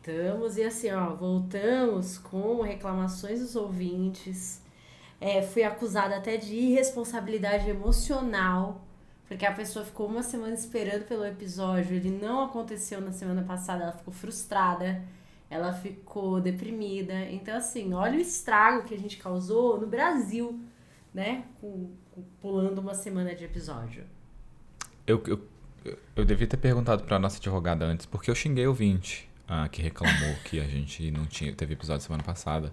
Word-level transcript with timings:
Voltamos 0.00 0.56
e 0.56 0.62
assim, 0.62 0.90
ó, 0.90 1.14
voltamos 1.14 2.16
com 2.16 2.62
reclamações 2.62 3.40
dos 3.40 3.54
ouvintes. 3.54 4.62
É, 5.20 5.42
fui 5.42 5.62
acusada 5.62 6.16
até 6.16 6.38
de 6.38 6.54
irresponsabilidade 6.54 7.68
emocional, 7.68 8.82
porque 9.28 9.44
a 9.44 9.52
pessoa 9.52 9.84
ficou 9.84 10.08
uma 10.08 10.22
semana 10.22 10.54
esperando 10.54 11.06
pelo 11.06 11.26
episódio, 11.26 11.94
ele 11.94 12.10
não 12.10 12.44
aconteceu 12.44 12.98
na 13.02 13.12
semana 13.12 13.42
passada, 13.42 13.82
ela 13.82 13.92
ficou 13.92 14.12
frustrada, 14.14 15.02
ela 15.50 15.70
ficou 15.70 16.40
deprimida. 16.40 17.28
Então, 17.28 17.58
assim, 17.58 17.92
olha 17.92 18.16
o 18.16 18.22
estrago 18.22 18.84
que 18.84 18.94
a 18.94 18.98
gente 18.98 19.18
causou 19.18 19.78
no 19.78 19.86
Brasil, 19.86 20.58
né? 21.12 21.44
Com, 21.60 21.90
com, 22.10 22.22
pulando 22.40 22.78
uma 22.78 22.94
semana 22.94 23.34
de 23.34 23.44
episódio. 23.44 24.04
Eu, 25.06 25.22
eu, 25.26 25.46
eu 26.16 26.24
devia 26.24 26.46
ter 26.46 26.56
perguntado 26.56 27.04
pra 27.04 27.18
nossa 27.18 27.36
advogada 27.36 27.84
antes, 27.84 28.06
porque 28.06 28.30
eu 28.30 28.34
xinguei 28.34 28.66
o 28.66 28.72
20 28.72 29.28
ah, 29.52 29.68
que 29.68 29.82
reclamou 29.82 30.36
que 30.44 30.60
a 30.60 30.64
gente 30.64 31.10
não 31.10 31.26
tinha, 31.26 31.52
teve 31.52 31.72
episódio 31.72 32.04
semana 32.04 32.22
passada. 32.22 32.72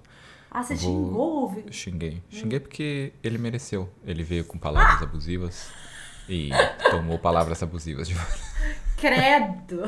Ah, 0.52 0.62
você 0.62 0.76
Vou... 0.76 1.08
xingou? 1.08 1.42
Ouvi? 1.42 1.66
Xinguei. 1.72 2.22
Xinguei 2.30 2.60
porque 2.60 3.14
ele 3.24 3.40
mereceu. 3.40 3.90
Ele 4.06 4.22
veio 4.22 4.46
com 4.46 4.60
palavras 4.60 5.02
ah! 5.02 5.06
abusivas 5.06 5.72
e 6.30 6.52
tomou 6.92 7.18
palavras 7.18 7.64
abusivas 7.64 8.08
de 8.08 8.16
Credo! 8.96 9.86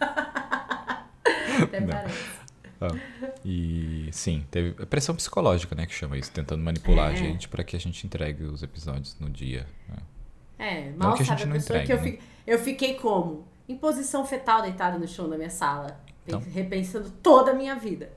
Até 1.62 1.80
parece. 1.82 2.38
Ah, 2.80 2.96
e 3.44 4.08
sim, 4.10 4.46
teve 4.50 4.86
pressão 4.86 5.14
psicológica, 5.14 5.74
né, 5.74 5.84
que 5.84 5.92
chama 5.92 6.16
isso, 6.16 6.30
tentando 6.30 6.62
manipular 6.62 7.10
é. 7.10 7.12
a 7.12 7.16
gente 7.16 7.48
para 7.48 7.62
que 7.62 7.76
a 7.76 7.78
gente 7.78 8.06
entregue 8.06 8.44
os 8.44 8.62
episódios 8.62 9.14
no 9.20 9.28
dia. 9.28 9.66
Né? 9.88 9.96
É, 10.58 10.90
mal 10.92 11.10
não 11.10 11.16
que 11.16 11.22
a 11.22 11.26
gente 11.26 11.44
não 11.44 11.56
entregue, 11.56 11.86
que 11.86 11.92
eu, 11.92 12.00
né? 12.00 12.18
eu 12.46 12.58
fiquei 12.58 12.94
como? 12.94 13.46
Em 13.68 13.76
posição 13.76 14.24
fetal 14.24 14.62
deitada 14.62 14.98
no 14.98 15.06
chão 15.06 15.28
da 15.28 15.36
minha 15.36 15.50
sala, 15.50 16.00
então, 16.26 16.42
repensando 16.52 17.10
toda 17.22 17.50
a 17.52 17.54
minha 17.54 17.74
vida. 17.74 18.10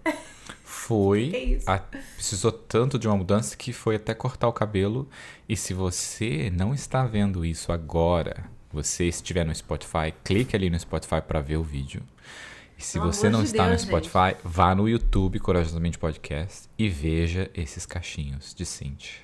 Foi. 0.64 1.60
a, 1.68 1.78
precisou 1.78 2.52
tanto 2.52 2.98
de 2.98 3.08
uma 3.08 3.18
mudança 3.18 3.56
que 3.56 3.72
foi 3.72 3.96
até 3.96 4.14
cortar 4.14 4.48
o 4.48 4.54
cabelo. 4.54 5.08
E 5.48 5.56
se 5.56 5.74
você 5.74 6.52
não 6.54 6.74
está 6.74 7.06
vendo 7.06 7.46
isso 7.46 7.72
agora, 7.72 8.46
você 8.72 9.06
estiver 9.06 9.46
no 9.46 9.54
Spotify, 9.54 10.14
clique 10.24 10.56
ali 10.56 10.70
no 10.70 10.80
Spotify 10.80 11.22
para 11.22 11.42
ver 11.42 11.58
o 11.58 11.64
vídeo. 11.64 12.02
E 12.78 12.84
se 12.84 13.00
Pelo 13.00 13.14
você 13.14 13.30
não 13.30 13.42
de 13.42 13.48
está 13.48 13.68
Deus, 13.68 13.82
no 13.84 13.88
Spotify, 13.88 14.30
gente. 14.30 14.40
vá 14.44 14.74
no 14.74 14.90
YouTube 14.90 15.40
Corajosamente 15.40 16.00
Podcast 16.00 16.68
e 16.78 16.90
veja 16.90 17.50
esses 17.54 17.86
cachinhos 17.86 18.54
de 18.54 18.66
Cintia. 18.66 19.20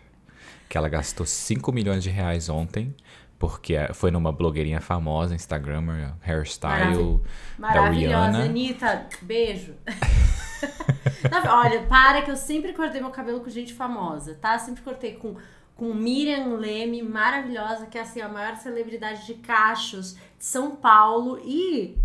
Que 0.70 0.78
ela 0.78 0.90
gastou 0.90 1.26
5 1.26 1.72
milhões 1.72 2.04
de 2.04 2.10
reais 2.10 2.50
ontem 2.50 2.94
porque 3.40 3.76
é, 3.76 3.94
foi 3.94 4.10
numa 4.10 4.32
blogueirinha 4.32 4.82
famosa, 4.82 5.36
Instagrammer, 5.36 6.14
hairstyle 6.26 7.22
da 7.58 7.90
Rihanna. 7.90 8.44
Anitta, 8.46 9.08
beijo. 9.22 9.76
olha, 11.50 11.84
para 11.84 12.24
que 12.24 12.32
eu 12.32 12.36
sempre 12.36 12.74
cortei 12.74 13.00
meu 13.00 13.12
cabelo 13.12 13.42
com 13.42 13.50
gente 13.50 13.74
famosa, 13.74 14.36
tá? 14.36 14.58
Sempre 14.58 14.82
cortei 14.82 15.14
com, 15.14 15.36
com 15.76 15.94
Miriam 15.94 16.56
Leme, 16.56 17.04
maravilhosa, 17.04 17.86
que 17.86 17.98
é 17.98 18.02
assim, 18.02 18.22
a 18.22 18.30
maior 18.30 18.56
celebridade 18.56 19.26
de 19.26 19.36
cachos 19.36 20.16
de 20.16 20.46
São 20.46 20.76
Paulo 20.76 21.40
e 21.44 21.96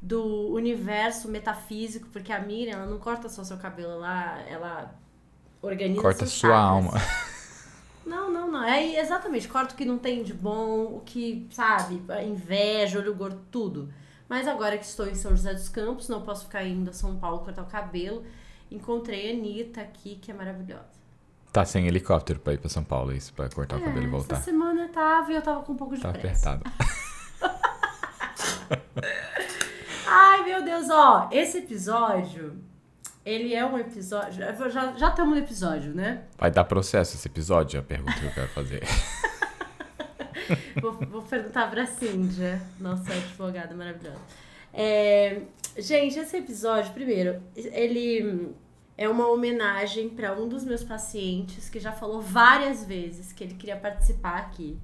do 0.00 0.52
universo 0.52 1.28
metafísico, 1.28 2.08
porque 2.12 2.32
a 2.32 2.40
Miriam, 2.40 2.74
ela 2.74 2.86
não 2.86 2.98
corta 2.98 3.28
só 3.28 3.44
seu 3.44 3.56
cabelo, 3.56 3.92
ela, 3.92 4.40
ela 4.48 4.94
organiza 5.62 6.02
Corta 6.02 6.26
sua 6.26 6.50
chakras. 6.50 6.60
alma. 6.60 6.92
Não, 8.04 8.30
não, 8.30 8.50
não. 8.50 8.64
É 8.64 8.98
exatamente, 9.00 9.48
corta 9.48 9.74
o 9.74 9.76
que 9.76 9.84
não 9.84 9.98
tem 9.98 10.22
de 10.22 10.34
bom, 10.34 10.84
o 10.84 11.02
que, 11.04 11.46
sabe, 11.50 12.02
inveja, 12.26 12.98
olho 12.98 13.14
gordo, 13.14 13.40
tudo. 13.50 13.92
Mas 14.28 14.48
agora 14.48 14.78
que 14.78 14.84
estou 14.84 15.06
em 15.06 15.14
São 15.14 15.32
José 15.32 15.52
dos 15.52 15.68
Campos, 15.68 16.08
não 16.08 16.22
posso 16.22 16.46
ficar 16.46 16.64
indo 16.64 16.90
a 16.90 16.92
São 16.92 17.16
Paulo 17.16 17.40
cortar 17.40 17.62
o 17.62 17.66
cabelo. 17.66 18.24
Encontrei 18.70 19.30
a 19.30 19.34
Anitta 19.34 19.80
aqui, 19.82 20.16
que 20.16 20.30
é 20.30 20.34
maravilhosa. 20.34 21.02
Tá 21.52 21.66
sem 21.66 21.86
helicóptero 21.86 22.40
pra 22.40 22.54
ir 22.54 22.58
pra 22.58 22.70
São 22.70 22.82
Paulo, 22.82 23.12
isso, 23.12 23.32
pra 23.34 23.48
cortar 23.50 23.76
é, 23.76 23.80
o 23.80 23.84
cabelo 23.84 24.06
e 24.06 24.08
voltar. 24.08 24.36
Essa 24.36 24.44
semana 24.44 24.84
eu 24.84 24.88
tava 24.88 25.32
e 25.32 25.34
eu 25.34 25.42
tava 25.42 25.62
com 25.62 25.74
um 25.74 25.76
pouco 25.76 25.94
de 25.94 26.00
tá 26.00 26.12
pressa. 26.12 26.52
apertado. 26.52 26.72
Ai, 30.06 30.44
meu 30.44 30.64
Deus, 30.64 30.88
ó, 30.88 31.28
esse 31.30 31.58
episódio 31.58 32.58
ele 33.24 33.54
é 33.54 33.64
um 33.64 33.78
episódio. 33.78 34.32
Já, 34.70 34.92
já 34.96 35.08
estamos 35.08 35.34
no 35.34 35.38
episódio, 35.38 35.94
né? 35.94 36.24
Vai 36.36 36.50
dar 36.50 36.64
processo 36.64 37.16
esse 37.16 37.28
episódio? 37.28 37.76
É 37.76 37.80
a 37.80 37.82
pergunta 37.82 38.18
que 38.18 38.26
eu 38.26 38.32
quero 38.32 38.48
fazer. 38.48 38.82
vou, 40.80 40.92
vou, 40.92 41.22
perguntar 41.22 41.70
pra 41.70 41.86
Cíndia, 41.86 42.60
nossa 42.80 43.12
advogada 43.12 43.74
maravilhosa. 43.74 44.20
É, 44.74 45.42
gente, 45.78 46.18
esse 46.18 46.36
episódio, 46.36 46.92
primeiro, 46.92 47.40
ele 47.54 48.52
é 48.98 49.08
uma 49.08 49.28
homenagem 49.28 50.08
para 50.08 50.32
um 50.38 50.48
dos 50.48 50.64
meus 50.64 50.82
pacientes 50.82 51.68
que 51.68 51.78
já 51.78 51.92
falou 51.92 52.20
várias 52.20 52.84
vezes 52.84 53.32
que 53.32 53.44
ele 53.44 53.54
queria 53.54 53.76
participar 53.76 54.38
aqui. 54.38 54.78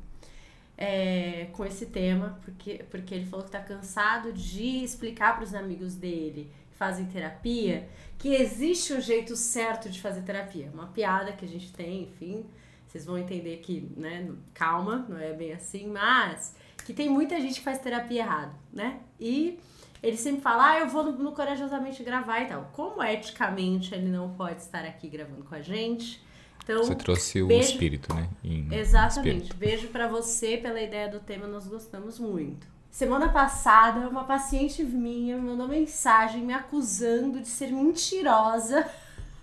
É, 0.81 1.49
com 1.55 1.65
esse 1.65 1.87
tema, 1.87 2.39
porque, 2.45 2.85
porque 2.89 3.13
ele 3.13 3.27
falou 3.27 3.45
que 3.45 3.49
está 3.49 3.59
cansado 3.59 4.33
de 4.33 4.85
explicar 4.85 5.35
para 5.35 5.43
os 5.43 5.53
amigos 5.53 5.97
dele 5.97 6.53
fazem 6.79 7.07
terapia 7.07 7.89
que 8.17 8.35
existe 8.35 8.93
um 8.93 9.01
jeito 9.01 9.37
certo 9.37 9.89
de 9.91 10.01
fazer 10.01 10.23
terapia. 10.23 10.71
Uma 10.73 10.87
piada 10.87 11.33
que 11.33 11.45
a 11.45 11.49
gente 11.49 11.73
tem, 11.73 12.05
enfim. 12.05 12.47
Vocês 12.87 13.05
vão 13.05 13.19
entender 13.19 13.59
que, 13.59 13.93
né, 13.97 14.31
calma, 14.55 15.05
não 15.09 15.19
é 15.19 15.33
bem 15.33 15.53
assim, 15.53 15.89
mas 15.89 16.55
que 16.87 16.95
tem 16.95 17.09
muita 17.09 17.39
gente 17.41 17.57
que 17.57 17.65
faz 17.65 17.79
terapia 17.79 18.23
errado, 18.23 18.55
né? 18.73 19.01
E 19.21 19.59
ele 20.03 20.17
sempre 20.17 20.41
fala, 20.41 20.71
ah, 20.71 20.81
eu 20.81 20.89
vou 20.89 21.05
no, 21.05 21.13
no 21.13 21.33
Corajosamente 21.33 22.03
gravar 22.03 22.41
e 22.41 22.47
tal. 22.47 22.71
Como 22.73 23.03
eticamente 23.03 23.95
ele 23.95 24.09
não 24.09 24.31
pode 24.31 24.63
estar 24.63 24.85
aqui 24.85 25.09
gravando 25.09 25.45
com 25.45 25.55
a 25.55 25.61
gente? 25.61 26.23
Então, 26.65 26.85
você 26.85 26.95
trouxe 26.95 27.43
beijo... 27.43 27.69
o 27.69 27.73
espírito, 27.73 28.15
né? 28.15 28.29
Em 28.43 28.73
Exatamente. 28.73 29.43
Espírito. 29.43 29.57
Beijo 29.57 29.89
para 29.89 30.07
você 30.07 30.57
pela 30.57 30.81
ideia 30.81 31.09
do 31.09 31.21
tema, 31.21 31.47
nós 31.47 31.67
gostamos 31.67 32.19
muito. 32.19 32.67
Semana 32.91 33.29
passada, 33.29 34.09
uma 34.09 34.25
paciente 34.25 34.83
minha 34.83 35.37
me 35.37 35.51
mandou 35.51 35.69
mensagem 35.69 36.43
me 36.43 36.53
acusando 36.53 37.41
de 37.41 37.49
ser 37.49 37.71
mentirosa. 37.73 38.89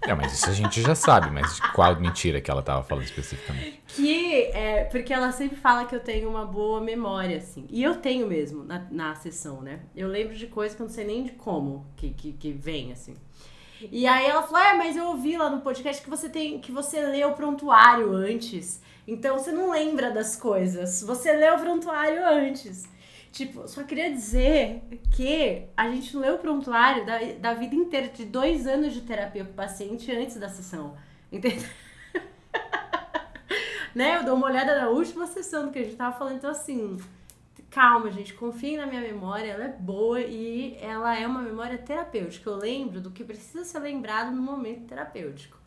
É, 0.01 0.13
mas 0.13 0.33
isso 0.33 0.49
a 0.49 0.53
gente 0.53 0.81
já 0.81 0.93
sabe, 0.93 1.31
mas 1.31 1.59
qual 1.73 1.99
mentira 1.99 2.39
que 2.39 2.51
ela 2.51 2.61
tava 2.61 2.83
falando 2.83 3.05
especificamente? 3.05 3.81
Que 3.87 4.43
é, 4.53 4.83
porque 4.85 5.13
ela 5.13 5.31
sempre 5.31 5.55
fala 5.55 5.85
que 5.85 5.95
eu 5.95 5.99
tenho 5.99 6.29
uma 6.29 6.45
boa 6.45 6.79
memória, 6.79 7.37
assim. 7.37 7.65
E 7.69 7.81
eu 7.81 7.95
tenho 7.95 8.27
mesmo 8.27 8.63
na, 8.63 8.85
na 8.91 9.15
sessão, 9.15 9.61
né? 9.61 9.79
Eu 9.95 10.07
lembro 10.07 10.35
de 10.35 10.47
coisas 10.47 10.75
que 10.75 10.81
eu 10.81 10.87
não 10.87 10.93
sei 10.93 11.05
nem 11.05 11.23
de 11.23 11.31
como 11.31 11.87
que, 11.95 12.11
que, 12.11 12.33
que 12.33 12.51
vem, 12.51 12.91
assim. 12.91 13.15
E 13.91 14.05
aí 14.05 14.25
ela 14.25 14.43
falou: 14.43 14.61
É, 14.61 14.73
mas 14.75 14.95
eu 14.95 15.05
ouvi 15.07 15.37
lá 15.37 15.49
no 15.49 15.61
podcast 15.61 16.03
que 16.03 16.09
você 16.09 16.29
tem 16.29 16.59
que 16.59 16.71
você 16.71 17.01
lê 17.01 17.23
o 17.25 17.33
prontuário 17.33 18.13
antes. 18.13 18.81
Então 19.07 19.37
você 19.37 19.51
não 19.51 19.71
lembra 19.71 20.11
das 20.11 20.35
coisas. 20.35 21.01
Você 21.03 21.31
lê 21.33 21.49
o 21.49 21.57
prontuário 21.57 22.25
antes. 22.25 22.87
Tipo, 23.35 23.67
só 23.67 23.83
queria 23.83 24.09
dizer 24.09 24.81
que 25.13 25.67
a 25.75 25.89
gente 25.89 26.15
leu 26.15 26.35
o 26.35 26.39
prontuário 26.39 27.05
da, 27.05 27.19
da 27.37 27.53
vida 27.53 27.75
inteira, 27.75 28.07
de 28.07 28.23
dois 28.23 28.65
anos 28.65 28.93
de 28.93 29.01
terapia 29.01 29.43
com 29.43 29.51
o 29.51 29.53
paciente 29.53 30.09
antes 30.09 30.37
da 30.37 30.47
sessão. 30.47 30.95
Entendeu? 31.29 31.67
né? 33.93 34.15
Eu 34.15 34.23
dou 34.23 34.35
uma 34.35 34.47
olhada 34.47 34.79
na 34.79 34.87
última 34.87 35.27
sessão 35.27 35.65
do 35.65 35.73
que 35.73 35.79
a 35.79 35.83
gente 35.83 35.97
tava 35.97 36.17
falando. 36.17 36.37
Então, 36.37 36.49
assim, 36.49 36.97
calma, 37.69 38.09
gente, 38.09 38.33
confiem 38.33 38.77
na 38.77 38.85
minha 38.85 39.01
memória, 39.01 39.51
ela 39.51 39.65
é 39.65 39.67
boa 39.67 40.21
e 40.21 40.77
ela 40.79 41.19
é 41.19 41.27
uma 41.27 41.41
memória 41.41 41.77
terapêutica. 41.77 42.49
Eu 42.49 42.55
lembro 42.55 43.01
do 43.01 43.11
que 43.11 43.21
precisa 43.21 43.65
ser 43.65 43.79
lembrado 43.79 44.33
no 44.33 44.41
momento 44.41 44.87
terapêutico. 44.87 45.57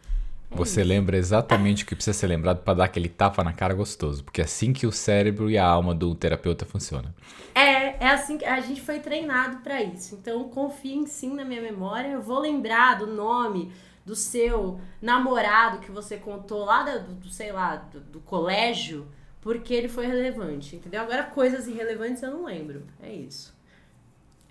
É 0.50 0.56
Você 0.56 0.81
isso. 0.81 0.88
lembra 0.88 1.16
exatamente 1.16 1.84
o 1.84 1.86
que 1.86 1.94
precisa 1.94 2.16
ser 2.19 2.26
lembrado 2.26 2.62
para 2.62 2.75
dar 2.75 2.84
aquele 2.84 3.09
tapa 3.09 3.44
na 3.44 3.53
cara 3.53 3.75
gostoso, 3.75 4.25
porque 4.25 4.41
é 4.41 4.44
assim 4.44 4.72
que 4.72 4.86
o 4.86 4.92
cérebro 4.92 5.50
e 5.50 5.59
a 5.59 5.66
alma 5.66 5.94
do 5.94 6.14
terapeuta 6.14 6.64
funcionam. 6.64 7.12
É, 7.54 8.04
é 8.04 8.09
assim 8.10 8.38
que 8.38 8.44
a 8.44 8.60
gente 8.60 8.81
foi 8.81 8.98
treinado 9.00 9.59
para 9.59 9.82
isso. 9.82 10.14
Então 10.14 10.48
confiem 10.48 11.06
sim 11.06 11.34
na 11.34 11.44
minha 11.44 11.60
memória. 11.60 12.09
Eu 12.09 12.22
vou 12.22 12.38
lembrar 12.41 12.98
do 12.98 13.06
nome 13.06 13.72
do 14.06 14.16
seu 14.16 14.80
namorado 15.03 15.80
que 15.80 15.91
você 15.91 16.16
contou 16.16 16.65
lá 16.65 16.83
do, 16.83 17.15
do 17.15 17.28
sei 17.28 17.53
lá, 17.53 17.77
do, 17.77 18.01
do 18.01 18.21
colégio, 18.21 19.06
porque 19.41 19.74
ele 19.74 19.89
foi 19.89 20.06
relevante, 20.06 20.77
entendeu? 20.77 21.03
Agora 21.03 21.24
coisas 21.24 21.66
irrelevantes 21.66 22.22
eu 22.22 22.30
não 22.30 22.44
lembro. 22.47 22.84
É 23.03 23.12
isso. 23.12 23.54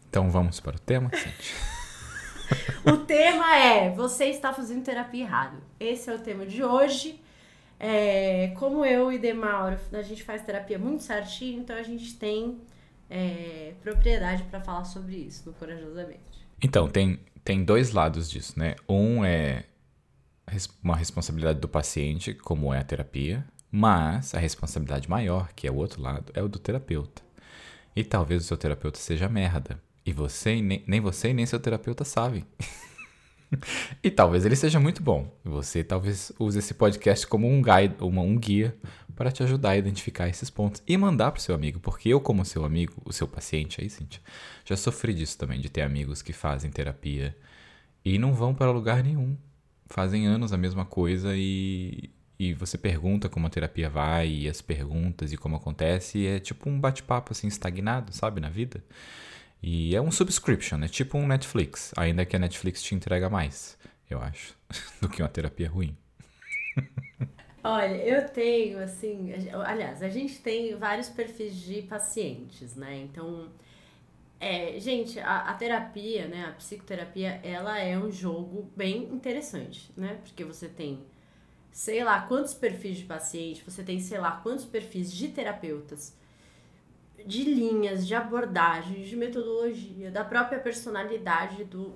Então 0.09 0.29
vamos 0.29 0.59
para 0.59 0.75
o 0.75 0.79
tema, 0.79 1.09
Cintia. 1.13 1.55
o 2.85 2.97
tema 2.97 3.55
é 3.55 3.91
Você 3.91 4.25
está 4.25 4.53
fazendo 4.53 4.83
terapia 4.83 5.23
errado. 5.23 5.57
Esse 5.79 6.09
é 6.09 6.15
o 6.15 6.19
tema 6.19 6.45
de 6.45 6.63
hoje. 6.63 7.19
É, 7.79 8.53
como 8.57 8.83
eu 8.83 9.11
e 9.11 9.19
Demauro, 9.19 9.77
a 9.93 10.01
gente 10.01 10.23
faz 10.23 10.41
terapia 10.43 10.79
muito 10.79 11.03
certinho, 11.03 11.59
então 11.59 11.75
a 11.75 11.83
gente 11.83 12.15
tem 12.15 12.59
é, 13.09 13.73
propriedade 13.81 14.43
para 14.43 14.59
falar 14.59 14.85
sobre 14.85 15.15
isso 15.15 15.43
no 15.45 15.53
Corajosamente. 15.53 16.47
Então, 16.61 16.87
tem, 16.87 17.19
tem 17.43 17.63
dois 17.63 17.91
lados 17.91 18.29
disso, 18.29 18.57
né? 18.57 18.75
Um 18.89 19.23
é 19.23 19.65
uma 20.83 20.95
responsabilidade 20.95 21.59
do 21.59 21.67
paciente, 21.67 22.33
como 22.33 22.73
é 22.73 22.79
a 22.79 22.83
terapia, 22.83 23.45
mas 23.69 24.33
a 24.33 24.39
responsabilidade 24.39 25.09
maior, 25.09 25.51
que 25.53 25.67
é 25.67 25.71
o 25.71 25.75
outro 25.75 26.01
lado, 26.01 26.31
é 26.33 26.41
o 26.41 26.47
do 26.47 26.57
terapeuta. 26.57 27.21
E 27.95 28.03
talvez 28.03 28.43
o 28.43 28.47
seu 28.47 28.57
terapeuta 28.57 28.97
seja 28.97 29.27
merda. 29.27 29.79
E 30.07 30.13
você, 30.13 30.61
nem, 30.61 30.81
nem 30.87 31.01
você 31.01 31.33
nem 31.33 31.45
seu 31.45 31.59
terapeuta 31.59 32.05
sabem. 32.05 32.45
e 34.01 34.09
talvez 34.09 34.45
ele 34.45 34.55
seja 34.55 34.79
muito 34.79 35.03
bom. 35.03 35.29
Você 35.43 35.83
talvez 35.83 36.31
use 36.39 36.57
esse 36.57 36.73
podcast 36.73 37.27
como 37.27 37.45
um 37.45 37.61
guide, 37.61 37.95
uma, 37.99 38.21
um 38.21 38.37
guia 38.37 38.73
para 39.17 39.33
te 39.33 39.43
ajudar 39.43 39.71
a 39.71 39.77
identificar 39.77 40.29
esses 40.29 40.49
pontos 40.49 40.81
e 40.87 40.95
mandar 40.95 41.31
para 41.31 41.39
o 41.39 41.41
seu 41.41 41.53
amigo, 41.53 41.81
porque 41.81 42.07
eu, 42.07 42.21
como 42.21 42.45
seu 42.45 42.63
amigo, 42.63 42.93
o 43.03 43.11
seu 43.11 43.27
paciente 43.27 43.81
aí, 43.81 43.89
Cintia, 43.89 44.21
já 44.63 44.77
sofri 44.77 45.13
disso 45.13 45.37
também, 45.37 45.59
de 45.59 45.67
ter 45.67 45.81
amigos 45.81 46.21
que 46.21 46.31
fazem 46.31 46.71
terapia 46.71 47.35
e 48.05 48.17
não 48.17 48.33
vão 48.33 48.55
para 48.55 48.71
lugar 48.71 49.03
nenhum. 49.03 49.35
Fazem 49.87 50.25
anos 50.25 50.53
a 50.53 50.57
mesma 50.57 50.85
coisa 50.85 51.33
e, 51.35 52.09
e 52.39 52.53
você 52.53 52.77
pergunta 52.77 53.27
como 53.27 53.45
a 53.45 53.49
terapia 53.49 53.89
vai, 53.89 54.29
e 54.29 54.47
as 54.47 54.61
perguntas 54.61 55.33
e 55.33 55.37
como 55.37 55.57
acontece, 55.57 56.19
e 56.19 56.27
é 56.27 56.39
tipo 56.39 56.69
um 56.69 56.79
bate-papo 56.79 57.33
assim 57.33 57.47
estagnado, 57.47 58.13
sabe, 58.13 58.39
na 58.39 58.49
vida. 58.49 58.81
E 59.61 59.95
é 59.95 60.01
um 60.01 60.11
subscription, 60.11 60.83
é 60.83 60.87
tipo 60.87 61.17
um 61.17 61.27
Netflix, 61.27 61.91
ainda 61.97 62.25
que 62.25 62.35
a 62.35 62.39
Netflix 62.39 62.81
te 62.81 62.93
entrega 62.93 63.29
mais, 63.29 63.77
eu 64.09 64.21
acho, 64.21 64.55
do 65.01 65.09
que 65.09 65.21
uma 65.21 65.29
terapia 65.29 65.69
ruim. 65.69 65.97
Olha, 67.63 67.95
eu 67.95 68.29
tenho, 68.29 68.79
assim, 68.79 69.33
aliás, 69.65 70.01
a 70.01 70.09
gente 70.09 70.39
tem 70.39 70.75
vários 70.77 71.09
perfis 71.09 71.55
de 71.55 71.81
pacientes, 71.81 72.75
né? 72.75 72.97
Então, 72.97 73.49
é, 74.39 74.79
gente, 74.79 75.19
a, 75.19 75.49
a, 75.49 75.53
terapia, 75.55 76.27
né, 76.27 76.45
a 76.45 76.51
psicoterapia, 76.53 77.41
ela 77.43 77.79
é 77.79 77.97
um 77.97 78.11
jogo 78.11 78.71
bem 78.75 79.03
interessante, 79.05 79.91
né? 79.97 80.19
Porque 80.23 80.43
você 80.43 80.69
tem, 80.69 81.03
sei 81.71 82.03
lá, 82.03 82.21
quantos 82.21 82.53
perfis 82.53 82.97
de 82.97 83.05
paciente, 83.05 83.63
você 83.65 83.83
tem, 83.83 83.99
sei 83.99 84.19
lá, 84.19 84.31
quantos 84.31 84.65
perfis 84.65 85.11
de 85.11 85.27
terapeutas, 85.29 86.15
de 87.25 87.43
linhas, 87.43 88.07
de 88.07 88.15
abordagens, 88.15 89.07
de 89.07 89.15
metodologia, 89.15 90.11
da 90.11 90.23
própria 90.23 90.59
personalidade 90.59 91.63
do, 91.63 91.93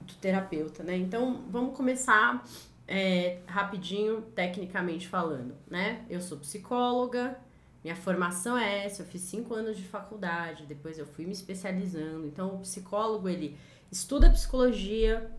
do 0.00 0.14
terapeuta, 0.20 0.82
né? 0.82 0.96
Então, 0.96 1.44
vamos 1.48 1.76
começar 1.76 2.44
é, 2.86 3.38
rapidinho, 3.46 4.22
tecnicamente 4.34 5.06
falando, 5.06 5.54
né? 5.68 6.04
Eu 6.08 6.20
sou 6.20 6.38
psicóloga, 6.38 7.38
minha 7.82 7.96
formação 7.96 8.58
é 8.58 8.84
essa, 8.84 9.02
eu 9.02 9.06
fiz 9.06 9.22
cinco 9.22 9.54
anos 9.54 9.76
de 9.76 9.84
faculdade, 9.84 10.66
depois 10.66 10.98
eu 10.98 11.06
fui 11.06 11.24
me 11.24 11.32
especializando. 11.32 12.26
Então, 12.26 12.56
o 12.56 12.58
psicólogo, 12.58 13.28
ele 13.28 13.56
estuda 13.90 14.30
psicologia. 14.30 15.30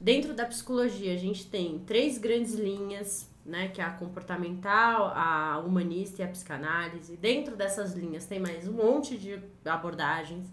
Dentro 0.00 0.32
da 0.32 0.44
psicologia, 0.44 1.12
a 1.12 1.16
gente 1.16 1.46
tem 1.46 1.80
três 1.80 2.18
grandes 2.18 2.54
linhas, 2.54 3.28
né? 3.48 3.68
Que 3.68 3.80
é 3.80 3.84
a 3.84 3.90
comportamental, 3.90 5.12
a 5.14 5.58
humanista 5.58 6.22
e 6.22 6.24
a 6.24 6.28
psicanálise. 6.28 7.16
Dentro 7.16 7.56
dessas 7.56 7.94
linhas 7.94 8.26
tem 8.26 8.38
mais 8.38 8.68
um 8.68 8.72
monte 8.72 9.16
de 9.16 9.42
abordagens. 9.64 10.46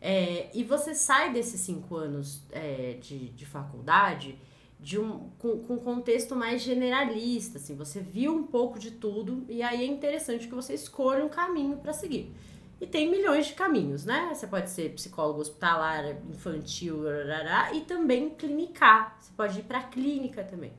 É, 0.00 0.48
e 0.54 0.64
você 0.64 0.94
sai 0.94 1.32
desses 1.32 1.60
cinco 1.60 1.96
anos 1.96 2.42
é, 2.52 2.96
de, 3.00 3.28
de 3.30 3.44
faculdade 3.44 4.38
de 4.78 4.98
um, 4.98 5.28
com, 5.38 5.58
com 5.58 5.74
um 5.74 5.78
contexto 5.78 6.34
mais 6.34 6.62
generalista, 6.62 7.58
assim, 7.58 7.76
você 7.76 8.00
viu 8.00 8.34
um 8.34 8.44
pouco 8.44 8.78
de 8.78 8.92
tudo 8.92 9.44
e 9.46 9.62
aí 9.62 9.82
é 9.82 9.86
interessante 9.86 10.48
que 10.48 10.54
você 10.54 10.72
escolha 10.72 11.22
um 11.22 11.28
caminho 11.28 11.76
para 11.76 11.92
seguir. 11.92 12.32
E 12.80 12.86
tem 12.86 13.10
milhões 13.10 13.46
de 13.46 13.52
caminhos, 13.52 14.06
né? 14.06 14.30
Você 14.32 14.46
pode 14.46 14.70
ser 14.70 14.94
psicólogo 14.94 15.38
hospitalar, 15.42 16.16
infantil, 16.30 17.04
rarará, 17.04 17.74
e 17.74 17.82
também 17.82 18.30
clinicar. 18.30 19.18
Você 19.20 19.30
pode 19.36 19.58
ir 19.58 19.64
para 19.64 19.82
clínica 19.82 20.42
também. 20.42 20.72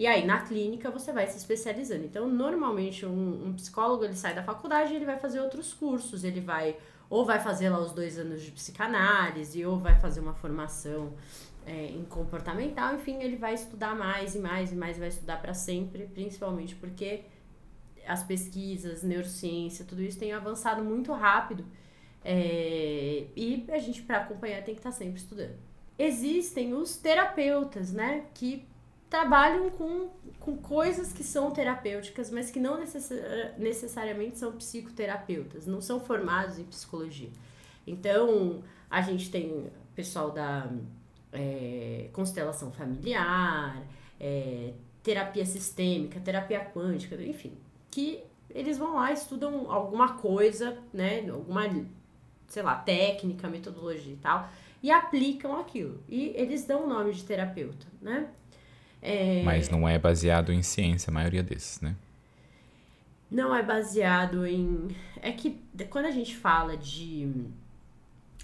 E 0.00 0.06
aí, 0.06 0.24
na 0.24 0.40
clínica, 0.40 0.90
você 0.90 1.12
vai 1.12 1.26
se 1.26 1.36
especializando. 1.36 2.06
Então, 2.06 2.26
normalmente, 2.26 3.04
um, 3.04 3.48
um 3.48 3.52
psicólogo, 3.52 4.02
ele 4.02 4.16
sai 4.16 4.34
da 4.34 4.42
faculdade 4.42 4.94
e 4.94 4.96
ele 4.96 5.04
vai 5.04 5.18
fazer 5.18 5.40
outros 5.40 5.74
cursos. 5.74 6.24
Ele 6.24 6.40
vai, 6.40 6.74
ou 7.10 7.22
vai 7.22 7.38
fazer 7.38 7.68
lá 7.68 7.78
os 7.78 7.92
dois 7.92 8.18
anos 8.18 8.40
de 8.40 8.50
psicanálise, 8.50 9.62
ou 9.66 9.78
vai 9.78 10.00
fazer 10.00 10.20
uma 10.20 10.32
formação 10.32 11.12
é, 11.66 11.88
em 11.88 12.02
comportamental, 12.06 12.94
enfim, 12.94 13.22
ele 13.22 13.36
vai 13.36 13.52
estudar 13.52 13.94
mais 13.94 14.34
e 14.34 14.38
mais 14.38 14.72
e 14.72 14.74
mais, 14.74 14.96
vai 14.96 15.08
estudar 15.08 15.36
para 15.36 15.52
sempre, 15.52 16.06
principalmente 16.06 16.74
porque 16.76 17.24
as 18.06 18.22
pesquisas, 18.22 19.02
neurociência, 19.02 19.84
tudo 19.84 20.02
isso 20.02 20.18
tem 20.18 20.32
avançado 20.32 20.82
muito 20.82 21.12
rápido 21.12 21.62
é, 22.24 23.26
e 23.36 23.66
a 23.68 23.76
gente, 23.76 24.00
para 24.00 24.22
acompanhar, 24.22 24.64
tem 24.64 24.74
que 24.74 24.80
estar 24.80 24.92
tá 24.92 24.96
sempre 24.96 25.20
estudando. 25.20 25.58
Existem 25.98 26.72
os 26.72 26.96
terapeutas, 26.96 27.92
né, 27.92 28.24
que 28.32 28.66
trabalham 29.10 29.68
com, 29.70 30.08
com 30.38 30.56
coisas 30.56 31.12
que 31.12 31.24
são 31.24 31.50
terapêuticas, 31.50 32.30
mas 32.30 32.48
que 32.48 32.60
não 32.60 32.78
necessariamente 33.58 34.38
são 34.38 34.52
psicoterapeutas, 34.52 35.66
não 35.66 35.80
são 35.80 35.98
formados 35.98 36.60
em 36.60 36.64
psicologia. 36.64 37.30
Então, 37.84 38.62
a 38.88 39.02
gente 39.02 39.28
tem 39.28 39.68
pessoal 39.96 40.30
da 40.30 40.70
é, 41.32 42.08
constelação 42.12 42.70
familiar, 42.70 43.82
é, 44.18 44.72
terapia 45.02 45.44
sistêmica, 45.44 46.20
terapia 46.20 46.64
quântica, 46.64 47.20
enfim, 47.20 47.52
que 47.90 48.22
eles 48.48 48.78
vão 48.78 48.94
lá, 48.94 49.12
estudam 49.12 49.70
alguma 49.70 50.14
coisa, 50.14 50.78
né, 50.92 51.28
alguma, 51.28 51.62
sei 52.46 52.62
lá, 52.62 52.76
técnica, 52.76 53.48
metodologia 53.48 54.12
e 54.12 54.16
tal, 54.16 54.48
e 54.82 54.90
aplicam 54.90 55.58
aquilo. 55.58 56.00
E 56.08 56.32
eles 56.36 56.64
dão 56.64 56.84
o 56.84 56.88
nome 56.88 57.12
de 57.12 57.24
terapeuta, 57.24 57.86
né? 58.00 58.28
É... 59.02 59.42
Mas 59.42 59.68
não 59.68 59.88
é 59.88 59.98
baseado 59.98 60.52
em 60.52 60.62
ciência, 60.62 61.10
a 61.10 61.14
maioria 61.14 61.42
desses, 61.42 61.80
né? 61.80 61.96
Não 63.30 63.54
é 63.54 63.62
baseado 63.62 64.46
em. 64.46 64.88
É 65.22 65.30
que 65.30 65.60
quando 65.88 66.06
a 66.06 66.10
gente 66.10 66.36
fala 66.36 66.76
de, 66.76 67.30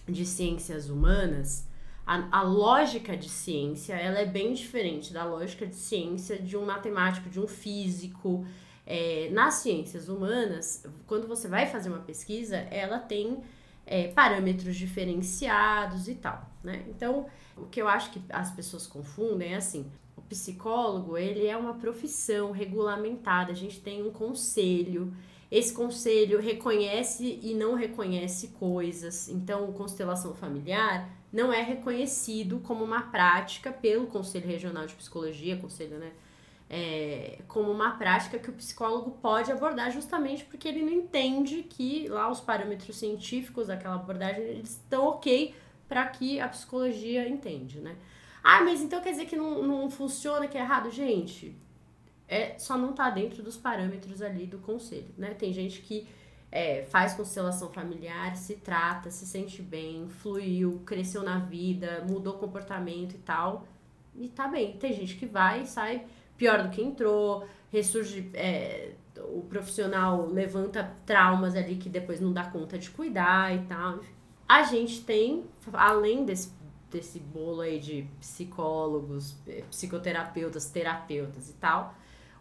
de 0.09 0.25
ciências 0.25 0.89
humanas, 0.89 1.67
a, 2.07 2.39
a 2.39 2.43
lógica 2.43 3.17
de 3.17 3.29
ciência 3.29 3.95
ela 3.95 4.21
é 4.21 4.25
bem 4.25 4.55
diferente 4.55 5.13
da 5.13 5.25
lógica 5.25 5.67
de 5.67 5.75
ciência 5.75 6.39
de 6.39 6.57
um 6.57 6.65
matemático, 6.65 7.29
de 7.29 7.41
um 7.41 7.49
físico. 7.49 8.47
É, 8.89 9.29
nas 9.33 9.55
ciências 9.55 10.09
humanas, 10.09 10.87
quando 11.09 11.27
você 11.27 11.49
vai 11.49 11.67
fazer 11.67 11.89
uma 11.89 11.99
pesquisa, 11.99 12.57
ela 12.71 13.01
tem 13.01 13.39
é, 13.85 14.07
parâmetros 14.09 14.77
diferenciados 14.77 16.07
e 16.07 16.15
tal, 16.15 16.49
né? 16.63 16.85
Então, 16.89 17.27
o 17.57 17.67
que 17.67 17.83
eu 17.83 17.89
acho 17.89 18.13
que 18.13 18.23
as 18.29 18.53
pessoas 18.53 18.87
confundem 18.87 19.55
é 19.55 19.57
assim, 19.57 19.91
o 20.17 20.23
psicólogo, 20.23 21.17
ele 21.19 21.47
é 21.47 21.57
uma 21.57 21.75
profissão 21.75 22.51
regulamentada, 22.51 23.53
a 23.53 23.55
gente 23.55 23.81
tem 23.81 24.03
um 24.03 24.11
conselho, 24.11 25.15
esse 25.51 25.73
conselho 25.73 26.41
reconhece 26.41 27.39
e 27.43 27.55
não 27.55 27.75
reconhece 27.75 28.49
coisas, 28.49 29.29
então, 29.29 29.73
constelação 29.73 30.35
familiar 30.35 31.09
não 31.33 31.53
é 31.53 31.61
reconhecido 31.61 32.61
como 32.61 32.83
uma 32.83 33.03
prática 33.03 33.71
pelo 33.71 34.07
Conselho 34.07 34.47
Regional 34.47 34.87
de 34.87 34.95
Psicologia, 34.95 35.57
conselho, 35.57 35.99
né? 35.99 36.13
É, 36.69 37.39
como 37.47 37.71
uma 37.71 37.93
prática 37.93 38.41
que 38.41 38.51
o 38.51 38.53
psicólogo 38.53 39.13
pode 39.23 39.53
abordar 39.53 39.93
justamente 39.93 40.45
porque 40.45 40.67
ele 40.67 40.83
não 40.83 40.93
entende 40.93 41.63
que 41.63 42.09
lá 42.09 42.29
os 42.29 42.41
parâmetros 42.41 42.97
científicos 42.97 43.69
daquela 43.69 43.95
abordagem 43.95 44.43
eles 44.43 44.71
estão 44.71 45.07
ok 45.07 45.55
para 45.87 46.05
que 46.07 46.41
a 46.41 46.49
psicologia 46.49 47.29
entende, 47.29 47.79
né? 47.79 47.95
Ah, 48.49 48.63
mas 48.63 48.81
então 48.81 49.01
quer 49.01 49.11
dizer 49.11 49.27
que 49.27 49.35
não, 49.35 49.61
não 49.61 49.91
funciona, 49.91 50.47
que 50.47 50.57
é 50.57 50.61
errado? 50.61 50.89
Gente, 50.89 51.53
é, 52.29 52.57
só 52.57 52.79
não 52.79 52.93
tá 52.93 53.11
dentro 53.11 53.43
dos 53.43 53.57
parâmetros 53.57 54.23
ali 54.23 54.47
do 54.47 54.59
conselho, 54.59 55.13
né? 55.19 55.35
Tem 55.35 55.53
gente 55.53 55.81
que 55.81 56.07
é, 56.53 56.85
faz 56.85 57.15
constelação 57.15 57.73
familiar, 57.73 58.37
se 58.37 58.55
trata, 58.55 59.11
se 59.11 59.27
sente 59.27 59.61
bem, 59.61 60.09
fluiu, 60.09 60.81
cresceu 60.87 61.25
na 61.25 61.41
vida, 61.41 62.07
mudou 62.09 62.35
comportamento 62.35 63.17
e 63.17 63.19
tal. 63.19 63.67
E 64.15 64.29
tá 64.29 64.47
bem. 64.47 64.77
Tem 64.77 64.93
gente 64.93 65.17
que 65.17 65.27
vai 65.27 65.63
e 65.63 65.67
sai 65.67 66.07
pior 66.37 66.63
do 66.63 66.69
que 66.69 66.81
entrou, 66.81 67.45
ressurge. 67.73 68.31
É, 68.33 68.93
o 69.35 69.43
profissional 69.43 70.25
levanta 70.25 70.95
traumas 71.05 71.57
ali 71.57 71.75
que 71.75 71.89
depois 71.89 72.21
não 72.21 72.33
dá 72.33 72.45
conta 72.45 72.79
de 72.79 72.91
cuidar 72.91 73.53
e 73.57 73.67
tal. 73.67 73.99
A 74.49 74.63
gente 74.63 75.03
tem, 75.03 75.45
além 75.73 76.25
desse, 76.25 76.53
desse 76.91 77.19
bolo 77.19 77.61
aí 77.61 77.79
de 77.79 78.07
psicólogos, 78.21 79.35
é, 79.47 79.63
psicoterapeutas, 79.71 80.71
terapeutas 80.71 81.51
e 81.51 81.55
tal, 81.55 81.95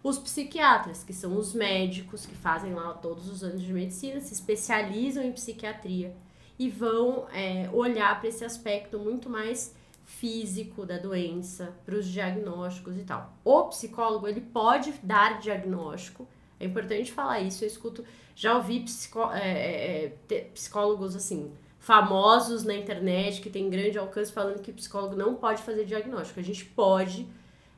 os 0.04 0.20
psiquiatras, 0.20 1.04
que 1.04 1.14
são 1.14 1.36
os 1.36 1.54
médicos 1.54 2.28
que 2.28 2.36
fazem 2.36 2.76
lá 2.76 2.94
todos 2.94 3.28
os 3.28 3.44
anos 3.44 3.64
de 3.64 3.74
medicina, 3.74 4.22
se 4.22 4.34
especializam 4.34 5.24
em 5.24 5.32
psiquiatria 5.32 6.16
e 6.60 6.70
vão 6.70 7.28
é, 7.34 7.70
olhar 7.74 8.20
para 8.20 8.30
esse 8.30 8.46
aspecto 8.46 9.00
muito 9.00 9.30
mais 9.30 9.76
físico 10.06 10.86
da 10.86 11.00
doença, 11.00 11.76
para 11.84 11.96
os 11.96 12.08
diagnósticos 12.08 12.96
e 12.98 13.04
tal. 13.04 13.34
O 13.44 13.64
psicólogo, 13.64 14.28
ele 14.28 14.42
pode 14.42 14.94
dar 15.02 15.40
diagnóstico, 15.40 16.28
é 16.60 16.66
importante 16.66 17.12
falar 17.12 17.40
isso, 17.40 17.64
eu 17.64 17.68
escuto, 17.68 18.06
já 18.36 18.56
ouvi 18.56 18.82
psicó, 18.82 19.34
é, 19.34 20.14
é, 20.30 20.40
psicólogos 20.54 21.16
assim, 21.16 21.52
famosos 21.86 22.64
na 22.64 22.74
internet, 22.74 23.40
que 23.42 23.50
tem 23.50 23.70
grande 23.70 23.96
alcance, 23.96 24.34
falando 24.34 24.60
que 24.60 24.72
psicólogo 24.74 25.16
não 25.16 25.36
pode 25.36 25.62
fazer 25.62 25.86
diagnóstico. 25.86 26.40
A 26.40 26.44
gente 26.44 26.66
pode 26.66 27.28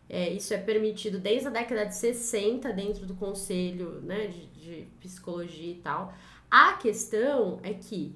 é, 0.10 0.30
isso 0.30 0.54
é 0.54 0.58
permitido 0.58 1.20
desde 1.20 1.50
a 1.50 1.52
década 1.52 1.86
de 1.86 1.94
60 1.94 2.72
dentro 2.72 3.06
do 3.06 3.16
conselho 3.16 4.00
né, 4.04 4.28
de, 4.28 4.46
de 4.48 4.88
psicologia 5.02 5.74
e 5.74 5.76
tal. 5.76 6.14
A 6.50 6.72
questão 6.76 7.60
é 7.62 7.74
que 7.74 8.16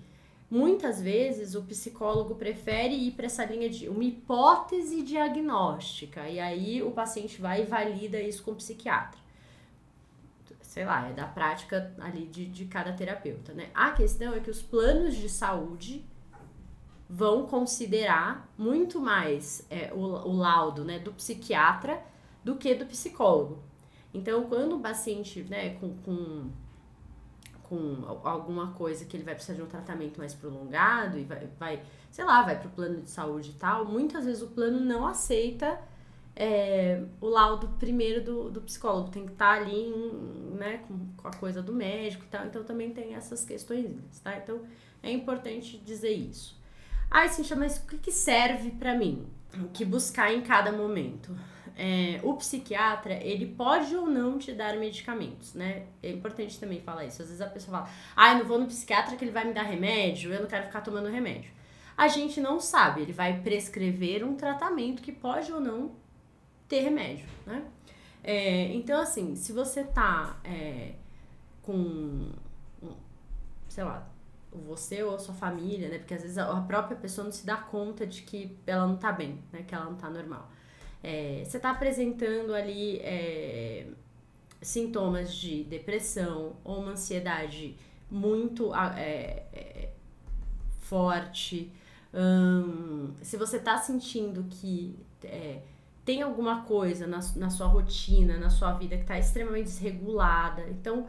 muitas 0.49 1.01
vezes 1.01 1.55
o 1.55 1.63
psicólogo 1.63 2.35
prefere 2.35 2.95
ir 2.95 3.11
para 3.11 3.25
essa 3.25 3.43
linha 3.43 3.69
de 3.69 3.89
uma 3.89 4.05
hipótese 4.05 5.01
diagnóstica 5.01 6.29
e 6.29 6.39
aí 6.39 6.81
o 6.81 6.91
paciente 6.91 7.41
vai 7.41 7.63
e 7.63 7.65
valida 7.65 8.17
isso 8.21 8.43
com 8.43 8.51
o 8.51 8.55
psiquiatra. 8.55 9.20
Sei 10.71 10.85
lá, 10.85 11.09
é 11.09 11.11
da 11.11 11.27
prática 11.27 11.93
ali 11.99 12.27
de, 12.27 12.45
de 12.45 12.63
cada 12.63 12.93
terapeuta, 12.93 13.51
né? 13.51 13.69
A 13.73 13.91
questão 13.91 14.33
é 14.33 14.39
que 14.39 14.49
os 14.49 14.61
planos 14.61 15.17
de 15.17 15.27
saúde 15.27 16.05
vão 17.09 17.45
considerar 17.45 18.49
muito 18.57 18.97
mais 18.97 19.67
é, 19.69 19.91
o, 19.93 19.99
o 19.99 20.33
laudo 20.33 20.85
né, 20.85 20.97
do 20.97 21.11
psiquiatra 21.11 22.01
do 22.41 22.55
que 22.55 22.73
do 22.73 22.85
psicólogo. 22.85 23.61
Então, 24.13 24.47
quando 24.47 24.77
o 24.77 24.79
paciente 24.79 25.43
né, 25.43 25.71
com, 25.71 25.93
com 25.97 26.49
com 27.63 28.03
alguma 28.23 28.73
coisa 28.73 29.05
que 29.05 29.15
ele 29.15 29.23
vai 29.23 29.33
precisar 29.33 29.55
de 29.55 29.61
um 29.61 29.65
tratamento 29.65 30.19
mais 30.19 30.33
prolongado 30.33 31.17
e 31.17 31.23
vai, 31.23 31.47
vai 31.57 31.83
sei 32.09 32.23
lá, 32.25 32.43
vai 32.43 32.57
para 32.57 32.67
o 32.67 32.71
plano 32.71 33.01
de 33.01 33.09
saúde 33.09 33.51
e 33.51 33.53
tal, 33.53 33.85
muitas 33.85 34.25
vezes 34.25 34.41
o 34.41 34.47
plano 34.47 34.79
não 34.79 35.07
aceita 35.07 35.79
é, 36.35 37.03
o 37.19 37.27
laudo 37.27 37.67
primeiro 37.79 38.23
do, 38.23 38.49
do 38.49 38.61
psicólogo, 38.61 39.09
tem 39.09 39.25
que 39.25 39.33
estar 39.33 39.55
tá 39.55 39.61
ali 39.61 39.89
né, 40.57 40.81
com, 40.87 40.97
com, 41.17 41.27
a 41.27 41.33
coisa 41.33 41.61
do 41.61 41.73
médico 41.73 42.23
e 42.23 42.27
tal, 42.27 42.45
então 42.45 42.63
também 42.63 42.91
tem 42.91 43.15
essas 43.15 43.43
questões, 43.43 43.95
tá? 44.23 44.37
Então 44.37 44.61
é 45.03 45.11
importante 45.11 45.77
dizer 45.77 46.11
isso. 46.11 46.59
Aí, 47.09 47.27
Cintia, 47.29 47.55
mas 47.55 47.77
o 47.77 47.87
que, 47.87 47.97
que 47.97 48.11
serve 48.11 48.71
para 48.71 48.95
mim? 48.95 49.25
O 49.55 49.67
que 49.67 49.83
buscar 49.83 50.33
em 50.33 50.41
cada 50.41 50.71
momento? 50.71 51.35
é, 51.77 52.19
o 52.23 52.35
psiquiatra, 52.35 53.13
ele 53.23 53.45
pode 53.45 53.95
ou 53.95 54.05
não 54.05 54.37
te 54.37 54.53
dar 54.53 54.77
medicamentos, 54.77 55.53
né? 55.53 55.83
É 56.01 56.11
importante 56.11 56.59
também 56.59 56.81
falar 56.81 57.05
isso. 57.05 57.21
Às 57.21 57.29
vezes 57.29 57.41
a 57.41 57.47
pessoa 57.47 57.79
fala, 57.79 57.89
ah, 58.15 58.33
eu 58.33 58.39
não 58.39 58.45
vou 58.45 58.59
no 58.59 58.67
psiquiatra 58.67 59.15
que 59.15 59.23
ele 59.23 59.31
vai 59.31 59.45
me 59.45 59.53
dar 59.53 59.63
remédio, 59.63 60.33
eu 60.33 60.41
não 60.41 60.47
quero 60.47 60.65
ficar 60.65 60.81
tomando 60.81 61.09
remédio. 61.09 61.51
A 61.97 62.07
gente 62.07 62.39
não 62.39 62.59
sabe, 62.59 63.01
ele 63.01 63.13
vai 63.13 63.41
prescrever 63.41 64.23
um 64.23 64.35
tratamento 64.35 65.01
que 65.01 65.11
pode 65.11 65.51
ou 65.51 65.59
não 65.59 65.91
ter 66.71 66.79
remédio, 66.79 67.25
né? 67.45 67.65
É, 68.23 68.73
então, 68.73 69.01
assim, 69.01 69.35
se 69.35 69.51
você 69.51 69.83
tá 69.83 70.39
é, 70.41 70.93
com, 71.61 72.31
sei 73.67 73.83
lá, 73.83 74.07
você 74.65 75.03
ou 75.03 75.15
a 75.15 75.19
sua 75.19 75.35
família, 75.35 75.89
né? 75.89 75.97
Porque 75.97 76.13
às 76.13 76.21
vezes 76.21 76.37
a 76.37 76.61
própria 76.61 76.95
pessoa 76.95 77.25
não 77.25 77.31
se 77.31 77.45
dá 77.45 77.57
conta 77.57 78.07
de 78.07 78.21
que 78.21 78.57
ela 78.65 78.87
não 78.87 78.95
tá 78.95 79.11
bem, 79.11 79.37
né? 79.51 79.63
Que 79.67 79.75
ela 79.75 79.83
não 79.83 79.95
tá 79.95 80.09
normal. 80.09 80.49
É, 81.03 81.43
você 81.43 81.57
está 81.57 81.71
apresentando 81.71 82.53
ali 82.53 82.99
é, 82.99 83.87
sintomas 84.61 85.35
de 85.35 85.65
depressão 85.65 86.55
ou 86.63 86.79
uma 86.79 86.91
ansiedade 86.91 87.75
muito 88.09 88.73
é, 88.73 89.43
é 89.51 89.89
forte, 90.79 91.71
hum, 92.13 93.13
se 93.21 93.35
você 93.35 93.57
está 93.57 93.77
sentindo 93.77 94.45
que 94.49 94.95
tem 96.03 96.21
alguma 96.21 96.63
coisa 96.63 97.05
na, 97.05 97.19
na 97.35 97.49
sua 97.49 97.67
rotina, 97.67 98.37
na 98.37 98.49
sua 98.49 98.73
vida 98.73 98.95
que 98.95 99.03
está 99.03 99.19
extremamente 99.19 99.65
desregulada, 99.65 100.67
então 100.69 101.07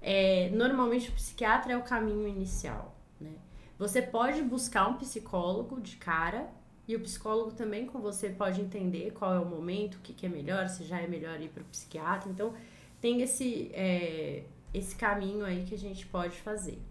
é, 0.00 0.50
normalmente 0.50 1.10
o 1.10 1.12
psiquiatra 1.12 1.74
é 1.74 1.76
o 1.76 1.82
caminho 1.82 2.26
inicial. 2.26 2.96
Né? 3.20 3.34
Você 3.78 4.00
pode 4.00 4.42
buscar 4.42 4.88
um 4.88 4.94
psicólogo 4.94 5.80
de 5.80 5.96
cara 5.96 6.50
e 6.88 6.96
o 6.96 7.00
psicólogo 7.00 7.52
também 7.52 7.86
com 7.86 8.00
você 8.00 8.30
pode 8.30 8.60
entender 8.60 9.12
qual 9.12 9.32
é 9.32 9.38
o 9.38 9.46
momento, 9.46 9.94
o 9.94 10.00
que, 10.00 10.12
que 10.12 10.26
é 10.26 10.28
melhor, 10.28 10.68
se 10.68 10.82
já 10.82 11.00
é 11.00 11.06
melhor 11.06 11.40
ir 11.40 11.48
para 11.48 11.62
o 11.62 11.66
psiquiatra. 11.66 12.28
Então, 12.28 12.52
tem 13.00 13.22
esse, 13.22 13.70
é, 13.72 14.42
esse 14.74 14.96
caminho 14.96 15.44
aí 15.44 15.64
que 15.64 15.72
a 15.72 15.78
gente 15.78 16.04
pode 16.06 16.36
fazer. 16.40 16.82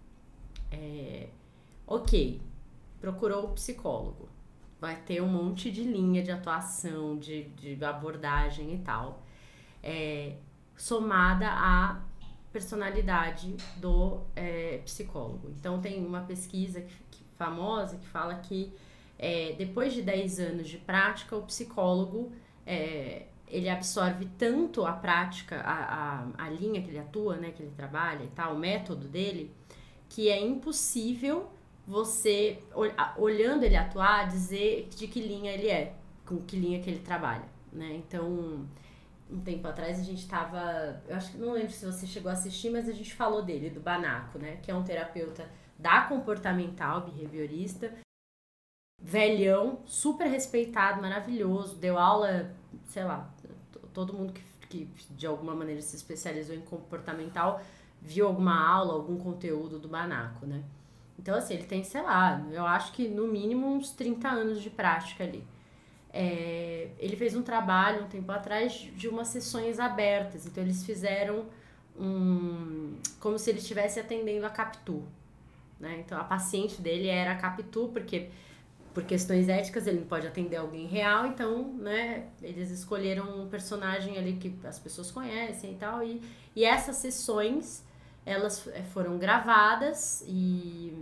É, 0.72 1.28
ok, 1.86 2.40
procurou 2.98 3.44
o 3.44 3.48
psicólogo. 3.48 4.29
Vai 4.80 4.96
ter 4.96 5.20
um 5.22 5.28
monte 5.28 5.70
de 5.70 5.84
linha 5.84 6.22
de 6.22 6.30
atuação, 6.30 7.18
de, 7.18 7.44
de 7.50 7.84
abordagem 7.84 8.74
e 8.74 8.78
tal. 8.78 9.22
É, 9.82 10.36
somada 10.76 11.46
à 11.48 12.00
personalidade 12.52 13.54
do 13.76 14.22
é, 14.34 14.78
psicólogo. 14.84 15.50
Então, 15.58 15.80
tem 15.80 16.04
uma 16.04 16.22
pesquisa 16.22 16.80
que, 16.80 16.94
que, 17.10 17.24
famosa 17.36 17.96
que 17.96 18.06
fala 18.06 18.34
que 18.36 18.72
é, 19.18 19.54
depois 19.56 19.92
de 19.92 20.02
10 20.02 20.40
anos 20.40 20.68
de 20.68 20.78
prática, 20.78 21.36
o 21.36 21.42
psicólogo 21.42 22.32
é, 22.66 23.26
ele 23.46 23.68
absorve 23.68 24.26
tanto 24.38 24.86
a 24.86 24.92
prática, 24.92 25.60
a, 25.60 26.24
a, 26.38 26.46
a, 26.46 26.48
linha 26.48 26.80
que 26.80 26.88
ele 26.88 26.98
atua, 26.98 27.36
né, 27.36 27.50
que 27.50 27.62
ele 27.62 27.72
trabalha 27.76 28.24
e 28.24 28.28
tal, 28.28 28.54
o 28.54 28.58
método 28.58 29.08
dele, 29.08 29.54
que 30.08 30.28
é 30.28 30.40
impossível 30.40 31.50
você, 31.86 32.58
olhando 33.16 33.64
ele 33.64 33.76
atuar, 33.76 34.28
dizer 34.28 34.88
de 34.94 35.08
que 35.08 35.20
linha 35.20 35.52
ele 35.52 35.68
é, 35.68 35.94
com 36.24 36.38
que 36.42 36.56
linha 36.56 36.80
que 36.80 36.88
ele 36.88 37.00
trabalha, 37.00 37.48
né? 37.72 37.94
Então, 37.96 38.66
um 39.30 39.40
tempo 39.40 39.66
atrás 39.68 39.98
a 39.98 40.02
gente 40.02 40.20
estava, 40.22 41.02
eu 41.08 41.16
acho 41.16 41.32
que 41.32 41.38
não 41.38 41.52
lembro 41.52 41.70
se 41.70 41.86
você 41.86 42.06
chegou 42.06 42.30
a 42.30 42.34
assistir, 42.34 42.70
mas 42.70 42.88
a 42.88 42.92
gente 42.92 43.14
falou 43.14 43.42
dele, 43.42 43.70
do 43.70 43.80
Banaco, 43.80 44.38
né, 44.38 44.56
que 44.62 44.70
é 44.70 44.74
um 44.74 44.82
terapeuta 44.82 45.48
da 45.78 46.02
comportamental, 46.02 47.02
behaviorista, 47.02 47.92
velhão, 49.00 49.80
super 49.86 50.26
respeitado, 50.26 51.00
maravilhoso, 51.00 51.76
deu 51.76 51.96
aula, 51.96 52.54
sei 52.84 53.04
lá, 53.04 53.32
todo 53.94 54.12
mundo 54.12 54.32
que, 54.32 54.42
que 54.68 54.88
de 55.10 55.26
alguma 55.26 55.54
maneira 55.54 55.80
se 55.80 55.96
especializou 55.96 56.54
em 56.54 56.60
comportamental 56.60 57.62
viu 58.00 58.26
alguma 58.26 58.66
aula, 58.66 58.94
algum 58.94 59.18
conteúdo 59.18 59.78
do 59.78 59.88
Banaco, 59.88 60.46
né? 60.46 60.62
Então, 61.20 61.36
assim, 61.36 61.52
ele 61.52 61.64
tem, 61.64 61.84
sei 61.84 62.00
lá, 62.00 62.42
eu 62.50 62.64
acho 62.64 62.92
que 62.92 63.06
no 63.06 63.28
mínimo 63.28 63.66
uns 63.66 63.90
30 63.92 64.26
anos 64.26 64.62
de 64.62 64.70
prática 64.70 65.22
ali. 65.22 65.44
É, 66.12 66.88
ele 66.98 67.14
fez 67.14 67.36
um 67.36 67.42
trabalho 67.42 68.04
um 68.04 68.08
tempo 68.08 68.32
atrás 68.32 68.72
de 68.72 69.06
umas 69.06 69.28
sessões 69.28 69.78
abertas, 69.78 70.46
então 70.46 70.64
eles 70.64 70.82
fizeram 70.84 71.44
um. 71.96 72.96
como 73.20 73.38
se 73.38 73.50
ele 73.50 73.58
estivesse 73.58 74.00
atendendo 74.00 74.46
a 74.46 74.50
Capitu. 74.50 75.04
Né? 75.78 76.02
Então 76.04 76.18
a 76.18 76.24
paciente 76.24 76.80
dele 76.80 77.06
era 77.06 77.32
a 77.32 77.36
Capitu, 77.36 77.90
porque 77.92 78.30
por 78.94 79.04
questões 79.04 79.48
éticas, 79.48 79.86
ele 79.86 80.00
não 80.00 80.06
pode 80.06 80.26
atender 80.26 80.56
alguém 80.56 80.86
real, 80.86 81.26
então, 81.26 81.74
né, 81.74 82.26
eles 82.42 82.70
escolheram 82.70 83.42
um 83.42 83.48
personagem 83.48 84.18
ali 84.18 84.32
que 84.32 84.52
as 84.66 84.80
pessoas 84.80 85.12
conhecem 85.12 85.74
e 85.74 85.76
tal, 85.76 86.02
e, 86.02 86.20
e 86.56 86.64
essas 86.64 86.96
sessões, 86.96 87.84
elas 88.24 88.66
eh, 88.68 88.82
foram 88.82 89.18
gravadas 89.18 90.22
e, 90.26 90.92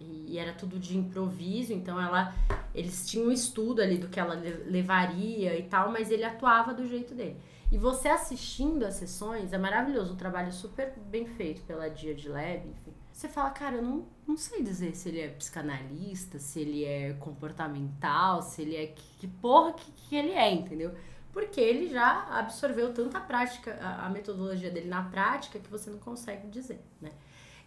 e 0.00 0.38
era 0.38 0.52
tudo 0.52 0.78
de 0.78 0.96
improviso, 0.96 1.72
então 1.72 2.00
ela, 2.00 2.34
eles 2.74 3.08
tinham 3.08 3.28
um 3.28 3.32
estudo 3.32 3.80
ali 3.82 3.98
do 3.98 4.08
que 4.08 4.18
ela 4.18 4.34
levaria 4.66 5.58
e 5.58 5.62
tal, 5.64 5.90
mas 5.90 6.10
ele 6.10 6.24
atuava 6.24 6.74
do 6.74 6.86
jeito 6.86 7.14
dele. 7.14 7.36
E 7.70 7.78
você 7.78 8.08
assistindo 8.08 8.84
as 8.84 8.94
sessões, 8.94 9.52
é 9.52 9.58
maravilhoso, 9.58 10.14
um 10.14 10.16
trabalho 10.16 10.52
super 10.52 10.92
bem 11.06 11.26
feito 11.26 11.62
pela 11.62 11.88
Dia 11.88 12.14
de 12.14 12.28
Lab, 12.28 12.66
enfim 12.68 13.00
você 13.20 13.28
fala, 13.28 13.50
cara, 13.50 13.76
eu 13.76 13.82
não, 13.82 14.06
não 14.26 14.34
sei 14.34 14.62
dizer 14.62 14.94
se 14.96 15.10
ele 15.10 15.20
é 15.20 15.28
psicanalista, 15.28 16.38
se 16.38 16.58
ele 16.58 16.86
é 16.86 17.12
comportamental, 17.20 18.40
se 18.40 18.62
ele 18.62 18.74
é. 18.74 18.86
Que, 18.86 19.02
que 19.18 19.28
porra 19.28 19.74
que, 19.74 19.92
que 19.92 20.16
ele 20.16 20.30
é, 20.30 20.50
entendeu? 20.50 20.94
Porque 21.32 21.60
ele 21.60 21.88
já 21.88 22.26
absorveu 22.30 22.92
tanta 22.92 23.20
prática, 23.20 23.78
a, 23.80 24.06
a 24.06 24.10
metodologia 24.10 24.70
dele 24.70 24.88
na 24.88 25.02
prática, 25.02 25.58
que 25.58 25.70
você 25.70 25.90
não 25.90 25.98
consegue 25.98 26.48
dizer, 26.48 26.80
né? 27.00 27.12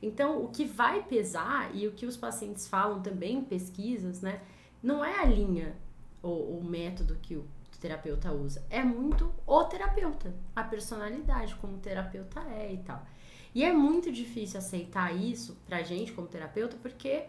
Então, 0.02 0.44
o 0.44 0.50
que 0.50 0.66
vai 0.66 1.02
pesar 1.04 1.74
e 1.74 1.88
o 1.88 1.94
que 1.94 2.06
os 2.06 2.18
pacientes 2.18 2.68
falam 2.68 3.02
também 3.02 3.38
em 3.38 3.44
pesquisas, 3.44 4.22
né? 4.22 4.42
Não 4.82 5.04
é 5.04 5.20
a 5.20 5.26
linha 5.26 5.78
ou 6.22 6.58
o 6.60 6.64
método 6.64 7.18
que 7.22 7.36
o 7.36 7.48
terapeuta 7.84 8.32
usa, 8.32 8.66
é 8.70 8.82
muito 8.82 9.30
o 9.46 9.64
terapeuta, 9.66 10.34
a 10.56 10.64
personalidade, 10.64 11.54
como 11.56 11.76
o 11.76 11.80
terapeuta 11.80 12.40
é 12.40 12.74
e 12.74 12.78
tal. 12.78 13.06
E 13.54 13.64
é 13.64 13.74
muito 13.74 14.10
difícil 14.10 14.58
aceitar 14.58 15.14
isso 15.14 15.58
pra 15.66 15.84
gente 15.84 16.14
como 16.14 16.28
terapeuta, 16.28 16.78
porque 16.82 17.26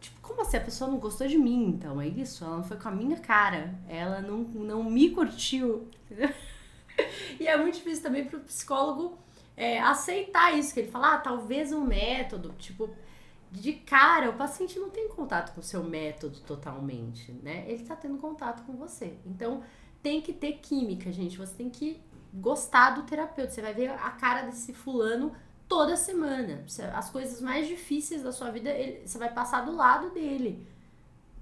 tipo, 0.00 0.20
como 0.20 0.42
assim? 0.42 0.56
A 0.56 0.60
pessoa 0.60 0.90
não 0.90 0.98
gostou 0.98 1.26
de 1.26 1.38
mim, 1.38 1.68
então, 1.68 2.00
é 2.00 2.06
isso? 2.06 2.44
Ela 2.44 2.56
não 2.56 2.64
foi 2.64 2.76
com 2.76 2.88
a 2.88 2.92
minha 2.92 3.18
cara. 3.18 3.74
Ela 3.88 4.20
não, 4.20 4.38
não 4.38 4.84
me 4.84 5.10
curtiu. 5.10 5.88
e 7.40 7.46
é 7.46 7.56
muito 7.56 7.74
difícil 7.74 8.02
também 8.02 8.24
pro 8.24 8.40
psicólogo 8.40 9.18
é, 9.56 9.80
aceitar 9.80 10.56
isso, 10.56 10.72
que 10.72 10.80
ele 10.80 10.90
fala, 10.90 11.14
ah, 11.14 11.18
talvez 11.18 11.72
um 11.72 11.84
método, 11.84 12.54
tipo, 12.58 12.88
de 13.50 13.72
cara, 13.74 14.30
o 14.30 14.34
paciente 14.34 14.78
não 14.78 14.88
tem 14.88 15.08
contato 15.08 15.52
com 15.52 15.60
o 15.60 15.64
seu 15.64 15.82
método 15.82 16.38
totalmente, 16.40 17.32
né? 17.42 17.64
Ele 17.66 17.84
tá 17.84 17.96
tendo 17.96 18.16
contato 18.18 18.62
com 18.64 18.74
você. 18.74 19.18
Então, 19.26 19.62
tem 20.02 20.22
que 20.22 20.32
ter 20.32 20.52
química, 20.54 21.10
gente. 21.12 21.36
Você 21.36 21.54
tem 21.54 21.68
que 21.68 22.00
gostar 22.32 22.90
do 22.90 23.02
terapeuta. 23.02 23.50
Você 23.50 23.60
vai 23.60 23.74
ver 23.74 23.90
a 23.90 24.10
cara 24.10 24.42
desse 24.42 24.72
fulano 24.72 25.34
toda 25.70 25.96
semana. 25.96 26.64
As 26.92 27.08
coisas 27.10 27.40
mais 27.40 27.68
difíceis 27.68 28.24
da 28.24 28.32
sua 28.32 28.50
vida, 28.50 28.68
ele, 28.70 29.06
você 29.06 29.16
vai 29.16 29.32
passar 29.32 29.64
do 29.64 29.74
lado 29.74 30.10
dele. 30.10 30.66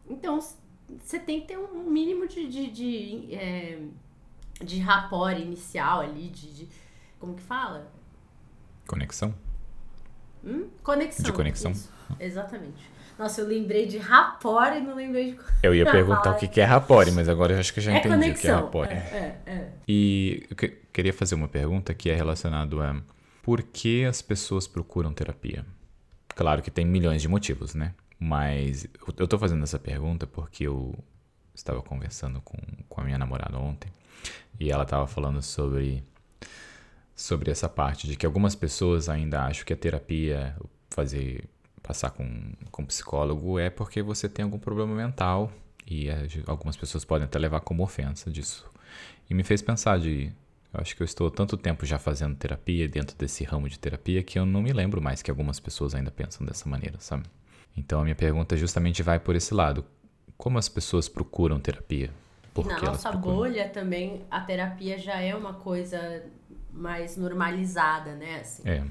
Então, 0.07 0.39
você 0.39 1.19
tem 1.19 1.41
que 1.41 1.47
ter 1.49 1.59
um 1.59 1.85
mínimo 1.85 2.29
de, 2.29 2.47
de, 2.47 2.71
de, 2.71 3.35
é, 3.35 3.79
de 4.63 4.85
inicial 5.41 6.01
ali, 6.01 6.29
de, 6.29 6.53
de, 6.53 6.69
Como 7.19 7.35
que 7.35 7.43
fala? 7.43 7.91
Conexão. 8.87 9.35
Hum? 10.45 10.69
Conexão. 10.83 11.25
De 11.25 11.33
conexão. 11.33 11.73
Isso 11.73 11.91
Exatamente. 12.21 12.99
Nossa, 13.19 13.41
eu 13.41 13.49
lembrei 13.49 13.87
de 13.87 13.99
rapor 13.99 14.73
e 14.77 14.81
não 14.81 14.95
lembrei 14.95 15.33
de. 15.33 15.41
Eu 15.63 15.75
ia 15.75 15.85
perguntar 15.91 16.33
o 16.33 16.37
que 16.37 16.61
é 16.61 16.65
rapore, 16.65 17.11
mas 17.11 17.29
agora 17.29 17.55
eu 17.55 17.59
acho 17.59 17.73
que 17.73 17.81
eu 17.81 17.85
já 17.85 17.93
é 17.93 17.99
entendi 17.99 18.15
conexão. 18.15 18.35
o 18.35 18.41
que 18.43 18.47
é 18.49 18.53
rapore. 18.53 18.95
É, 18.95 19.41
é, 19.47 19.53
é. 19.53 19.73
E 19.89 20.47
eu 20.51 20.57
que- 20.57 20.79
queria 20.93 21.13
fazer 21.13 21.35
uma 21.35 21.49
pergunta 21.49 21.93
que 21.95 22.11
é 22.11 22.15
relacionado 22.15 22.81
a 22.81 23.03
por 23.49 23.63
que 23.63 24.05
as 24.05 24.21
pessoas 24.21 24.69
procuram 24.69 25.15
terapia? 25.15 25.65
Claro 26.37 26.61
que 26.61 26.71
tem 26.71 26.85
milhões 26.85 27.23
de 27.23 27.29
motivos, 27.29 27.75
né? 27.75 27.95
Mas 28.21 28.87
eu- 29.17 29.27
tô 29.27 29.39
fazendo 29.39 29.63
essa 29.63 29.79
pergunta 29.79 30.27
porque 30.27 30.65
eu 30.65 30.95
estava 31.55 31.81
conversando 31.81 32.43
com, 32.43 32.59
com 32.87 33.01
a 33.01 33.05
minha 33.05 33.17
namorada 33.17 33.57
ontem 33.57 33.91
e 34.61 34.71
ela 34.71 34.83
estava 34.83 35.07
falando 35.07 35.41
sobre 35.41 36.05
sobre 37.17 37.51
essa 37.51 37.71
parte 37.71 38.07
de 38.07 38.17
que 38.17 38.27
algumas 38.27 38.55
pessoas 38.55 39.09
ainda 39.09 39.43
acham 39.47 39.65
que 39.65 39.73
a 39.73 39.77
terapia, 39.79 40.55
fazer 40.91 41.49
passar 41.83 42.11
com, 42.11 42.53
com 42.71 42.85
psicólogo 42.85 43.59
é 43.59 43.71
porque 43.71 44.03
você 44.03 44.29
tem 44.29 44.43
algum 44.43 44.59
problema 44.59 44.95
mental 44.95 45.51
e 45.87 46.09
algumas 46.47 46.77
pessoas 46.77 47.03
podem 47.03 47.25
até 47.25 47.39
levar 47.39 47.61
como 47.61 47.83
ofensa 47.83 48.31
disso. 48.31 48.71
E 49.31 49.33
me 49.33 49.43
fez 49.43 49.63
pensar 49.63 49.99
de, 49.99 50.31
acho 50.79 50.97
que 50.97 51.03
eu 51.03 51.05
estou 51.05 51.31
tanto 51.31 51.57
tempo 51.57 51.85
já 51.85 51.99
fazendo 51.99 52.37
terapia 52.37 52.89
dentro 52.89 53.17
desse 53.17 53.45
ramo 53.45 53.69
de 53.69 53.79
terapia 53.79 54.23
que 54.23 54.39
eu 54.39 54.47
não 54.47 54.63
me 54.63 54.73
lembro 54.73 55.01
mais 55.01 55.23
que 55.23 55.31
algumas 55.31 55.61
pessoas 55.61 55.95
ainda 55.95 56.11
pensam 56.11 56.47
dessa 56.47 56.69
maneira, 56.69 56.97
sabe? 57.01 57.25
Então 57.77 58.01
a 58.01 58.05
minha 58.05 58.17
pergunta 58.17 58.57
justamente 58.57 59.03
vai 59.03 59.19
por 59.21 59.37
esse 59.37 59.55
lado. 59.55 59.85
Como 60.37 60.59
as 60.59 60.69
pessoas 60.69 61.09
procuram 61.09 61.61
terapia? 61.61 62.11
Por 62.55 62.67
na 62.67 62.81
nossa 62.81 63.13
bolha 63.13 63.69
também, 63.69 64.25
a 64.31 64.41
terapia 64.41 64.99
já 64.99 65.21
é 65.21 65.35
uma 65.35 65.55
coisa 65.55 66.25
mais 66.73 67.17
normalizada, 67.17 68.15
né? 68.15 68.41
Assim. 68.41 68.63
É, 68.69 68.85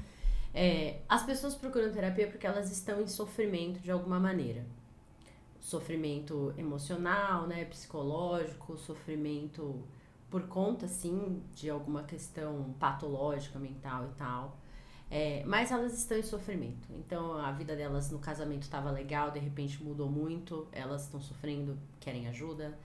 É, 0.54 1.00
as 1.08 1.22
pessoas 1.24 1.54
procuram 1.54 1.92
terapia 1.92 2.26
porque 2.26 2.46
elas 2.46 2.70
estão 2.72 3.00
em 3.00 3.06
sofrimento 3.06 3.80
de 3.80 3.90
alguma 3.90 4.18
maneira. 4.18 4.64
Sofrimento 5.60 6.54
emocional, 6.56 7.46
né, 7.46 7.64
psicológico, 7.66 8.76
sofrimento 8.78 9.84
por 10.30 10.42
conta, 10.48 10.86
sim, 10.86 11.42
de 11.54 11.70
alguma 11.70 12.02
questão 12.02 12.74
patológica, 12.78 13.58
mental 13.58 14.06
e 14.06 14.18
tal. 14.18 14.56
É, 15.10 15.42
mas 15.46 15.70
elas 15.72 15.98
estão 15.98 16.18
em 16.18 16.22
sofrimento. 16.22 16.88
Então 16.90 17.32
a 17.38 17.50
vida 17.52 17.74
delas 17.74 18.10
no 18.10 18.18
casamento 18.18 18.62
estava 18.62 18.90
legal, 18.90 19.30
de 19.30 19.38
repente 19.38 19.82
mudou 19.82 20.08
muito, 20.10 20.68
elas 20.70 21.04
estão 21.04 21.20
sofrendo, 21.20 21.78
querem 21.98 22.28
ajuda. 22.28 22.78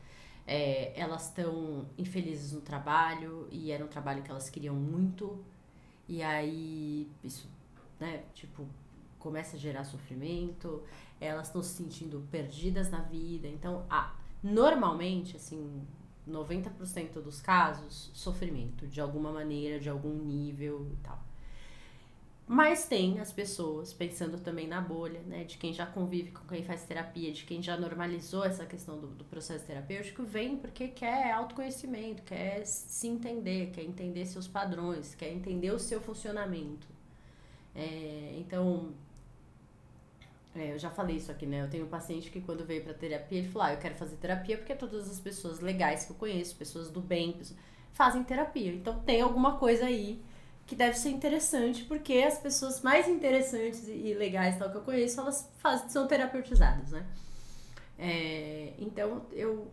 É, 0.46 0.98
elas 1.00 1.28
estão 1.28 1.86
infelizes 1.98 2.52
no 2.54 2.62
trabalho 2.62 3.48
e 3.52 3.72
era 3.72 3.84
um 3.84 3.88
trabalho 3.88 4.24
que 4.24 4.32
elas 4.32 4.50
queriam 4.50 4.76
muito. 4.76 5.44
E 6.08 6.22
aí 6.22 7.10
isso, 7.24 7.50
né, 8.00 8.24
tipo, 8.34 8.66
começa 9.20 9.58
a 9.58 9.60
gerar 9.60 9.84
sofrimento. 9.84 10.82
Elas 11.20 11.48
estão 11.48 11.62
se 11.62 11.76
sentindo 11.76 12.26
perdidas 12.32 12.90
na 12.90 13.00
vida. 13.02 13.48
Então, 13.48 13.86
a, 13.90 14.14
normalmente, 14.42 15.38
assim, 15.38 15.82
90% 16.28 17.22
dos 17.22 17.42
casos, 17.42 18.12
sofrimento 18.14 18.88
de 18.88 19.02
alguma 19.02 19.32
maneira, 19.32 19.80
de 19.80 19.90
algum 19.90 20.14
nível 20.14 20.88
e 20.92 20.96
tal. 20.98 21.24
Mas 22.46 22.86
tem 22.86 23.20
as 23.20 23.32
pessoas, 23.32 23.94
pensando 23.94 24.38
também 24.38 24.68
na 24.68 24.82
bolha, 24.82 25.22
né? 25.22 25.46
De 25.46 25.58
quem 25.58 25.74
já 25.74 25.86
convive 25.86 26.32
com 26.32 26.46
quem 26.46 26.62
faz 26.62 26.84
terapia, 26.84 27.32
de 27.32 27.46
quem 27.46 27.62
já 27.64 27.78
normalizou 27.78 28.44
essa 28.44 28.66
questão 28.66 29.00
do, 29.00 29.08
do 29.08 29.24
processo 29.24 29.66
terapêutico, 29.66 30.24
vem 30.24 30.58
porque 30.58 30.90
quer 30.90 31.32
autoconhecimento, 31.32 32.22
quer 32.24 32.66
se 32.66 33.08
entender, 33.08 33.72
quer 33.72 33.84
entender 33.84 34.26
seus 34.26 34.48
padrões, 34.48 35.16
quer 35.16 35.32
entender 35.32 35.72
o 35.72 35.80
seu 35.80 36.02
funcionamento. 36.02 36.86
É, 37.74 38.36
então, 38.38 38.94
é, 40.56 40.74
eu 40.74 40.80
já 40.80 40.90
falei 40.90 41.18
isso 41.18 41.32
aqui, 41.32 41.46
né? 41.46 41.64
Eu 41.64 41.70
tenho 41.70 41.86
um 41.86 41.90
paciente 41.90 42.30
que 42.30 42.40
quando 42.40 42.64
veio 42.66 42.84
pra 42.84 42.94
terapia, 42.94 43.40
ele 43.40 43.50
falou: 43.50 43.68
ah, 43.68 43.74
eu 43.74 43.80
quero 43.80 43.96
fazer 43.96 44.16
terapia 44.18 44.58
porque 44.58 44.76
todas 44.76 45.10
as 45.10 45.20
pessoas 45.20 45.60
legais 45.60 46.06
que 46.06 46.12
eu 46.12 46.16
conheço, 46.16 46.56
pessoas 46.56 46.92
do 46.92 47.02
bem, 47.02 47.34
pessoas, 47.34 47.60
fazem 47.92 48.24
terapia. 48.24 48.72
Então 48.74 49.00
tem 49.00 49.22
alguma 49.22 49.58
coisa 49.58 49.86
aí 49.86 50.24
que 50.66 50.76
deve 50.76 50.98
ser 50.98 51.10
interessante, 51.10 51.84
porque 51.86 52.14
as 52.14 52.38
pessoas 52.38 52.82
mais 52.82 53.08
interessantes 53.08 53.88
e 53.88 54.14
legais 54.14 54.58
tal 54.58 54.70
que 54.70 54.78
eu 54.78 54.82
conheço, 54.82 55.20
elas 55.20 55.50
fazem, 55.58 55.90
são 55.90 56.08
terapeutizadas, 56.08 56.92
né? 56.92 57.06
É, 57.98 58.74
então, 58.78 59.26
eu, 59.32 59.72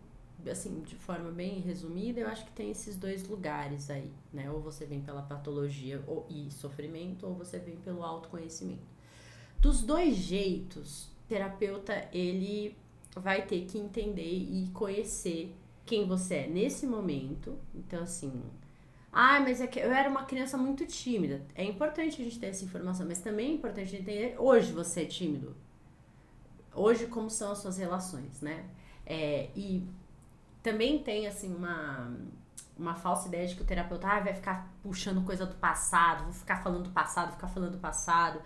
assim, 0.49 0.81
de 0.81 0.95
forma 0.95 1.31
bem 1.31 1.59
resumida, 1.59 2.19
eu 2.19 2.27
acho 2.27 2.45
que 2.45 2.51
tem 2.51 2.71
esses 2.71 2.97
dois 2.97 3.27
lugares 3.27 3.89
aí, 3.89 4.11
né? 4.33 4.49
Ou 4.51 4.59
você 4.61 4.85
vem 4.85 5.01
pela 5.01 5.21
patologia 5.21 6.03
ou, 6.07 6.25
e 6.29 6.51
sofrimento, 6.51 7.25
ou 7.25 7.35
você 7.35 7.57
vem 7.59 7.77
pelo 7.77 8.03
autoconhecimento. 8.03 8.90
Dos 9.61 9.83
dois 9.83 10.15
jeitos, 10.15 11.05
o 11.05 11.27
terapeuta, 11.29 12.09
ele 12.11 12.75
vai 13.15 13.45
ter 13.45 13.65
que 13.65 13.77
entender 13.77 14.23
e 14.23 14.67
conhecer 14.73 15.55
quem 15.85 16.07
você 16.07 16.35
é 16.35 16.47
nesse 16.47 16.87
momento. 16.87 17.59
Então, 17.75 18.01
assim, 18.01 18.41
ah, 19.11 19.39
mas 19.39 19.61
é 19.61 19.67
que 19.67 19.79
eu 19.79 19.91
era 19.91 20.09
uma 20.09 20.23
criança 20.23 20.57
muito 20.57 20.85
tímida. 20.87 21.45
É 21.53 21.63
importante 21.63 22.19
a 22.19 22.23
gente 22.23 22.39
ter 22.39 22.47
essa 22.47 22.65
informação, 22.65 23.05
mas 23.05 23.19
também 23.19 23.51
é 23.51 23.53
importante 23.53 23.95
entender 23.95 24.35
hoje 24.39 24.71
você 24.71 25.03
é 25.03 25.05
tímido. 25.05 25.55
Hoje 26.73 27.05
como 27.05 27.29
são 27.29 27.51
as 27.51 27.59
suas 27.59 27.77
relações, 27.77 28.41
né? 28.41 28.65
É, 29.05 29.49
e 29.55 29.85
também 30.63 30.99
tem 31.03 31.27
assim 31.27 31.53
uma 31.53 32.11
uma 32.77 32.95
falsa 32.95 33.27
ideia 33.27 33.45
de 33.45 33.55
que 33.55 33.61
o 33.61 33.65
terapeuta 33.65 34.07
ah, 34.07 34.19
vai 34.21 34.33
ficar 34.33 34.73
puxando 34.81 35.23
coisa 35.23 35.45
do 35.45 35.55
passado, 35.55 36.23
vou 36.23 36.33
ficar 36.33 36.63
falando 36.63 36.85
do 36.85 36.89
passado, 36.89 37.33
ficar 37.33 37.47
falando 37.47 37.73
do 37.73 37.77
passado. 37.77 38.41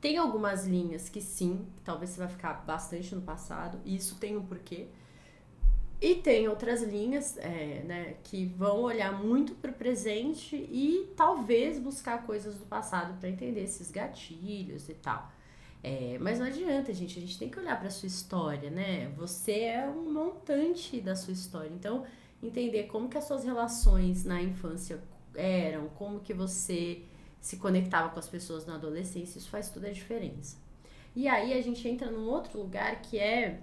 Tem 0.00 0.18
algumas 0.18 0.66
linhas 0.66 1.08
que 1.08 1.20
sim, 1.20 1.66
talvez 1.84 2.10
você 2.10 2.18
vai 2.18 2.28
ficar 2.28 2.64
bastante 2.66 3.14
no 3.14 3.22
passado, 3.22 3.80
e 3.84 3.96
isso 3.96 4.16
tem 4.16 4.36
um 4.36 4.44
porquê. 4.44 4.88
E 6.00 6.16
tem 6.16 6.46
outras 6.46 6.82
linhas 6.82 7.38
é, 7.38 7.82
né, 7.82 8.16
que 8.22 8.44
vão 8.44 8.82
olhar 8.82 9.12
muito 9.12 9.54
para 9.54 9.70
o 9.70 9.74
presente 9.74 10.54
e 10.54 11.10
talvez 11.16 11.78
buscar 11.78 12.26
coisas 12.26 12.56
do 12.56 12.66
passado 12.66 13.18
para 13.18 13.30
entender 13.30 13.62
esses 13.62 13.90
gatilhos 13.90 14.90
e 14.90 14.94
tal. 14.94 15.32
É, 15.82 16.18
mas 16.20 16.38
não 16.38 16.46
adianta, 16.46 16.92
gente. 16.92 17.18
A 17.18 17.22
gente 17.22 17.38
tem 17.38 17.48
que 17.48 17.58
olhar 17.58 17.78
para 17.78 17.88
sua 17.90 18.08
história, 18.08 18.68
né? 18.68 19.08
Você 19.16 19.60
é 19.60 19.88
um 19.88 20.12
montante 20.12 21.00
da 21.00 21.16
sua 21.16 21.32
história. 21.32 21.70
Então, 21.72 22.04
entender 22.42 22.84
como 22.84 23.08
que 23.08 23.16
as 23.16 23.24
suas 23.24 23.44
relações 23.44 24.24
na 24.24 24.42
infância 24.42 25.00
eram, 25.34 25.88
como 25.90 26.20
que 26.20 26.34
você 26.34 27.02
se 27.46 27.58
conectava 27.58 28.08
com 28.08 28.18
as 28.18 28.28
pessoas 28.28 28.66
na 28.66 28.74
adolescência, 28.74 29.38
isso 29.38 29.48
faz 29.48 29.70
toda 29.70 29.86
a 29.86 29.92
diferença. 29.92 30.56
E 31.14 31.28
aí 31.28 31.52
a 31.52 31.62
gente 31.62 31.88
entra 31.88 32.10
num 32.10 32.26
outro 32.26 32.58
lugar 32.58 33.00
que 33.02 33.20
é 33.20 33.60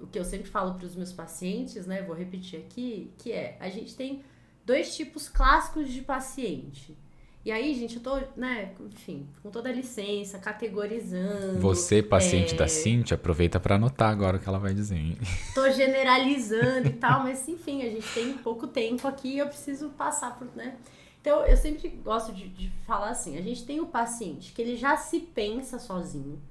o 0.00 0.06
que 0.08 0.18
eu 0.18 0.24
sempre 0.24 0.50
falo 0.50 0.74
para 0.74 0.84
os 0.84 0.96
meus 0.96 1.12
pacientes, 1.12 1.86
né? 1.86 2.02
Vou 2.02 2.16
repetir 2.16 2.58
aqui, 2.58 3.12
que 3.18 3.30
é 3.30 3.56
a 3.60 3.68
gente 3.68 3.94
tem 3.94 4.24
dois 4.66 4.96
tipos 4.96 5.28
clássicos 5.28 5.92
de 5.92 6.02
paciente. 6.02 6.98
E 7.44 7.52
aí, 7.52 7.72
gente, 7.72 7.96
eu 7.96 8.02
tô, 8.02 8.16
né, 8.36 8.72
enfim, 8.80 9.28
com 9.44 9.50
toda 9.50 9.68
a 9.68 9.72
licença, 9.72 10.40
categorizando. 10.40 11.60
Você, 11.60 12.02
paciente 12.02 12.54
é, 12.54 12.56
da 12.56 12.66
Cintia, 12.66 13.14
aproveita 13.14 13.60
para 13.60 13.76
anotar 13.76 14.10
agora 14.10 14.38
o 14.38 14.40
que 14.40 14.48
ela 14.48 14.58
vai 14.58 14.74
dizer. 14.74 14.96
hein? 14.96 15.16
Tô 15.54 15.70
generalizando 15.70 16.88
e 16.88 16.94
tal, 16.94 17.22
mas 17.22 17.48
enfim, 17.48 17.82
a 17.82 17.90
gente 17.90 18.12
tem 18.12 18.32
pouco 18.38 18.66
tempo 18.66 19.06
aqui 19.06 19.34
e 19.34 19.38
eu 19.38 19.46
preciso 19.46 19.90
passar 19.90 20.36
por, 20.36 20.48
né? 20.56 20.76
Então, 21.22 21.46
eu 21.46 21.56
sempre 21.56 21.88
gosto 21.88 22.32
de, 22.32 22.48
de 22.48 22.68
falar 22.84 23.10
assim: 23.10 23.38
a 23.38 23.40
gente 23.40 23.64
tem 23.64 23.80
o 23.80 23.86
paciente 23.86 24.52
que 24.52 24.60
ele 24.60 24.76
já 24.76 24.96
se 24.96 25.20
pensa 25.20 25.78
sozinho. 25.78 26.42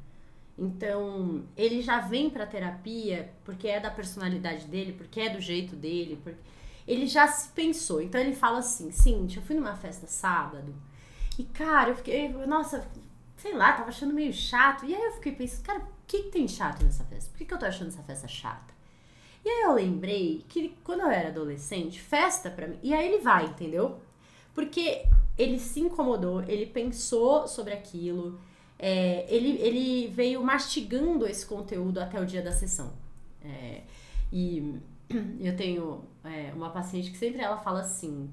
Então, 0.57 1.43
ele 1.57 1.81
já 1.81 1.99
vem 1.99 2.29
pra 2.29 2.45
terapia 2.45 3.33
porque 3.43 3.67
é 3.67 3.79
da 3.79 3.91
personalidade 3.91 4.65
dele, 4.67 4.93
porque 4.93 5.19
é 5.19 5.29
do 5.29 5.41
jeito 5.41 5.75
dele, 5.75 6.19
porque 6.23 6.39
ele 6.87 7.05
já 7.05 7.27
se 7.27 7.49
pensou. 7.49 8.01
Então, 8.01 8.19
ele 8.19 8.33
fala 8.33 8.59
assim: 8.59 8.91
Cintia, 8.91 9.39
eu 9.41 9.45
fui 9.45 9.57
numa 9.57 9.75
festa 9.75 10.07
sábado 10.07 10.73
e, 11.37 11.43
cara, 11.43 11.89
eu 11.89 11.95
fiquei, 11.95 12.29
nossa, 12.29 12.87
sei 13.35 13.53
lá, 13.53 13.73
tava 13.73 13.89
achando 13.89 14.13
meio 14.13 14.31
chato. 14.31 14.85
E 14.85 14.95
aí 14.95 15.03
eu 15.03 15.13
fiquei 15.13 15.33
pensando: 15.33 15.65
cara, 15.65 15.79
o 15.79 15.87
que, 16.07 16.23
que 16.23 16.31
tem 16.31 16.47
chato 16.47 16.83
nessa 16.83 17.03
festa? 17.03 17.29
Por 17.29 17.37
que, 17.37 17.45
que 17.45 17.53
eu 17.53 17.59
tô 17.59 17.65
achando 17.65 17.89
essa 17.89 18.03
festa 18.03 18.27
chata? 18.27 18.73
E 19.43 19.49
aí 19.49 19.63
eu 19.63 19.73
lembrei 19.73 20.45
que 20.47 20.77
quando 20.83 21.01
eu 21.01 21.09
era 21.09 21.27
adolescente, 21.29 21.99
festa 21.99 22.49
pra 22.49 22.67
mim. 22.67 22.79
E 22.81 22.93
aí 22.93 23.07
ele 23.07 23.21
vai, 23.21 23.45
entendeu? 23.45 23.99
Porque 24.53 25.05
ele 25.37 25.59
se 25.59 25.79
incomodou, 25.79 26.43
ele 26.43 26.65
pensou 26.65 27.47
sobre 27.47 27.73
aquilo, 27.73 28.39
é, 28.77 29.25
ele, 29.29 29.57
ele 29.61 30.07
veio 30.07 30.43
mastigando 30.43 31.27
esse 31.27 31.45
conteúdo 31.45 31.99
até 31.99 32.19
o 32.19 32.25
dia 32.25 32.41
da 32.41 32.51
sessão. 32.51 32.91
É, 33.43 33.81
e 34.31 34.79
eu 35.39 35.55
tenho 35.55 36.03
é, 36.23 36.51
uma 36.53 36.69
paciente 36.69 37.11
que 37.11 37.17
sempre 37.17 37.41
ela 37.41 37.57
fala 37.57 37.81
assim, 37.81 38.29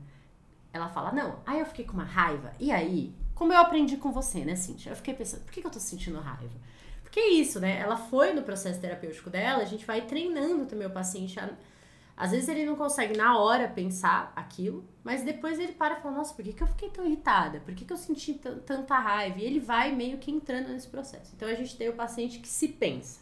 ela 0.72 0.88
fala, 0.88 1.12
não, 1.12 1.38
aí 1.46 1.60
eu 1.60 1.66
fiquei 1.66 1.84
com 1.84 1.94
uma 1.94 2.04
raiva, 2.04 2.52
e 2.58 2.70
aí, 2.70 3.14
como 3.34 3.52
eu 3.52 3.58
aprendi 3.58 3.96
com 3.96 4.12
você, 4.12 4.44
né, 4.44 4.56
Cintia? 4.56 4.92
Eu 4.92 4.96
fiquei 4.96 5.14
pensando, 5.14 5.44
por 5.44 5.52
que, 5.52 5.60
que 5.60 5.66
eu 5.66 5.70
tô 5.70 5.80
sentindo 5.80 6.18
raiva? 6.18 6.56
Porque 7.02 7.20
é 7.20 7.30
isso, 7.30 7.58
né? 7.58 7.78
Ela 7.78 7.96
foi 7.96 8.34
no 8.34 8.42
processo 8.42 8.80
terapêutico 8.80 9.30
dela, 9.30 9.62
a 9.62 9.66
gente 9.66 9.86
vai 9.86 10.02
treinando 10.02 10.66
também 10.66 10.86
o 10.86 10.90
paciente 10.90 11.40
a, 11.40 11.50
Às 12.18 12.32
vezes 12.32 12.48
ele 12.48 12.66
não 12.66 12.74
consegue 12.74 13.16
na 13.16 13.38
hora 13.38 13.68
pensar 13.68 14.32
aquilo, 14.34 14.84
mas 15.04 15.22
depois 15.22 15.56
ele 15.56 15.72
para 15.72 15.98
e 15.98 16.02
fala: 16.02 16.16
Nossa, 16.16 16.34
por 16.34 16.44
que, 16.44 16.52
que 16.52 16.60
eu 16.60 16.66
fiquei 16.66 16.90
tão 16.90 17.06
irritada? 17.06 17.60
Por 17.60 17.72
que, 17.72 17.84
que 17.84 17.92
eu 17.92 17.96
senti 17.96 18.34
tanta 18.34 18.98
raiva? 18.98 19.38
E 19.38 19.44
ele 19.44 19.60
vai 19.60 19.94
meio 19.94 20.18
que 20.18 20.28
entrando 20.28 20.68
nesse 20.70 20.88
processo. 20.88 21.32
Então 21.36 21.48
a 21.48 21.54
gente 21.54 21.76
tem 21.76 21.88
o 21.88 21.92
paciente 21.92 22.40
que 22.40 22.48
se 22.48 22.66
pensa. 22.66 23.20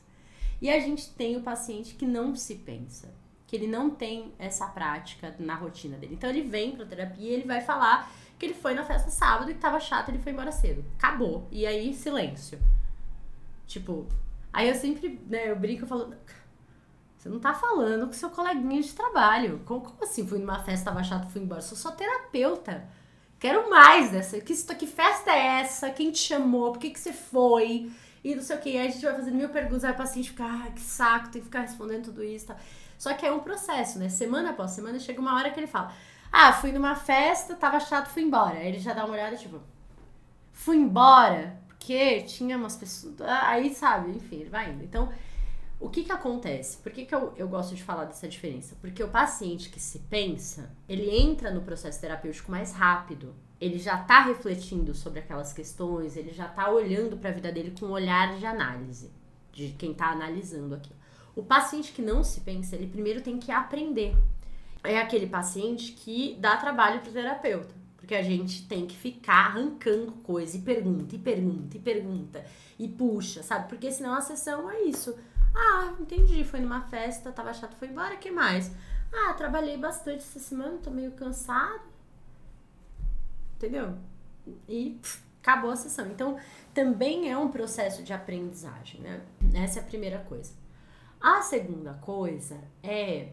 E 0.63 0.71
a 0.71 0.81
gente 0.81 1.11
tem 1.11 1.37
o 1.37 1.43
paciente 1.43 1.95
que 1.95 2.07
não 2.07 2.35
se 2.35 2.55
pensa. 2.55 3.13
Que 3.47 3.57
ele 3.57 3.67
não 3.67 3.91
tem 3.91 4.33
essa 4.39 4.67
prática 4.67 5.37
na 5.39 5.55
rotina 5.55 5.99
dele. 5.99 6.15
Então 6.15 6.31
ele 6.31 6.43
vem 6.43 6.75
pra 6.75 6.87
terapia 6.87 7.31
e 7.31 7.35
ele 7.35 7.47
vai 7.47 7.61
falar 7.61 8.11
que 8.39 8.47
ele 8.47 8.55
foi 8.55 8.73
na 8.73 8.83
festa 8.83 9.11
sábado 9.11 9.51
e 9.51 9.55
que 9.55 9.61
tava 9.61 9.79
chato, 9.79 10.09
ele 10.09 10.19
foi 10.19 10.33
embora 10.33 10.51
cedo. 10.51 10.83
Acabou. 10.97 11.47
E 11.53 11.67
aí, 11.67 11.93
silêncio. 11.93 12.59
Tipo, 13.67 14.07
aí 14.51 14.69
eu 14.71 14.75
sempre, 14.75 15.21
né, 15.29 15.51
eu 15.51 15.57
brinco 15.57 15.87
falo 15.87 16.15
você 17.27 17.29
não 17.29 17.41
tá 17.41 17.53
falando 17.53 18.07
com 18.07 18.13
seu 18.13 18.31
coleguinha 18.31 18.81
de 18.81 18.93
trabalho. 18.93 19.61
Como, 19.65 19.81
como 19.81 20.05
assim? 20.05 20.27
Fui 20.27 20.39
numa 20.39 20.61
festa, 20.61 20.91
tava 20.91 21.03
chato, 21.03 21.29
fui 21.29 21.43
embora. 21.43 21.61
Sou 21.61 21.77
só 21.77 21.91
terapeuta. 21.91 22.89
Quero 23.39 23.69
mais 23.69 24.11
dessa. 24.11 24.41
Que, 24.41 24.55
que 24.55 24.87
festa 24.87 25.31
é 25.33 25.61
essa? 25.61 25.91
Quem 25.91 26.13
te 26.13 26.19
chamou? 26.19 26.73
Por 26.73 26.79
que, 26.79 26.91
que 26.91 27.01
você 27.01 27.13
foi? 27.13 27.91
E 28.23 28.35
não 28.35 28.43
sei 28.43 28.57
o 28.57 28.61
que. 28.61 28.79
Aí 28.79 28.87
a 28.87 28.91
gente 28.91 29.05
vai 29.05 29.15
fazendo 29.15 29.35
mil 29.35 29.49
perguntas. 29.49 29.85
Aí 29.85 29.93
o 29.93 29.97
paciente 29.97 30.31
fica, 30.31 30.45
ah, 30.45 30.71
que 30.71 30.81
saco, 30.81 31.31
tem 31.31 31.41
que 31.41 31.47
ficar 31.47 31.63
respondendo 31.63 32.05
tudo 32.05 32.23
isso. 32.23 32.53
Só 32.97 33.13
que 33.13 33.27
é 33.27 33.33
um 33.33 33.41
processo, 33.41 33.99
né? 33.99 34.09
Semana 34.09 34.51
após 34.51 34.71
semana 34.71 34.99
chega 34.99 35.21
uma 35.21 35.35
hora 35.35 35.51
que 35.51 35.59
ele 35.59 35.67
fala: 35.67 35.93
Ah, 36.33 36.53
fui 36.53 36.71
numa 36.71 36.95
festa, 36.95 37.57
tava 37.57 37.81
chato, 37.81 38.09
fui 38.09 38.23
embora. 38.23 38.57
Aí 38.57 38.69
ele 38.69 38.79
já 38.79 38.95
dá 38.95 39.05
uma 39.05 39.15
olhada, 39.15 39.37
tipo, 39.37 39.61
fui 40.53 40.77
embora, 40.77 41.61
porque 41.67 42.23
tinha 42.23 42.57
umas 42.57 42.77
pessoas. 42.77 43.21
Aí, 43.21 43.75
sabe, 43.75 44.13
enfim, 44.13 44.37
ele 44.37 44.51
vai 44.51 44.71
indo. 44.71 44.85
Então, 44.85 45.13
o 45.79 45.91
que 45.91 46.05
que 46.05 46.13
acontece? 46.13 46.79
Por 46.79 46.91
que, 46.91 47.05
que 47.05 47.15
eu, 47.15 47.35
eu 47.37 47.47
gosto 47.49 47.75
de 47.75 47.83
falar 47.83 48.05
dessa 48.05 48.27
diferença? 48.27 48.77
Porque 48.81 49.03
o 49.03 49.09
paciente 49.09 49.69
que 49.69 49.79
se 49.79 49.99
pensa, 50.01 50.71
ele 50.89 51.11
entra 51.11 51.51
no 51.51 51.61
processo 51.61 52.01
terapêutico 52.01 52.51
mais 52.51 52.73
rápido. 52.73 53.35
Ele 53.61 53.79
já 53.79 54.01
está 54.01 54.23
refletindo 54.23 54.95
sobre 54.95 55.21
aquelas 55.21 55.53
questões, 55.53 56.17
ele 56.17 56.33
já 56.33 56.47
está 56.47 56.71
olhando 56.71 57.17
para 57.17 57.31
a 57.31 57.33
vida 57.33 57.53
dele 57.53 57.75
com 57.79 57.87
um 57.87 57.91
olhar 57.91 58.39
de 58.39 58.47
análise, 58.47 59.11
de 59.53 59.69
quem 59.79 59.93
está 59.93 60.07
analisando 60.11 60.75
aquilo. 60.75 60.97
O 61.35 61.43
paciente 61.43 61.93
que 61.93 62.01
não 62.01 62.25
se 62.25 62.41
pensa, 62.41 62.75
ele 62.75 62.87
primeiro 62.87 63.21
tem 63.21 63.39
que 63.39 63.53
aprender. 63.53 64.17
É 64.83 64.99
aquele 64.99 65.27
paciente 65.27 65.93
que 65.93 66.37
dá 66.41 66.57
trabalho 66.57 67.01
para 67.01 67.11
o 67.11 67.13
terapeuta. 67.13 67.75
Porque 67.97 68.15
a 68.15 68.23
gente 68.23 68.67
tem 68.67 68.87
que 68.87 68.97
ficar 68.97 69.47
arrancando 69.47 70.13
coisa 70.13 70.57
e 70.57 70.61
pergunta, 70.61 71.15
e 71.15 71.19
pergunta, 71.19 71.77
e 71.77 71.81
pergunta, 71.81 72.47
e 72.79 72.87
puxa, 72.87 73.43
sabe? 73.43 73.69
Porque 73.69 73.91
senão 73.91 74.15
a 74.15 74.21
sessão 74.21 74.71
é 74.71 74.83
isso 74.83 75.17
ah, 75.57 75.95
entendi. 75.99 76.45
Foi 76.45 76.61
numa 76.61 76.83
festa, 76.83 77.33
tava 77.33 77.53
chato, 77.53 77.75
foi 77.77 77.89
embora. 77.89 78.17
que 78.17 78.31
mais? 78.31 78.71
Ah, 79.13 79.33
trabalhei 79.35 79.77
bastante 79.77 80.19
essa 80.19 80.39
semana, 80.39 80.79
tô 80.79 80.91
meio 80.91 81.13
cansado. 81.13 81.83
Entendeu? 83.57 83.97
E 84.69 84.99
pff, 85.01 85.23
acabou 85.41 85.71
a 85.71 85.77
sessão. 85.77 86.07
Então, 86.09 86.39
também 86.75 87.31
é 87.31 87.39
um 87.39 87.51
processo 87.51 88.03
de 88.03 88.13
aprendizagem, 88.13 89.01
né? 89.01 89.23
Essa 89.55 89.81
é 89.81 89.83
a 89.83 89.87
primeira 89.87 90.19
coisa. 90.21 90.53
A 91.21 91.41
segunda 91.41 91.95
coisa 91.95 92.61
é 92.83 93.33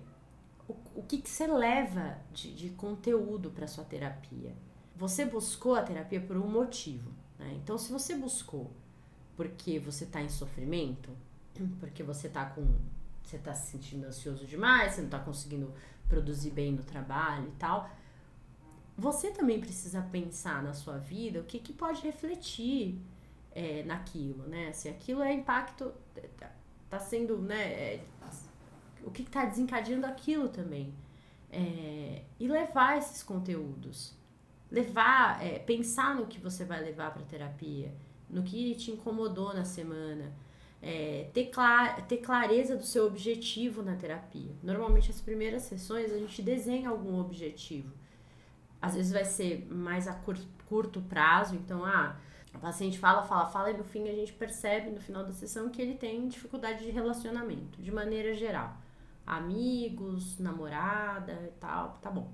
o, 0.68 0.76
o 0.96 1.04
que, 1.04 1.22
que 1.22 1.30
você 1.30 1.46
leva 1.46 2.18
de, 2.32 2.54
de 2.54 2.70
conteúdo 2.70 3.52
para 3.52 3.68
sua 3.68 3.84
terapia. 3.84 4.56
Você 4.96 5.26
buscou 5.26 5.76
a 5.76 5.84
terapia 5.84 6.22
por 6.22 6.38
um 6.38 6.48
motivo. 6.48 7.12
Né? 7.38 7.54
Então, 7.62 7.78
se 7.78 7.92
você 7.92 8.16
buscou 8.16 8.72
porque 9.36 9.80
você 9.80 10.04
está 10.04 10.22
em 10.22 10.30
sofrimento, 10.30 11.10
porque 11.80 12.04
você 12.04 12.30
tá 12.30 12.46
com 12.46 12.66
você 13.24 13.38
tá 13.38 13.54
se 13.54 13.72
sentindo 13.72 14.06
ansioso 14.06 14.46
demais, 14.46 14.94
você 14.94 15.02
não 15.02 15.10
tá 15.10 15.20
conseguindo 15.20 15.74
produzir 16.10 16.52
bem 16.52 16.74
no 16.74 16.84
trabalho 16.84 17.48
e 17.48 17.56
tal. 17.58 17.90
Você 18.98 19.32
também 19.32 19.60
precisa 19.60 20.02
pensar 20.02 20.62
na 20.62 20.74
sua 20.74 20.98
vida 20.98 21.40
o 21.40 21.44
que, 21.44 21.58
que 21.58 21.74
pode 21.74 22.02
refletir 22.02 23.00
é, 23.52 23.84
naquilo, 23.84 24.44
né? 24.48 24.72
Se 24.74 24.90
aquilo 24.90 25.24
é 25.24 25.34
impacto, 25.34 25.92
tá, 26.38 26.52
tá 26.90 27.00
sendo, 27.00 27.38
né? 27.40 27.64
É, 27.64 28.04
o 29.04 29.12
que, 29.12 29.24
que 29.24 29.32
tá 29.32 29.46
desencadeando 29.46 30.06
aquilo 30.06 30.50
também. 30.50 30.94
É, 31.50 32.24
e 32.40 32.48
levar 32.48 32.98
esses 32.98 33.24
conteúdos. 33.24 34.16
Levar, 34.70 35.44
é, 35.44 35.60
pensar 35.60 36.16
no 36.16 36.28
que 36.28 36.40
você 36.40 36.66
vai 36.66 36.84
levar 36.84 37.12
para 37.12 37.24
terapia, 37.24 37.94
no 38.30 38.44
que 38.44 38.76
te 38.76 38.92
incomodou 38.92 39.54
na 39.54 39.66
semana 39.66 40.34
é, 40.84 41.30
ter, 41.34 41.46
clar, 41.46 42.06
ter 42.08 42.18
clareza 42.18 42.76
do 42.76 42.84
seu 42.84 43.08
objetivo 43.08 43.82
na 43.82 43.96
terapia. 43.96 44.52
Normalmente, 44.62 45.10
as 45.10 45.22
primeiras 45.22 45.64
sessões, 45.64 46.12
a 46.12 46.18
gente 46.18 46.42
desenha 46.42 46.90
algum 46.90 47.20
objetivo. 47.22 47.90
Às 48.82 48.96
vezes 48.96 49.14
vai 49.14 49.24
ser 49.24 49.66
mais 49.72 50.10
a 50.10 50.14
curto, 50.14 50.46
curto 50.68 51.02
prazo, 51.02 51.56
então, 51.56 51.86
ah, 51.86 52.18
o 52.54 52.60
paciente 52.60 53.00
fala, 53.00 53.24
fala, 53.24 53.48
fala, 53.48 53.72
e 53.72 53.78
no 53.78 53.86
fim 53.86 54.10
a 54.10 54.14
gente 54.14 54.34
percebe 54.34 54.90
no 54.90 55.00
final 55.00 55.24
da 55.24 55.32
sessão 55.32 55.70
que 55.70 55.82
ele 55.82 55.96
tem 55.96 56.28
dificuldade 56.28 56.84
de 56.84 56.92
relacionamento, 56.92 57.82
de 57.82 57.92
maneira 57.92 58.34
geral. 58.34 58.76
Amigos, 59.26 60.38
namorada 60.38 61.32
e 61.48 61.60
tal, 61.62 61.98
tá 62.02 62.12
bom. 62.12 62.30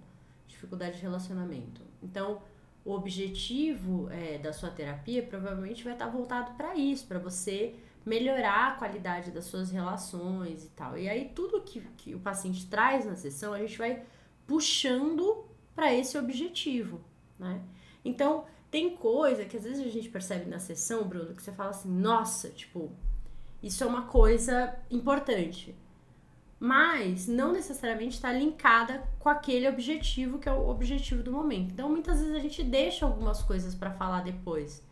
Dificuldade 0.47 0.95
de 0.95 1.03
relacionamento. 1.03 1.81
Então, 2.01 2.41
o 2.83 2.93
objetivo 2.93 4.09
é, 4.09 4.39
da 4.39 4.51
sua 4.51 4.71
terapia 4.71 5.21
provavelmente 5.21 5.83
vai 5.83 5.93
estar 5.93 6.07
voltado 6.07 6.55
para 6.55 6.75
isso, 6.75 7.05
para 7.05 7.19
você 7.19 7.75
melhorar 8.05 8.69
a 8.69 8.75
qualidade 8.75 9.31
das 9.31 9.45
suas 9.45 9.71
relações 9.71 10.63
e 10.63 10.69
tal. 10.69 10.97
E 10.97 11.09
aí 11.09 11.31
tudo 11.35 11.62
que, 11.62 11.81
que 11.97 12.15
o 12.15 12.19
paciente 12.19 12.67
traz 12.67 13.05
na 13.05 13.15
sessão, 13.15 13.53
a 13.53 13.59
gente 13.59 13.77
vai 13.77 14.03
puxando 14.47 15.45
para 15.75 15.93
esse 15.93 16.17
objetivo, 16.17 17.01
né? 17.38 17.62
Então, 18.03 18.45
tem 18.71 18.95
coisa 18.95 19.45
que 19.45 19.57
às 19.57 19.63
vezes 19.63 19.85
a 19.85 19.89
gente 19.89 20.09
percebe 20.09 20.49
na 20.49 20.59
sessão, 20.59 21.07
Bruno, 21.07 21.35
que 21.35 21.41
você 21.41 21.51
fala 21.51 21.69
assim, 21.71 21.89
nossa, 21.89 22.49
tipo, 22.49 22.91
isso 23.62 23.83
é 23.83 23.88
uma 23.88 24.03
coisa 24.03 24.75
importante. 24.89 25.75
Mas 26.59 27.27
não 27.27 27.53
necessariamente 27.53 28.15
está 28.15 28.31
linkada 28.31 29.03
com 29.17 29.29
aquele 29.29 29.67
objetivo 29.67 30.39
que 30.39 30.49
é 30.49 30.51
o 30.51 30.67
objetivo 30.67 31.23
do 31.23 31.31
momento. 31.31 31.71
Então, 31.71 31.89
muitas 31.89 32.19
vezes 32.19 32.35
a 32.35 32.39
gente 32.39 32.63
deixa 32.63 33.05
algumas 33.05 33.41
coisas 33.41 33.73
para 33.73 33.91
falar 33.91 34.21
depois. 34.21 34.83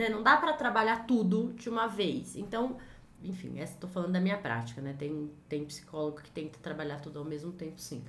Né? 0.00 0.08
Não 0.08 0.22
dá 0.22 0.38
para 0.38 0.54
trabalhar 0.54 1.06
tudo 1.06 1.52
de 1.52 1.68
uma 1.68 1.86
vez. 1.86 2.34
Então, 2.34 2.78
enfim, 3.22 3.58
estou 3.58 3.90
falando 3.90 4.12
da 4.12 4.20
minha 4.20 4.38
prática, 4.38 4.80
né? 4.80 4.94
Tem, 4.98 5.30
tem 5.46 5.62
psicólogo 5.66 6.22
que 6.22 6.30
tenta 6.30 6.58
trabalhar 6.58 7.00
tudo 7.00 7.18
ao 7.18 7.24
mesmo 7.24 7.52
tempo, 7.52 7.78
sim. 7.78 8.02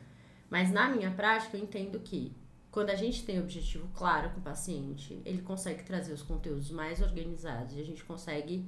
Mas 0.50 0.72
na 0.72 0.88
minha 0.88 1.12
prática, 1.12 1.58
eu 1.58 1.62
entendo 1.62 2.00
que 2.00 2.32
quando 2.72 2.92
a 2.92 2.96
gente 2.96 3.26
tem 3.26 3.42
objetivo 3.42 3.90
claro 3.94 4.30
com 4.30 4.40
o 4.40 4.42
paciente, 4.42 5.22
ele 5.26 5.42
consegue 5.42 5.84
trazer 5.84 6.14
os 6.14 6.22
conteúdos 6.22 6.72
mais 6.72 7.02
organizados 7.02 7.76
e 7.76 7.82
a 7.82 7.84
gente 7.84 8.06
consegue 8.06 8.66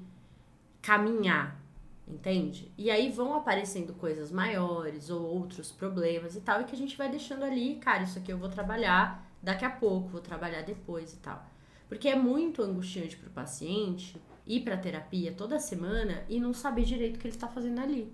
caminhar, 0.82 1.58
entende? 2.06 2.70
E 2.78 2.92
aí 2.92 3.10
vão 3.10 3.36
aparecendo 3.36 3.94
coisas 3.94 4.34
maiores 4.34 5.10
ou 5.10 5.22
outros 5.22 5.72
problemas 5.72 6.36
e 6.36 6.42
tal, 6.42 6.60
e 6.60 6.66
que 6.66 6.76
a 6.76 6.78
gente 6.78 6.98
vai 6.98 7.10
deixando 7.10 7.46
ali, 7.46 7.76
cara, 7.76 8.04
isso 8.04 8.20
aqui 8.20 8.34
eu 8.34 8.38
vou 8.38 8.50
trabalhar 8.50 9.26
daqui 9.42 9.64
a 9.64 9.70
pouco, 9.70 10.10
vou 10.10 10.20
trabalhar 10.20 10.64
depois 10.64 11.14
e 11.14 11.18
tal. 11.18 11.53
Porque 11.94 12.10
é 12.10 12.16
muito 12.16 12.64
angustiante 12.64 13.16
para 13.16 13.30
o 13.30 13.32
paciente 13.32 14.20
ir 14.48 14.62
para 14.62 14.76
terapia 14.76 15.32
toda 15.32 15.60
semana 15.60 16.26
e 16.28 16.40
não 16.40 16.52
saber 16.52 16.86
direito 16.86 17.18
o 17.18 17.20
que 17.20 17.28
ele 17.28 17.36
está 17.36 17.48
fazendo 17.48 17.80
ali. 17.80 18.12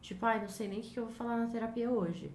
Tipo, 0.00 0.24
ai, 0.24 0.40
não 0.40 0.48
sei 0.48 0.66
nem 0.66 0.80
o 0.80 0.82
que 0.82 0.98
eu 0.98 1.04
vou 1.04 1.14
falar 1.14 1.36
na 1.36 1.48
terapia 1.48 1.90
hoje. 1.90 2.32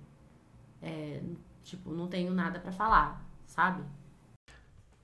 É, 0.83 1.19
tipo, 1.63 1.89
não 1.89 2.07
tenho 2.07 2.31
nada 2.31 2.59
para 2.59 2.71
falar, 2.71 3.27
sabe? 3.47 3.83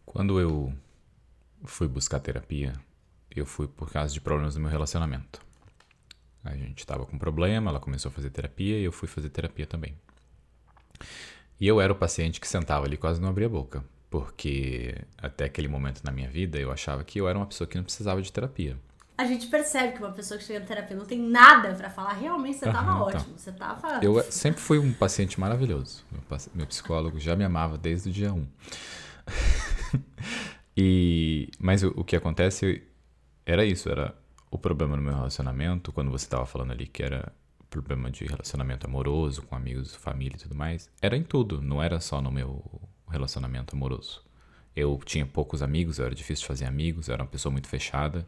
Quando 0.06 0.39
eu 0.39 0.71
fui 1.63 1.88
buscar 1.88 2.19
terapia, 2.19 2.73
eu 3.36 3.47
fui 3.47 3.67
por 3.67 3.91
causa 3.91 4.13
de 4.13 4.21
problemas 4.21 4.56
no 4.56 4.62
meu 4.62 4.69
relacionamento. 4.69 5.41
A 6.43 6.56
gente 6.56 6.86
tava 6.86 7.04
com 7.04 7.17
problema, 7.17 7.71
ela 7.71 7.80
começou 7.80 8.10
a 8.10 8.13
fazer 8.13 8.30
terapia 8.30 8.77
e 8.77 8.84
eu 8.84 8.91
fui 8.91 9.08
fazer 9.08 9.32
terapia 9.32 9.65
também. 9.65 9.97
E 11.60 11.67
eu 11.67 11.82
era 11.82 11.91
o 11.91 11.95
paciente 11.95 12.39
que 12.39 12.47
sentava 12.47 12.86
ali 12.86 12.95
quase 12.95 13.19
não 13.19 13.30
abria 13.30 13.47
a 13.47 13.49
boca 13.49 13.84
porque 14.12 14.93
até 15.17 15.45
aquele 15.45 15.69
momento 15.69 16.04
na 16.04 16.12
minha 16.12 16.30
vida 16.30 16.60
eu 16.60 16.69
achava 16.69 17.02
que 17.02 17.19
eu 17.19 17.30
era 17.30 17.39
uma 17.39 17.45
pessoa 17.45 17.65
que 17.65 17.78
não 17.78 17.84
precisava 17.84 18.21
de 18.21 18.30
terapia. 18.32 18.78
A 19.17 19.26
gente 19.26 19.47
percebe 19.47 19.93
que 19.93 20.00
uma 20.00 20.12
pessoa 20.12 20.38
que 20.38 20.43
chega 20.43 20.60
na 20.60 20.65
terapia 20.65 20.97
não 20.97 21.06
tem 21.06 21.17
nada 21.17 21.74
para 21.74 21.89
falar, 21.89 22.13
realmente 22.13 22.58
você 22.58 22.65
tava 22.69 22.91
uhum, 22.91 23.02
ótimo, 23.04 23.21
então. 23.21 23.38
você 23.38 23.52
tava... 23.54 24.00
Eu 24.04 24.21
sempre 24.24 24.60
fui 24.60 24.78
um 24.78 24.91
paciente 24.91 25.39
maravilhoso, 25.39 26.04
meu, 26.12 26.21
meu 26.54 26.67
psicólogo 26.67 27.19
já 27.19 27.36
me 27.38 27.45
amava 27.45 27.78
desde 27.78 28.10
o 28.10 28.12
dia 28.12 28.34
1. 28.34 28.47
e, 30.76 31.50
mas 31.58 31.82
o, 31.82 31.93
o 31.95 32.04
que 32.04 32.15
acontece 32.15 32.84
era 33.45 33.63
isso, 33.63 33.89
era 33.89 34.13
o 34.50 34.58
problema 34.58 34.97
no 34.97 35.02
meu 35.02 35.13
relacionamento, 35.13 35.93
quando 35.93 36.12
você 36.12 36.26
estava 36.26 36.45
falando 36.45 36.71
ali 36.71 36.86
que 36.86 37.02
era 37.02 37.32
problema 37.69 38.12
de 38.12 38.26
relacionamento 38.26 38.86
amoroso, 38.88 39.43
com 39.43 39.56
amigos, 39.56 39.95
família 39.95 40.36
e 40.36 40.39
tudo 40.39 40.56
mais, 40.56 40.89
era 41.02 41.15
em 41.15 41.24
tudo, 41.24 41.62
não 41.62 41.82
era 41.82 42.02
só 42.02 42.21
no 42.21 42.30
meu 42.30 42.62
relacionamento 43.12 43.76
amoroso. 43.76 44.24
Eu 44.76 45.00
tinha 45.06 45.26
poucos 45.26 45.62
amigos, 45.62 46.00
eu 46.00 46.06
era 46.06 46.15
difícil 46.15 46.43
de 46.43 46.47
fazer 46.47 46.65
amigos, 46.65 47.08
eu 47.08 47.13
era 47.13 47.24
uma 47.24 47.30
pessoa 47.30 47.52
muito 47.52 47.67
fechada. 47.67 48.26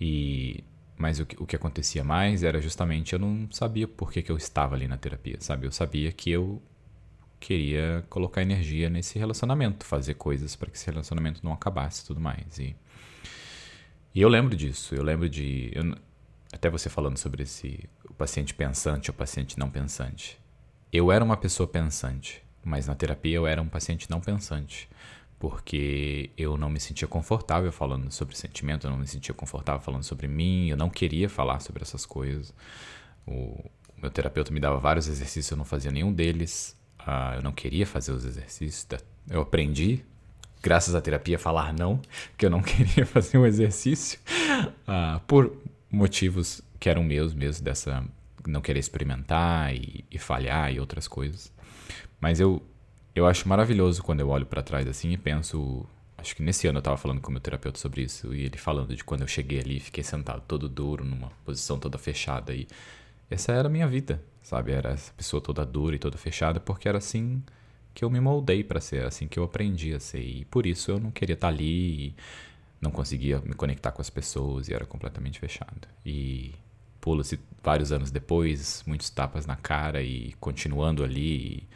E 0.00 0.64
Mas 0.96 1.20
o 1.20 1.26
que, 1.26 1.42
o 1.42 1.46
que 1.46 1.56
acontecia 1.56 2.04
mais 2.04 2.42
era 2.42 2.60
justamente 2.60 3.12
eu 3.12 3.18
não 3.18 3.48
sabia 3.50 3.88
por 3.88 4.12
que, 4.12 4.22
que 4.22 4.30
eu 4.32 4.36
estava 4.36 4.74
ali 4.74 4.88
na 4.88 4.96
terapia, 4.96 5.36
sabe? 5.40 5.66
Eu 5.66 5.72
sabia 5.72 6.12
que 6.12 6.30
eu 6.30 6.60
queria 7.40 8.04
colocar 8.08 8.40
energia 8.42 8.88
nesse 8.88 9.18
relacionamento, 9.18 9.84
fazer 9.84 10.14
coisas 10.14 10.54
para 10.54 10.70
que 10.70 10.76
esse 10.76 10.86
relacionamento 10.86 11.40
não 11.44 11.52
acabasse 11.52 12.02
e 12.02 12.06
tudo 12.06 12.20
mais. 12.20 12.58
E, 12.58 12.76
e 14.14 14.20
eu 14.20 14.28
lembro 14.28 14.56
disso, 14.56 14.94
eu 14.94 15.02
lembro 15.02 15.28
de. 15.28 15.70
Eu, 15.74 15.96
até 16.52 16.70
você 16.70 16.88
falando 16.88 17.16
sobre 17.18 17.42
esse 17.42 17.88
o 18.08 18.14
paciente 18.14 18.54
pensante 18.54 19.10
ou 19.10 19.14
paciente 19.14 19.58
não 19.58 19.70
pensante. 19.70 20.38
Eu 20.92 21.10
era 21.10 21.24
uma 21.24 21.36
pessoa 21.36 21.66
pensante, 21.66 22.44
mas 22.64 22.86
na 22.86 22.94
terapia 22.94 23.36
eu 23.36 23.46
era 23.46 23.60
um 23.60 23.68
paciente 23.68 24.10
não 24.10 24.20
pensante 24.20 24.88
porque 25.42 26.30
eu 26.38 26.56
não 26.56 26.70
me 26.70 26.78
sentia 26.78 27.08
confortável 27.08 27.72
falando 27.72 28.08
sobre 28.12 28.36
sentimento, 28.36 28.86
eu 28.86 28.92
não 28.92 28.96
me 28.96 29.08
sentia 29.08 29.34
confortável 29.34 29.80
falando 29.80 30.04
sobre 30.04 30.28
mim, 30.28 30.68
eu 30.68 30.76
não 30.76 30.88
queria 30.88 31.28
falar 31.28 31.58
sobre 31.58 31.82
essas 31.82 32.06
coisas. 32.06 32.54
O, 33.26 33.68
meu 34.00 34.08
terapeuta 34.08 34.52
me 34.52 34.60
dava 34.60 34.78
vários 34.78 35.08
exercícios, 35.08 35.50
eu 35.50 35.56
não 35.56 35.64
fazia 35.64 35.90
nenhum 35.90 36.12
deles, 36.12 36.76
uh, 37.00 37.34
eu 37.34 37.42
não 37.42 37.50
queria 37.50 37.84
fazer 37.84 38.12
os 38.12 38.24
exercícios. 38.24 38.86
Eu 39.28 39.40
aprendi, 39.40 40.04
graças 40.62 40.94
à 40.94 41.00
terapia, 41.00 41.34
a 41.34 41.40
falar 41.40 41.72
não, 41.72 42.00
porque 42.30 42.46
eu 42.46 42.50
não 42.50 42.62
queria 42.62 43.04
fazer 43.04 43.36
um 43.36 43.44
exercício, 43.44 44.20
uh, 44.86 45.18
por 45.26 45.56
motivos 45.90 46.62
que 46.78 46.88
eram 46.88 47.02
meus 47.02 47.34
mesmo, 47.34 47.64
dessa 47.64 48.04
não 48.46 48.60
querer 48.60 48.78
experimentar 48.78 49.74
e, 49.74 50.04
e 50.08 50.18
falhar 50.18 50.72
e 50.72 50.78
outras 50.78 51.08
coisas. 51.08 51.52
Mas 52.22 52.38
eu 52.40 52.62
eu 53.14 53.26
acho 53.26 53.46
maravilhoso 53.48 54.02
quando 54.02 54.20
eu 54.20 54.28
olho 54.30 54.46
para 54.46 54.62
trás 54.62 54.86
assim 54.88 55.10
e 55.12 55.16
penso. 55.18 55.84
Acho 56.16 56.36
que 56.36 56.42
nesse 56.42 56.68
ano 56.68 56.78
eu 56.78 56.82
tava 56.82 56.96
falando 56.96 57.20
com 57.20 57.28
o 57.30 57.32
meu 57.32 57.40
terapeuta 57.40 57.78
sobre 57.78 58.02
isso 58.02 58.32
e 58.32 58.44
ele 58.44 58.56
falando 58.56 58.94
de 58.94 59.02
quando 59.02 59.22
eu 59.22 59.26
cheguei 59.26 59.58
ali, 59.58 59.80
fiquei 59.80 60.04
sentado 60.04 60.42
todo 60.46 60.68
duro, 60.68 61.04
numa 61.04 61.30
posição 61.44 61.80
toda 61.80 61.98
fechada 61.98 62.54
e 62.54 62.68
essa 63.28 63.50
era 63.52 63.66
a 63.66 63.70
minha 63.70 63.88
vida, 63.88 64.22
sabe? 64.40 64.70
Era 64.70 64.90
essa 64.90 65.12
pessoa 65.14 65.42
toda 65.42 65.66
dura 65.66 65.96
e 65.96 65.98
toda 65.98 66.16
fechada 66.16 66.60
porque 66.60 66.88
era 66.88 66.98
assim 66.98 67.42
que 67.92 68.04
eu 68.04 68.10
me 68.10 68.20
moldei 68.20 68.62
para 68.62 68.80
ser, 68.80 69.04
assim 69.04 69.26
que 69.26 69.38
eu 69.38 69.44
aprendi 69.44 69.92
a 69.94 70.00
ser 70.00 70.20
e 70.20 70.44
por 70.44 70.64
isso 70.64 70.92
eu 70.92 71.00
não 71.00 71.10
queria 71.10 71.34
estar 71.34 71.48
tá 71.48 71.52
ali 71.52 72.08
e 72.08 72.14
não 72.80 72.92
conseguia 72.92 73.40
me 73.40 73.54
conectar 73.54 73.90
com 73.90 74.00
as 74.00 74.10
pessoas 74.10 74.68
e 74.68 74.74
era 74.74 74.86
completamente 74.86 75.40
fechado. 75.40 75.88
E 76.06 76.54
pula-se 77.00 77.38
vários 77.62 77.90
anos 77.90 78.12
depois, 78.12 78.84
muitos 78.86 79.10
tapas 79.10 79.44
na 79.44 79.56
cara 79.56 80.02
e 80.02 80.34
continuando 80.38 81.02
ali 81.02 81.36
e 81.36 81.68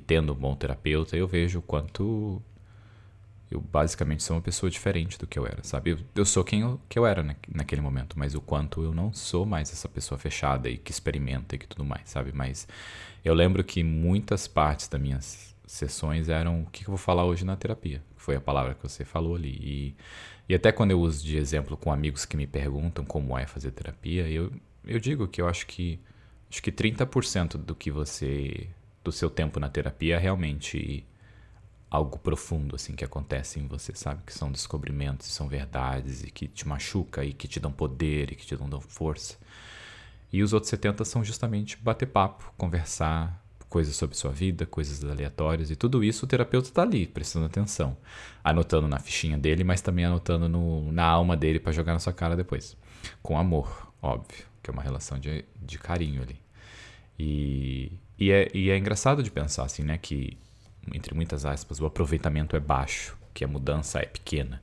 tendo 0.00 0.32
um 0.32 0.36
bom 0.36 0.54
terapeuta, 0.54 1.16
eu 1.16 1.26
vejo 1.26 1.58
o 1.58 1.62
quanto 1.62 2.42
eu 3.50 3.60
basicamente 3.60 4.22
sou 4.22 4.36
uma 4.36 4.42
pessoa 4.42 4.68
diferente 4.68 5.18
do 5.18 5.26
que 5.26 5.38
eu 5.38 5.46
era, 5.46 5.62
sabe? 5.62 5.90
Eu, 5.90 5.98
eu 6.16 6.24
sou 6.24 6.42
quem 6.42 6.62
eu, 6.62 6.80
que 6.88 6.98
eu 6.98 7.06
era 7.06 7.22
na, 7.22 7.36
naquele 7.54 7.80
momento, 7.80 8.18
mas 8.18 8.34
o 8.34 8.40
quanto 8.40 8.82
eu 8.82 8.92
não 8.92 9.12
sou 9.12 9.46
mais 9.46 9.72
essa 9.72 9.88
pessoa 9.88 10.18
fechada 10.18 10.68
e 10.68 10.76
que 10.76 10.90
experimenta 10.90 11.54
e 11.54 11.58
que 11.58 11.66
tudo 11.66 11.84
mais, 11.84 12.10
sabe? 12.10 12.32
Mas 12.32 12.66
eu 13.24 13.34
lembro 13.34 13.62
que 13.62 13.84
muitas 13.84 14.48
partes 14.48 14.88
das 14.88 15.00
minhas 15.00 15.54
sessões 15.66 16.28
eram 16.28 16.62
o 16.62 16.66
que 16.66 16.84
eu 16.84 16.88
vou 16.88 16.96
falar 16.96 17.24
hoje 17.24 17.44
na 17.44 17.56
terapia, 17.56 18.02
foi 18.16 18.36
a 18.36 18.40
palavra 18.40 18.74
que 18.74 18.82
você 18.82 19.04
falou 19.04 19.36
ali. 19.36 19.56
E, 19.60 19.96
e 20.48 20.54
até 20.54 20.72
quando 20.72 20.90
eu 20.90 21.00
uso 21.00 21.24
de 21.24 21.36
exemplo 21.36 21.76
com 21.76 21.92
amigos 21.92 22.24
que 22.24 22.36
me 22.36 22.46
perguntam 22.46 23.04
como 23.04 23.38
é 23.38 23.46
fazer 23.46 23.70
terapia, 23.70 24.28
eu, 24.28 24.52
eu 24.84 24.98
digo 24.98 25.28
que 25.28 25.40
eu 25.40 25.48
acho 25.48 25.66
que 25.66 26.00
acho 26.50 26.62
que 26.62 26.72
30% 26.72 27.56
do 27.56 27.74
que 27.74 27.90
você 27.90 28.68
do 29.06 29.12
seu 29.12 29.30
tempo 29.30 29.60
na 29.60 29.68
terapia 29.68 30.16
é 30.16 30.18
realmente 30.18 31.06
algo 31.88 32.18
profundo 32.18 32.74
assim 32.74 32.94
que 32.94 33.04
acontece 33.04 33.60
em 33.60 33.66
você, 33.68 33.94
sabe? 33.94 34.22
Que 34.26 34.32
são 34.32 34.50
descobrimentos, 34.50 35.28
são 35.28 35.48
verdades 35.48 36.24
e 36.24 36.30
que 36.30 36.48
te 36.48 36.66
machuca 36.66 37.24
e 37.24 37.32
que 37.32 37.46
te 37.46 37.60
dão 37.60 37.70
poder 37.70 38.32
e 38.32 38.34
que 38.34 38.44
te 38.44 38.56
dão 38.56 38.80
força. 38.80 39.36
E 40.32 40.42
os 40.42 40.52
outros 40.52 40.70
70 40.70 41.04
são 41.04 41.22
justamente 41.22 41.76
bater 41.76 42.06
papo, 42.06 42.52
conversar, 42.56 43.40
coisas 43.68 43.94
sobre 43.94 44.16
sua 44.16 44.32
vida, 44.32 44.66
coisas 44.66 45.04
aleatórias 45.04 45.70
e 45.70 45.76
tudo 45.76 46.02
isso 46.02 46.26
o 46.26 46.28
terapeuta 46.28 46.68
está 46.68 46.82
ali, 46.82 47.06
prestando 47.06 47.46
atenção, 47.46 47.96
anotando 48.42 48.88
na 48.88 48.98
fichinha 48.98 49.38
dele, 49.38 49.62
mas 49.62 49.80
também 49.80 50.04
anotando 50.04 50.48
no, 50.48 50.90
na 50.90 51.04
alma 51.04 51.36
dele 51.36 51.60
para 51.60 51.72
jogar 51.72 51.92
na 51.92 52.00
sua 52.00 52.12
cara 52.12 52.34
depois. 52.36 52.76
Com 53.22 53.38
amor, 53.38 53.92
óbvio, 54.02 54.44
que 54.60 54.68
é 54.68 54.72
uma 54.72 54.82
relação 54.82 55.16
de, 55.16 55.44
de 55.62 55.78
carinho 55.78 56.22
ali. 56.22 56.40
E, 57.18 57.92
e, 58.18 58.30
é, 58.30 58.48
e 58.54 58.70
é 58.70 58.76
engraçado 58.76 59.22
de 59.22 59.30
pensar 59.30 59.64
assim, 59.64 59.82
né? 59.82 59.98
Que, 59.98 60.36
entre 60.92 61.14
muitas 61.14 61.44
aspas, 61.44 61.80
o 61.80 61.86
aproveitamento 61.86 62.56
é 62.56 62.60
baixo, 62.60 63.16
que 63.34 63.44
a 63.44 63.48
mudança 63.48 63.98
é 64.00 64.06
pequena. 64.06 64.62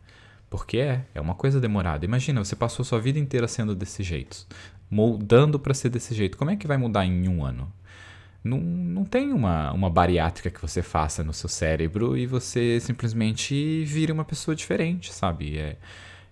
Porque 0.50 0.78
é, 0.78 1.06
é 1.13 1.22
uma 1.22 1.36
coisa 1.36 1.60
demorada. 1.60 2.06
Imagina, 2.06 2.44
você 2.44 2.56
passou 2.56 2.86
sua 2.86 3.00
vida 3.00 3.20
inteira 3.20 3.48
sendo 3.48 3.76
desse 3.76 4.04
jeito, 4.04 4.46
moldando 4.89 5.60
para 5.60 5.74
ser 5.74 5.89
desse 5.89 6.13
jeito. 6.13 6.38
Como 6.38 6.52
é 6.52 6.56
que 6.56 6.68
vai 6.68 6.78
mudar 6.78 7.06
em 7.06 7.28
um 7.28 7.44
ano? 7.44 7.72
Não, 8.44 8.60
não 8.60 9.06
tem 9.06 9.32
uma, 9.32 9.72
uma 9.72 9.89
bariátrica 9.89 10.50
que 10.50 10.62
você 10.62 10.82
faça 10.82 11.24
no 11.24 11.34
seu 11.34 11.48
cérebro 11.48 12.18
e 12.18 12.28
você 12.28 12.80
simplesmente 12.80 13.86
vire 13.86 14.12
uma 14.12 14.26
pessoa 14.26 14.54
diferente, 14.54 15.13
sabe? 15.13 15.58
É, 15.58 15.78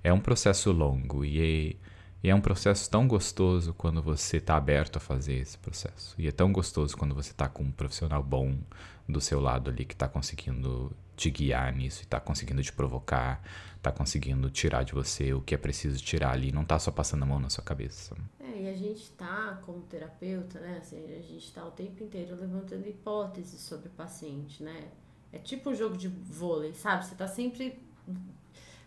é 0.03 0.11
um 0.11 0.19
processo 0.19 0.71
longo 0.71 1.23
e 1.23 1.39
é, 1.39 1.90
e 2.23 2.29
é 2.29 2.35
um 2.35 2.41
processo 2.41 2.89
tão 2.89 3.07
gostoso 3.07 3.73
quando 3.73 4.01
você 4.01 4.37
está 4.37 4.55
aberto 4.55 4.97
a 4.97 4.99
fazer 4.99 5.35
esse 5.35 5.57
processo. 5.57 6.13
E 6.19 6.27
é 6.27 6.31
tão 6.31 6.51
gostoso 6.51 6.95
quando 6.95 7.15
você 7.15 7.31
está 7.31 7.49
com 7.49 7.63
um 7.63 7.71
profissional 7.71 8.21
bom 8.21 8.57
do 9.09 9.19
seu 9.19 9.39
lado 9.39 9.69
ali 9.69 9.85
que 9.85 9.93
está 9.93 10.07
conseguindo 10.07 10.91
te 11.15 11.29
guiar 11.29 11.75
nisso, 11.75 12.01
está 12.01 12.19
conseguindo 12.19 12.61
te 12.61 12.71
provocar, 12.71 13.43
está 13.75 13.91
conseguindo 13.91 14.49
tirar 14.49 14.83
de 14.83 14.93
você 14.93 15.33
o 15.33 15.41
que 15.41 15.55
é 15.55 15.57
preciso 15.57 16.01
tirar 16.03 16.31
ali, 16.31 16.51
não 16.51 16.61
está 16.61 16.77
só 16.77 16.91
passando 16.91 17.23
a 17.23 17.25
mão 17.25 17.39
na 17.39 17.49
sua 17.49 17.63
cabeça. 17.63 18.15
É, 18.39 18.61
e 18.61 18.69
a 18.69 18.75
gente 18.75 19.01
está, 19.01 19.59
como 19.65 19.81
terapeuta, 19.81 20.59
né, 20.59 20.77
assim, 20.79 21.03
a 21.05 21.21
gente 21.21 21.45
está 21.45 21.65
o 21.65 21.71
tempo 21.71 22.03
inteiro 22.03 22.35
levantando 22.39 22.87
hipóteses 22.87 23.61
sobre 23.61 23.87
o 23.87 23.91
paciente, 23.91 24.63
né? 24.63 24.89
É 25.33 25.39
tipo 25.39 25.71
um 25.71 25.75
jogo 25.75 25.97
de 25.97 26.07
vôlei, 26.07 26.73
sabe? 26.73 27.05
Você 27.05 27.13
está 27.13 27.27
sempre 27.27 27.79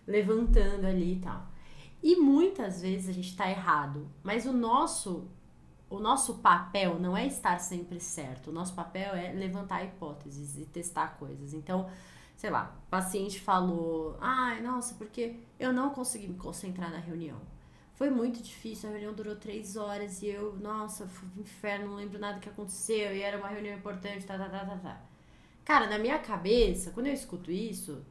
levantando 0.06 0.86
ali 0.86 1.14
e 1.14 1.20
tal. 1.20 1.53
E 2.04 2.16
muitas 2.16 2.82
vezes 2.82 3.08
a 3.08 3.12
gente 3.12 3.30
está 3.30 3.50
errado, 3.50 4.06
mas 4.22 4.44
o 4.44 4.52
nosso 4.52 5.26
o 5.88 5.98
nosso 5.98 6.34
papel 6.34 6.98
não 6.98 7.16
é 7.16 7.26
estar 7.26 7.58
sempre 7.60 7.98
certo. 8.00 8.50
O 8.50 8.52
nosso 8.52 8.74
papel 8.74 9.14
é 9.14 9.32
levantar 9.32 9.84
hipóteses 9.84 10.58
e 10.58 10.66
testar 10.66 11.16
coisas. 11.18 11.54
Então, 11.54 11.88
sei 12.36 12.50
lá, 12.50 12.76
o 12.86 12.90
paciente 12.90 13.40
falou: 13.40 14.18
"Ai, 14.20 14.60
nossa, 14.60 14.94
porque 14.96 15.36
eu 15.58 15.72
não 15.72 15.90
consegui 15.90 16.28
me 16.28 16.36
concentrar 16.36 16.90
na 16.90 16.98
reunião. 16.98 17.40
Foi 17.94 18.10
muito 18.10 18.42
difícil, 18.42 18.88
a 18.90 18.92
reunião 18.92 19.14
durou 19.14 19.36
três 19.36 19.76
horas 19.76 20.20
e 20.22 20.26
eu, 20.26 20.56
nossa, 20.56 21.06
fui 21.06 21.28
um 21.38 21.40
inferno, 21.40 21.88
não 21.88 21.96
lembro 21.96 22.18
nada 22.18 22.38
que 22.40 22.48
aconteceu 22.50 23.14
e 23.16 23.22
era 23.22 23.38
uma 23.38 23.48
reunião 23.48 23.76
importante, 23.78 24.26
tá, 24.26 24.36
tá, 24.36 24.48
tá, 24.48 24.66
tá, 24.66 24.76
tá. 24.76 25.02
Cara, 25.64 25.88
na 25.88 25.98
minha 25.98 26.18
cabeça, 26.18 26.90
quando 26.90 27.06
eu 27.06 27.14
escuto 27.14 27.50
isso, 27.50 28.04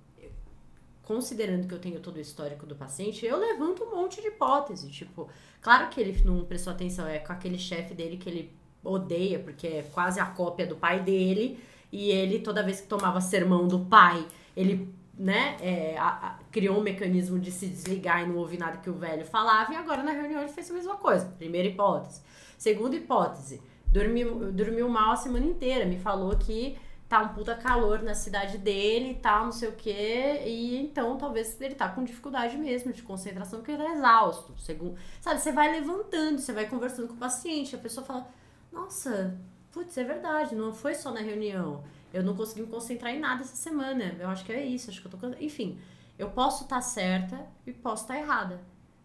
considerando 1.04 1.68
que 1.68 1.74
eu 1.74 1.80
tenho 1.80 2.00
todo 2.00 2.16
o 2.18 2.20
histórico 2.20 2.66
do 2.66 2.76
paciente, 2.76 3.26
eu 3.26 3.38
levanto 3.38 3.84
um 3.84 3.96
monte 3.96 4.22
de 4.22 4.28
hipótese. 4.28 4.89
Tipo, 4.89 5.30
claro 5.62 5.89
que 5.89 6.00
ele 6.00 6.20
não 6.24 6.44
prestou 6.46 6.74
atenção, 6.74 7.08
é 7.08 7.20
com 7.20 7.32
aquele 7.32 7.60
chefe 7.60 7.94
dele 7.94 8.18
que 8.18 8.30
ele 8.30 8.52
odeia, 8.84 9.39
porque 9.39 9.68
é 9.68 9.84
quase 9.94 10.20
a 10.20 10.26
cópia 10.26 10.66
do 10.66 10.76
pai 10.76 11.02
dele, 11.02 11.60
e 11.92 12.10
ele, 12.10 12.39
toda 12.39 12.63
vez 12.63 12.82
que 12.82 12.88
tomava 12.88 13.22
sermão 13.22 13.68
do 13.68 13.80
pai, 13.80 14.26
ele, 14.56 14.94
né, 15.18 15.58
é, 15.62 15.98
a, 15.98 16.08
a, 16.08 16.39
criou 16.52 16.80
um 16.80 16.82
mecanismo 16.82 17.38
de 17.38 17.52
se 17.52 17.68
desligar 17.68 18.24
e 18.24 18.28
não 18.28 18.38
ouvir 18.38 18.58
nada 18.58 18.78
que 18.78 18.89
o 18.89 18.94
velho 18.94 19.26
falava, 19.26 19.74
e 19.74 19.76
agora 19.76 20.04
na 20.04 20.12
reunião 20.12 20.42
ele 20.42 20.52
fez 20.52 20.72
a 20.72 20.74
mesma 20.74 20.96
coisa. 20.96 21.26
Primeira 21.38 21.68
hipótese. 21.68 22.22
Segunda 22.58 22.96
hipótese, 22.96 23.62
dormiu, 23.88 24.52
dormiu 24.52 24.89
mal 24.89 25.12
a 25.12 25.16
semana 25.16 25.46
inteira, 25.46 25.86
me 25.86 26.00
falou 26.00 26.36
que 26.36 26.78
tá 27.13 27.21
um 27.21 27.30
puta 27.30 27.54
calor 27.56 28.02
na 28.02 28.15
cidade 28.15 28.58
dele 28.58 29.12
e 29.12 29.15
tal, 29.15 29.45
não 29.45 29.52
sei 29.52 29.69
o 29.69 29.73
quê. 29.73 30.41
E 30.47 30.78
então 30.78 31.15
talvez 31.15 31.60
ele 31.62 31.76
tá 31.76 31.88
com 31.88 32.04
dificuldade 32.04 32.58
mesmo 32.58 32.91
de 32.91 33.04
concentração, 33.04 33.60
porque 33.60 33.71
ele 33.71 33.84
tá 33.84 33.93
exausto. 33.93 34.60
Segundo, 34.60 34.97
sabe, 35.21 35.39
você 35.39 35.52
vai 35.52 35.71
levantando, 35.71 36.39
você 36.39 36.52
vai 36.52 36.67
conversando 36.67 37.08
com 37.08 37.13
o 37.13 37.17
paciente, 37.17 37.76
a 37.76 37.80
pessoa 37.80 38.04
fala: 38.04 38.28
Nossa, 38.71 39.39
putz, 39.71 39.95
é 39.95 40.04
verdade, 40.04 40.56
não 40.56 40.73
foi 40.73 40.95
só 40.95 41.12
na 41.12 41.19
reunião. 41.19 41.84
Eu 42.12 42.23
não 42.23 42.36
consegui 42.36 42.62
me 42.62 42.67
concentrar 42.67 43.13
em 43.13 43.19
nada 43.19 43.41
essa 43.41 43.56
semana. 43.56 44.15
Eu 44.19 44.30
acho 44.30 44.43
que 44.43 44.52
é 44.52 44.65
isso, 44.65 44.89
acho 44.89 44.99
que 45.02 45.08
eu 45.08 45.12
tô. 45.12 45.28
Enfim, 45.39 45.80
eu 46.17 46.32
posso 46.32 46.63
estar 46.63 46.78
tá 46.78 46.82
certa 46.82 47.45
e 47.65 47.71
posso 47.71 48.04
estar 48.04 48.15
tá 48.15 48.19
errada. 48.19 48.60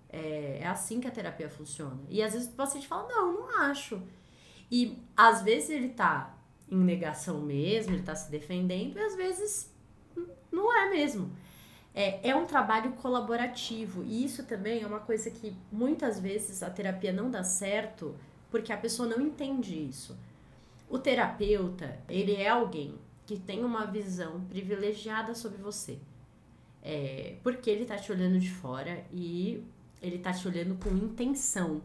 É, 0.08 0.60
é 0.62 0.66
assim 0.66 0.98
que 0.98 1.06
a 1.06 1.10
terapia 1.10 1.50
funciona. 1.50 2.00
E 2.08 2.22
às 2.22 2.32
vezes 2.32 2.48
o 2.48 2.52
paciente 2.52 2.88
fala: 2.88 3.06
Não, 3.06 3.32
não 3.34 3.60
acho. 3.60 4.02
E 4.70 4.98
às 5.14 5.42
vezes 5.42 5.70
ele 5.70 5.90
tá 5.90 6.37
em 6.70 6.78
negação 6.78 7.40
mesmo, 7.40 7.92
ele 7.92 8.00
está 8.00 8.14
se 8.14 8.30
defendendo, 8.30 8.96
e 8.96 9.00
às 9.00 9.16
vezes 9.16 9.72
não 10.50 10.72
é 10.76 10.90
mesmo. 10.90 11.30
É, 11.94 12.30
é 12.30 12.36
um 12.36 12.46
trabalho 12.46 12.92
colaborativo, 12.92 14.04
e 14.04 14.24
isso 14.24 14.44
também 14.44 14.82
é 14.82 14.86
uma 14.86 15.00
coisa 15.00 15.30
que 15.30 15.56
muitas 15.72 16.20
vezes 16.20 16.62
a 16.62 16.70
terapia 16.70 17.12
não 17.12 17.30
dá 17.30 17.42
certo 17.42 18.14
porque 18.50 18.72
a 18.72 18.76
pessoa 18.76 19.08
não 19.08 19.20
entende 19.20 19.74
isso. 19.74 20.16
O 20.88 20.98
terapeuta, 20.98 21.98
ele 22.08 22.34
é 22.34 22.48
alguém 22.48 22.94
que 23.26 23.38
tem 23.38 23.62
uma 23.62 23.84
visão 23.84 24.40
privilegiada 24.48 25.34
sobre 25.34 25.58
você. 25.58 25.98
É, 26.82 27.36
porque 27.42 27.68
ele 27.68 27.82
está 27.82 27.96
te 27.96 28.10
olhando 28.10 28.38
de 28.38 28.50
fora 28.50 29.04
e 29.12 29.62
ele 30.00 30.18
tá 30.18 30.32
te 30.32 30.48
olhando 30.48 30.76
com 30.82 30.90
intenção. 30.90 31.82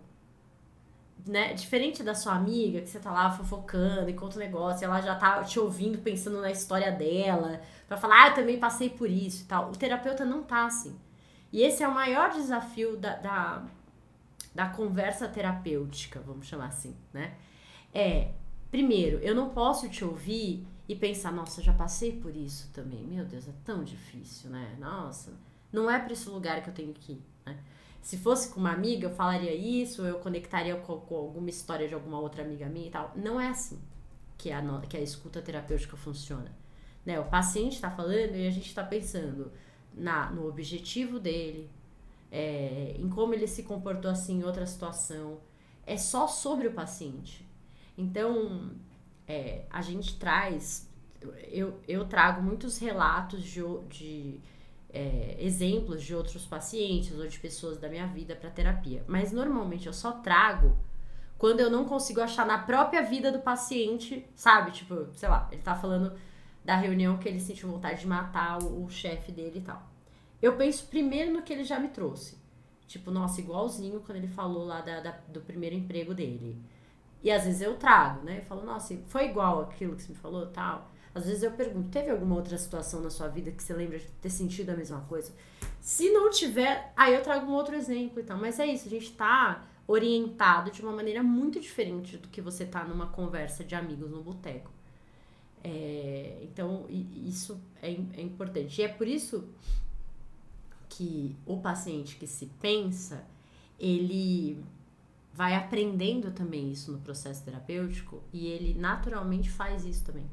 Né? 1.26 1.54
Diferente 1.54 2.04
da 2.04 2.14
sua 2.14 2.34
amiga, 2.34 2.82
que 2.82 2.90
você 2.90 3.00
tá 3.00 3.12
lá 3.12 3.32
fofocando 3.32 4.10
e 4.10 4.14
conta 4.14 4.36
um 4.36 4.40
negócio, 4.40 4.84
e 4.84 4.86
ela 4.86 5.00
já 5.00 5.16
tá 5.16 5.42
te 5.44 5.58
ouvindo, 5.60 5.98
pensando 6.00 6.42
na 6.42 6.52
história 6.52 6.92
dela, 6.92 7.62
para 7.88 7.96
falar, 7.96 8.24
ah, 8.24 8.28
eu 8.30 8.34
também 8.36 8.60
passei 8.60 8.90
por 8.90 9.10
isso 9.10 9.44
e 9.44 9.46
tal. 9.46 9.70
O 9.70 9.78
terapeuta 9.78 10.26
não 10.26 10.44
tá 10.44 10.66
assim. 10.66 11.00
E 11.52 11.62
esse 11.62 11.84
é 11.84 11.88
o 11.88 11.94
maior 11.94 12.32
desafio 12.32 12.98
da, 12.98 13.16
da, 13.16 13.64
da 14.54 14.68
conversa 14.70 15.28
terapêutica, 15.28 16.20
vamos 16.20 16.48
chamar 16.48 16.68
assim, 16.68 16.96
né? 17.14 17.36
É, 17.94 18.32
primeiro, 18.72 19.20
eu 19.20 19.36
não 19.36 19.50
posso 19.50 19.88
te 19.88 20.04
ouvir 20.04 20.66
e 20.90 20.96
pensar, 20.96 21.32
nossa, 21.32 21.62
já 21.62 21.72
passei 21.72 22.12
por 22.20 22.36
isso 22.36 22.70
também. 22.74 23.04
Meu 23.04 23.24
Deus, 23.24 23.48
é 23.48 23.54
tão 23.64 23.84
difícil, 23.84 24.50
né? 24.50 24.76
Nossa, 24.80 25.32
não 25.72 25.90
é 25.90 26.00
para 26.00 26.14
esse 26.14 26.28
lugar 26.28 26.62
que 26.62 26.70
eu 26.70 26.74
tenho 26.74 26.94
que 26.94 27.14
ir? 27.14 27.22
Se 28.04 28.18
fosse 28.18 28.50
com 28.50 28.60
uma 28.60 28.74
amiga, 28.74 29.08
eu 29.08 29.16
falaria 29.16 29.56
isso, 29.56 30.02
eu 30.02 30.20
conectaria 30.20 30.76
com, 30.76 31.00
com, 31.00 31.16
alguma 31.16 31.50
história 31.50 31.88
de 31.88 31.94
alguma 31.94 32.20
outra 32.20 32.44
amiga 32.44 32.68
minha 32.68 32.88
e 32.88 32.92
tal. 32.92 33.14
Não 33.16 33.40
é 33.40 33.48
assim 33.48 33.80
que 34.38 34.52
a, 34.52 34.62
que 34.90 34.98
a 34.98 35.00
escuta 35.00 35.42
terapêutica 35.42 35.96
funciona. 35.96 36.52
Né? 37.06 37.18
O 37.18 37.24
paciente 37.24 37.76
está 37.76 37.90
falando 37.90 38.36
e 38.36 38.46
a 38.46 38.52
gente 38.52 38.68
está 38.68 38.84
pensando 38.84 39.54
na, 39.94 40.30
no 40.32 40.50
objetivo 40.50 41.18
dele, 41.18 41.70
é, 42.30 42.94
em 43.00 43.08
como 43.08 43.34
ele 43.34 43.48
se 43.48 43.64
comportou 43.64 44.12
assim 44.12 44.42
em 44.42 44.44
outra 44.44 44.66
situação. 44.66 45.40
É 45.88 45.96
só 45.96 46.28
sobre 46.28 46.68
o 46.68 46.74
paciente. 46.74 47.48
Então, 47.98 48.72
é, 49.26 49.64
a 49.70 49.82
gente 49.82 50.20
traz, 50.20 50.90
eu, 51.50 51.80
eu 51.88 52.04
trago 52.04 52.42
muitos 52.42 52.78
relatos 52.78 53.42
de, 53.46 53.62
de 53.88 54.42
é, 54.94 55.36
exemplos 55.40 56.04
de 56.04 56.16
outros 56.16 56.46
pacientes 56.46 57.18
ou 57.18 57.28
de 57.28 57.40
pessoas 57.40 57.78
da 57.78 57.90
minha 57.90 58.06
vida 58.06 58.36
para 58.36 58.50
terapia. 58.52 59.04
Mas 59.08 59.32
normalmente 59.32 59.88
eu 59.88 59.94
só 59.94 60.12
trago 60.12 60.78
quando 61.38 61.60
eu 61.60 61.70
não 61.70 61.84
consigo 61.84 62.22
achar 62.22 62.46
na 62.46 62.60
própria 62.60 63.02
vida 63.02 63.32
do 63.32 63.40
paciente, 63.40 64.26
sabe? 64.36 64.72
Tipo, 64.72 65.08
sei 65.14 65.28
lá, 65.28 65.50
ele 65.52 65.62
tá 65.62 65.76
falando 65.76 66.14
da 66.64 66.76
reunião 66.76 67.18
que 67.18 67.28
ele 67.28 67.40
sentiu 67.40 67.70
vontade 67.70 68.02
de 68.02 68.08
matar 68.08 68.62
o, 68.62 68.86
o 68.86 68.90
chefe 68.90 69.32
dele 69.32 69.60
e 69.60 69.62
tal. 69.64 69.82
Eu 70.42 70.56
penso 70.56 70.88
primeiro 70.88 71.34
no 71.34 71.42
que 71.42 71.52
ele 71.52 71.64
já 71.64 71.80
me 71.80 71.90
trouxe. 71.90 72.38
Tipo, 72.88 73.10
nossa, 73.10 73.42
igualzinho 73.42 74.02
quando 74.02 74.18
ele 74.18 74.28
falou 74.28 74.66
lá 74.66 74.82
da, 74.82 75.00
da 75.00 75.12
do 75.28 75.42
primeiro 75.42 75.76
emprego 75.76 76.14
dele. 76.14 76.62
E 77.24 77.32
às 77.32 77.46
vezes 77.46 77.62
eu 77.62 77.76
trago, 77.78 78.24
né? 78.24 78.40
Eu 78.40 78.44
falo, 78.44 78.64
nossa, 78.64 78.96
foi 79.08 79.26
igual 79.26 79.62
aquilo 79.62 79.96
que 79.96 80.04
você 80.04 80.12
me 80.12 80.18
falou, 80.18 80.46
tal. 80.48 80.93
Às 81.16 81.26
vezes 81.26 81.44
eu 81.44 81.52
pergunto, 81.52 81.90
teve 81.90 82.10
alguma 82.10 82.36
outra 82.36 82.58
situação 82.58 83.02
na 83.02 83.10
sua 83.10 83.28
vida 83.28 83.52
que 83.52 83.62
você 83.62 83.74
lembra 83.74 84.00
de 84.00 84.08
ter 84.22 84.30
sentido 84.30 84.72
a 84.72 84.76
mesma 84.76 85.02
coisa? 85.02 85.32
Se 85.80 86.10
não 86.10 86.30
tiver, 86.30 86.92
aí 86.96 87.14
eu 87.14 87.22
trago 87.22 87.46
um 87.46 87.54
outro 87.54 87.76
exemplo 87.76 88.20
e 88.20 88.24
tal. 88.24 88.38
Mas 88.38 88.60
é 88.60 88.66
isso, 88.66 88.88
a 88.88 88.90
gente 88.90 89.12
tá 89.12 89.66
orientado 89.86 90.72
de 90.72 90.82
uma 90.82 90.92
maneira 90.92 91.22
muito 91.22 91.60
diferente 91.60 92.18
do 92.18 92.28
que 92.30 92.42
você 92.42 92.66
tá 92.66 92.84
numa 92.84 93.08
conversa 93.08 93.64
de 93.64 93.76
amigos 93.76 94.10
no 94.10 94.24
boteco. 94.24 94.72
É, 95.64 96.40
então, 96.42 96.86
isso 96.90 97.62
é, 97.82 97.92
é 97.92 98.22
importante. 98.22 98.82
E 98.82 98.84
é 98.84 98.88
por 98.88 99.08
isso 99.08 99.48
que 100.90 101.36
o 101.46 101.58
paciente 101.58 102.16
que 102.16 102.28
se 102.28 102.48
pensa, 102.60 103.26
ele 103.80 104.64
vai 105.34 105.56
aprendendo 105.56 106.32
também 106.32 106.72
isso 106.72 106.92
no 106.92 107.00
processo 107.00 107.44
terapêutico 107.44 108.22
e 108.32 108.48
ele 108.48 108.74
naturalmente 108.80 109.50
faz 109.50 109.86
isso 109.86 110.04
também. 110.06 110.26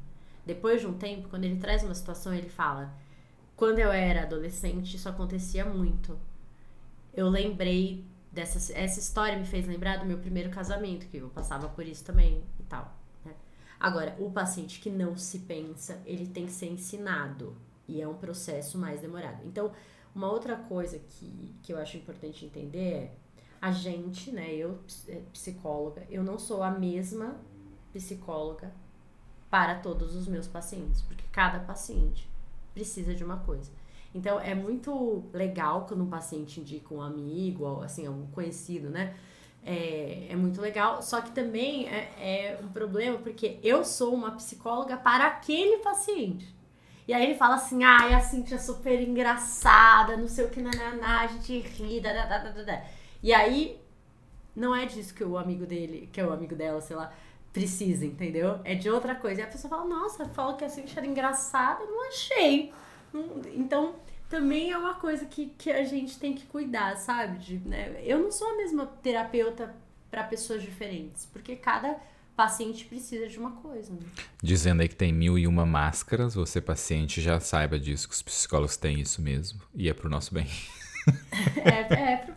Depois 0.45 0.81
de 0.81 0.87
um 0.87 0.93
tempo, 0.97 1.29
quando 1.29 1.45
ele 1.45 1.59
traz 1.59 1.83
uma 1.83 1.93
situação, 1.93 2.33
ele 2.33 2.49
fala: 2.49 2.93
quando 3.55 3.79
eu 3.79 3.91
era 3.91 4.23
adolescente, 4.23 4.95
isso 4.95 5.07
acontecia 5.07 5.65
muito. 5.65 6.17
Eu 7.13 7.29
lembrei 7.29 8.05
dessa 8.31 8.73
essa 8.73 8.99
história 8.99 9.37
me 9.37 9.45
fez 9.45 9.67
lembrar 9.67 9.97
do 9.97 10.05
meu 10.05 10.17
primeiro 10.17 10.49
casamento, 10.49 11.07
que 11.07 11.17
eu 11.17 11.29
passava 11.29 11.67
por 11.69 11.85
isso 11.85 12.03
também 12.03 12.43
e 12.59 12.63
tal. 12.63 12.95
Né? 13.25 13.33
Agora, 13.79 14.15
o 14.19 14.31
paciente 14.31 14.79
que 14.79 14.89
não 14.89 15.15
se 15.17 15.39
pensa, 15.39 16.01
ele 16.05 16.27
tem 16.27 16.45
que 16.45 16.51
ser 16.51 16.67
ensinado 16.67 17.55
e 17.87 18.01
é 18.01 18.07
um 18.07 18.15
processo 18.15 18.77
mais 18.77 19.01
demorado. 19.01 19.45
Então, 19.45 19.71
uma 20.15 20.31
outra 20.31 20.55
coisa 20.55 20.99
que, 20.99 21.55
que 21.61 21.73
eu 21.73 21.77
acho 21.77 21.97
importante 21.97 22.45
entender 22.45 22.93
é 22.93 23.11
a 23.61 23.71
gente, 23.71 24.31
né, 24.31 24.51
eu, 24.51 24.79
é, 25.07 25.21
psicóloga, 25.31 26.03
eu 26.09 26.23
não 26.23 26.39
sou 26.39 26.63
a 26.63 26.71
mesma 26.71 27.39
psicóloga 27.93 28.73
para 29.51 29.75
todos 29.75 30.15
os 30.15 30.27
meus 30.27 30.47
pacientes, 30.47 31.01
porque 31.01 31.25
cada 31.31 31.59
paciente 31.59 32.27
precisa 32.73 33.13
de 33.13 33.23
uma 33.23 33.37
coisa. 33.37 33.69
Então 34.15 34.39
é 34.39 34.55
muito 34.55 35.25
legal 35.33 35.85
quando 35.87 36.03
um 36.03 36.09
paciente 36.09 36.59
indica 36.59 36.93
um 36.93 37.01
amigo, 37.01 37.81
assim, 37.81 38.07
um 38.07 38.27
conhecido, 38.27 38.89
né? 38.89 39.13
É, 39.63 40.27
é 40.29 40.35
muito 40.35 40.59
legal, 40.59 41.03
só 41.03 41.21
que 41.21 41.31
também 41.31 41.87
é, 41.87 42.09
é 42.17 42.59
um 42.63 42.69
problema 42.69 43.19
porque 43.19 43.59
eu 43.61 43.83
sou 43.83 44.13
uma 44.13 44.31
psicóloga 44.31 44.97
para 44.97 45.27
aquele 45.27 45.77
paciente. 45.77 46.55
E 47.07 47.13
aí 47.13 47.23
ele 47.23 47.35
fala 47.35 47.55
assim, 47.55 47.83
ai, 47.83 48.13
ah, 48.13 48.17
a 48.17 48.21
Cintia 48.21 48.55
é 48.55 48.59
super 48.59 49.01
engraçada, 49.01 50.15
não 50.15 50.27
sei 50.27 50.45
o 50.45 50.49
que, 50.49 50.61
nananá, 50.61 51.21
a 51.21 51.27
gente 51.27 51.59
ri, 51.59 51.99
da, 51.99 52.13
da, 52.13 52.25
da, 52.25 52.51
da, 52.51 52.63
da. 52.63 52.83
E 53.21 53.33
aí, 53.33 53.79
não 54.55 54.75
é 54.75 54.85
disso 54.85 55.13
que 55.13 55.23
o 55.23 55.37
amigo 55.37 55.65
dele, 55.65 56.09
que 56.11 56.19
é 56.21 56.25
o 56.25 56.31
amigo 56.31 56.55
dela, 56.55 56.79
sei 56.81 56.95
lá, 56.95 57.11
precisa, 57.53 58.05
entendeu? 58.05 58.59
É 58.63 58.75
de 58.75 58.89
outra 58.89 59.15
coisa. 59.15 59.41
E 59.41 59.43
a 59.43 59.47
pessoa 59.47 59.69
fala, 59.69 59.85
nossa, 59.85 60.25
fala 60.29 60.55
que 60.55 60.63
a 60.63 60.69
Cintia 60.69 60.99
era 60.99 61.07
engraçada, 61.07 61.83
não 61.85 62.07
achei. 62.07 62.73
Então, 63.53 63.95
também 64.29 64.71
é 64.71 64.77
uma 64.77 64.93
coisa 64.95 65.25
que, 65.25 65.47
que 65.57 65.69
a 65.69 65.83
gente 65.83 66.17
tem 66.17 66.33
que 66.33 66.45
cuidar, 66.45 66.95
sabe? 66.97 67.37
De, 67.37 67.57
né? 67.67 68.01
Eu 68.03 68.19
não 68.19 68.31
sou 68.31 68.49
a 68.49 68.55
mesma 68.55 68.85
terapeuta 68.85 69.75
para 70.09 70.23
pessoas 70.23 70.61
diferentes, 70.61 71.25
porque 71.25 71.55
cada 71.55 71.97
paciente 72.35 72.85
precisa 72.85 73.27
de 73.27 73.37
uma 73.37 73.51
coisa. 73.51 73.91
Né? 73.91 73.99
Dizendo 74.41 74.81
aí 74.81 74.87
que 74.87 74.95
tem 74.95 75.11
mil 75.11 75.37
e 75.37 75.45
uma 75.45 75.65
máscaras, 75.65 76.33
você 76.33 76.61
paciente 76.61 77.21
já 77.21 77.39
saiba 77.39 77.79
disso, 77.79 78.07
que 78.07 78.15
os 78.15 78.21
psicólogos 78.21 78.77
têm 78.77 78.99
isso 78.99 79.21
mesmo, 79.21 79.61
e 79.75 79.89
é 79.89 79.93
pro 79.93 80.09
nosso 80.09 80.33
bem. 80.33 80.47
é, 81.63 81.93
é, 81.93 82.13
é 82.13 82.27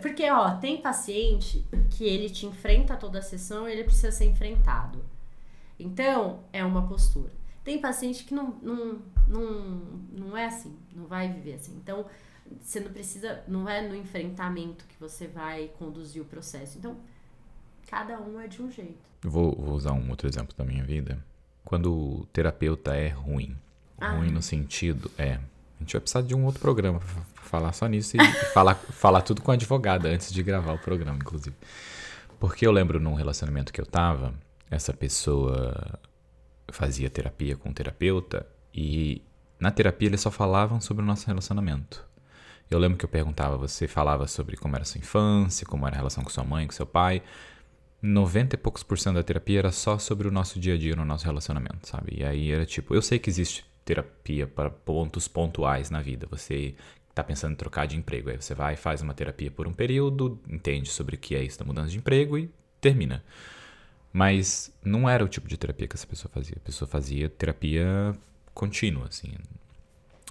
porque, 0.00 0.28
ó, 0.30 0.56
tem 0.56 0.80
paciente 0.80 1.64
que 1.90 2.04
ele 2.04 2.28
te 2.28 2.46
enfrenta 2.46 2.96
toda 2.96 3.18
a 3.18 3.22
sessão 3.22 3.68
e 3.68 3.72
ele 3.72 3.84
precisa 3.84 4.10
ser 4.10 4.26
enfrentado. 4.26 5.04
Então, 5.78 6.40
é 6.52 6.64
uma 6.64 6.86
postura. 6.86 7.32
Tem 7.64 7.80
paciente 7.80 8.24
que 8.24 8.34
não, 8.34 8.50
não, 8.62 8.98
não, 9.28 9.50
não 10.12 10.36
é 10.36 10.46
assim, 10.46 10.76
não 10.94 11.06
vai 11.06 11.32
viver 11.32 11.54
assim. 11.54 11.74
Então, 11.76 12.06
você 12.60 12.80
não 12.80 12.90
precisa, 12.92 13.42
não 13.46 13.68
é 13.68 13.86
no 13.86 13.94
enfrentamento 13.94 14.84
que 14.86 14.98
você 14.98 15.26
vai 15.26 15.70
conduzir 15.78 16.22
o 16.22 16.24
processo. 16.24 16.78
Então, 16.78 16.96
cada 17.88 18.20
um 18.20 18.40
é 18.40 18.46
de 18.46 18.62
um 18.62 18.70
jeito. 18.70 18.98
Vou, 19.22 19.54
vou 19.54 19.74
usar 19.74 19.92
um 19.92 20.08
outro 20.10 20.28
exemplo 20.28 20.54
da 20.56 20.64
minha 20.64 20.84
vida. 20.84 21.22
Quando 21.64 21.92
o 21.92 22.26
terapeuta 22.32 22.94
é 22.94 23.08
ruim, 23.08 23.56
ah. 23.98 24.16
ruim 24.16 24.30
no 24.30 24.42
sentido, 24.42 25.10
é, 25.18 25.38
a 25.80 25.82
gente 25.82 25.92
vai 25.94 26.00
precisar 26.00 26.20
de 26.20 26.34
um 26.34 26.44
outro 26.44 26.60
programa 26.60 27.00
para 27.00 27.42
falar 27.42 27.72
só 27.72 27.86
nisso 27.86 28.16
e 28.16 28.32
falar, 28.52 28.74
falar 28.92 29.22
tudo 29.22 29.40
com 29.40 29.50
a 29.50 29.54
advogada 29.54 30.08
antes 30.08 30.30
de 30.30 30.42
gravar 30.42 30.74
o 30.74 30.78
programa, 30.78 31.16
inclusive. 31.16 31.56
Porque 32.38 32.66
eu 32.66 32.70
lembro 32.70 33.00
num 33.00 33.14
relacionamento 33.14 33.72
que 33.72 33.80
eu 33.80 33.86
tava, 33.86 34.34
essa 34.70 34.92
pessoa 34.92 35.98
fazia 36.70 37.08
terapia 37.08 37.56
com 37.56 37.70
um 37.70 37.72
terapeuta 37.72 38.46
e 38.74 39.22
na 39.58 39.70
terapia 39.70 40.08
eles 40.08 40.20
só 40.20 40.30
falavam 40.30 40.80
sobre 40.80 41.02
o 41.02 41.06
nosso 41.06 41.26
relacionamento. 41.26 42.06
Eu 42.70 42.78
lembro 42.78 42.98
que 42.98 43.04
eu 43.04 43.08
perguntava, 43.08 43.56
você 43.56 43.88
falava 43.88 44.28
sobre 44.28 44.56
como 44.56 44.76
era 44.76 44.84
sua 44.84 44.98
infância, 44.98 45.66
como 45.66 45.86
era 45.86 45.96
a 45.96 45.98
relação 45.98 46.22
com 46.22 46.30
sua 46.30 46.44
mãe, 46.44 46.66
com 46.66 46.72
seu 46.72 46.86
pai. 46.86 47.22
90 48.02 48.54
e 48.54 48.58
poucos 48.58 48.82
por 48.82 48.98
cento 48.98 49.16
da 49.16 49.22
terapia 49.22 49.58
era 49.58 49.72
só 49.72 49.98
sobre 49.98 50.28
o 50.28 50.30
nosso 50.30 50.60
dia 50.60 50.74
a 50.74 50.78
dia 50.78 50.94
no 50.94 51.04
nosso 51.04 51.24
relacionamento, 51.24 51.88
sabe? 51.88 52.18
E 52.18 52.24
aí 52.24 52.52
era 52.52 52.64
tipo, 52.64 52.94
eu 52.94 53.02
sei 53.02 53.18
que 53.18 53.28
existe 53.28 53.64
terapia 53.90 54.46
para 54.46 54.70
pontos 54.70 55.26
pontuais 55.26 55.90
na 55.90 56.00
vida. 56.00 56.28
Você 56.30 56.76
está 57.08 57.24
pensando 57.24 57.52
em 57.52 57.56
trocar 57.56 57.86
de 57.86 57.96
emprego, 57.96 58.30
aí 58.30 58.40
você 58.40 58.54
vai 58.54 58.76
faz 58.76 59.02
uma 59.02 59.12
terapia 59.12 59.50
por 59.50 59.66
um 59.66 59.72
período, 59.72 60.38
entende 60.48 60.88
sobre 60.88 61.16
o 61.16 61.18
que 61.18 61.34
é 61.34 61.42
isso 61.42 61.58
da 61.58 61.64
mudança 61.64 61.90
de 61.90 61.98
emprego 61.98 62.38
e 62.38 62.48
termina. 62.80 63.24
Mas 64.12 64.72
não 64.84 65.08
era 65.08 65.24
o 65.24 65.28
tipo 65.28 65.48
de 65.48 65.56
terapia 65.56 65.88
que 65.88 65.96
essa 65.96 66.06
pessoa 66.06 66.30
fazia. 66.32 66.56
A 66.56 66.64
pessoa 66.64 66.88
fazia 66.88 67.28
terapia 67.28 68.16
contínua, 68.54 69.06
assim. 69.08 69.32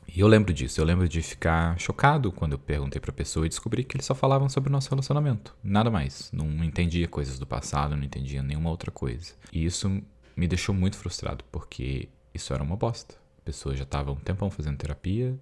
E 0.07 0.19
eu 0.19 0.27
lembro 0.27 0.53
disso. 0.53 0.81
Eu 0.81 0.85
lembro 0.85 1.07
de 1.07 1.21
ficar 1.21 1.77
chocado 1.79 2.31
quando 2.31 2.53
eu 2.53 2.59
perguntei 2.59 2.99
para 2.99 3.11
a 3.11 3.13
pessoa 3.13 3.45
e 3.45 3.49
descobri 3.49 3.83
que 3.83 3.95
eles 3.95 4.05
só 4.05 4.15
falavam 4.15 4.49
sobre 4.49 4.69
o 4.69 4.71
nosso 4.71 4.89
relacionamento. 4.89 5.55
Nada 5.63 5.89
mais. 5.89 6.29
Não 6.33 6.63
entendia 6.63 7.07
coisas 7.07 7.39
do 7.39 7.45
passado, 7.45 7.95
não 7.95 8.03
entendia 8.03 8.43
nenhuma 8.43 8.69
outra 8.69 8.91
coisa. 8.91 9.33
E 9.53 9.63
isso 9.63 10.01
me 10.35 10.47
deixou 10.47 10.75
muito 10.75 10.97
frustrado, 10.97 11.43
porque 11.49 12.09
isso 12.33 12.53
era 12.53 12.63
uma 12.63 12.75
bosta 12.75 13.15
pessoa 13.49 13.75
já 13.75 13.83
estava 13.83 14.11
um 14.11 14.15
tempão 14.15 14.51
fazendo 14.51 14.77
terapia 14.77 15.35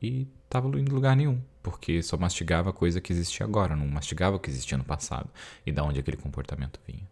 e 0.00 0.26
estava 0.44 0.66
indo 0.66 0.80
em 0.80 0.84
lugar 0.84 1.14
nenhum, 1.14 1.40
porque 1.62 2.02
só 2.02 2.16
mastigava 2.16 2.70
a 2.70 2.72
coisa 2.72 3.00
que 3.00 3.12
existia 3.12 3.46
agora, 3.46 3.76
não 3.76 3.86
mastigava 3.86 4.34
o 4.34 4.40
que 4.40 4.50
existia 4.50 4.76
no 4.76 4.84
passado 4.84 5.30
e 5.64 5.70
da 5.70 5.84
onde 5.84 6.00
aquele 6.00 6.16
comportamento 6.16 6.80
vinha. 6.84 7.08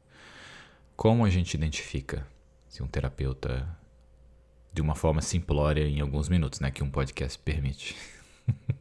Como 0.96 1.24
a 1.24 1.30
gente 1.30 1.54
identifica 1.54 2.26
se 2.68 2.82
um 2.82 2.88
terapeuta 2.88 3.64
de 4.72 4.82
uma 4.82 4.96
forma 4.96 5.22
simplória 5.22 5.86
em 5.86 6.00
alguns 6.00 6.28
minutos, 6.28 6.58
né, 6.58 6.72
que 6.72 6.82
um 6.82 6.90
podcast 6.90 7.38
permite? 7.38 7.96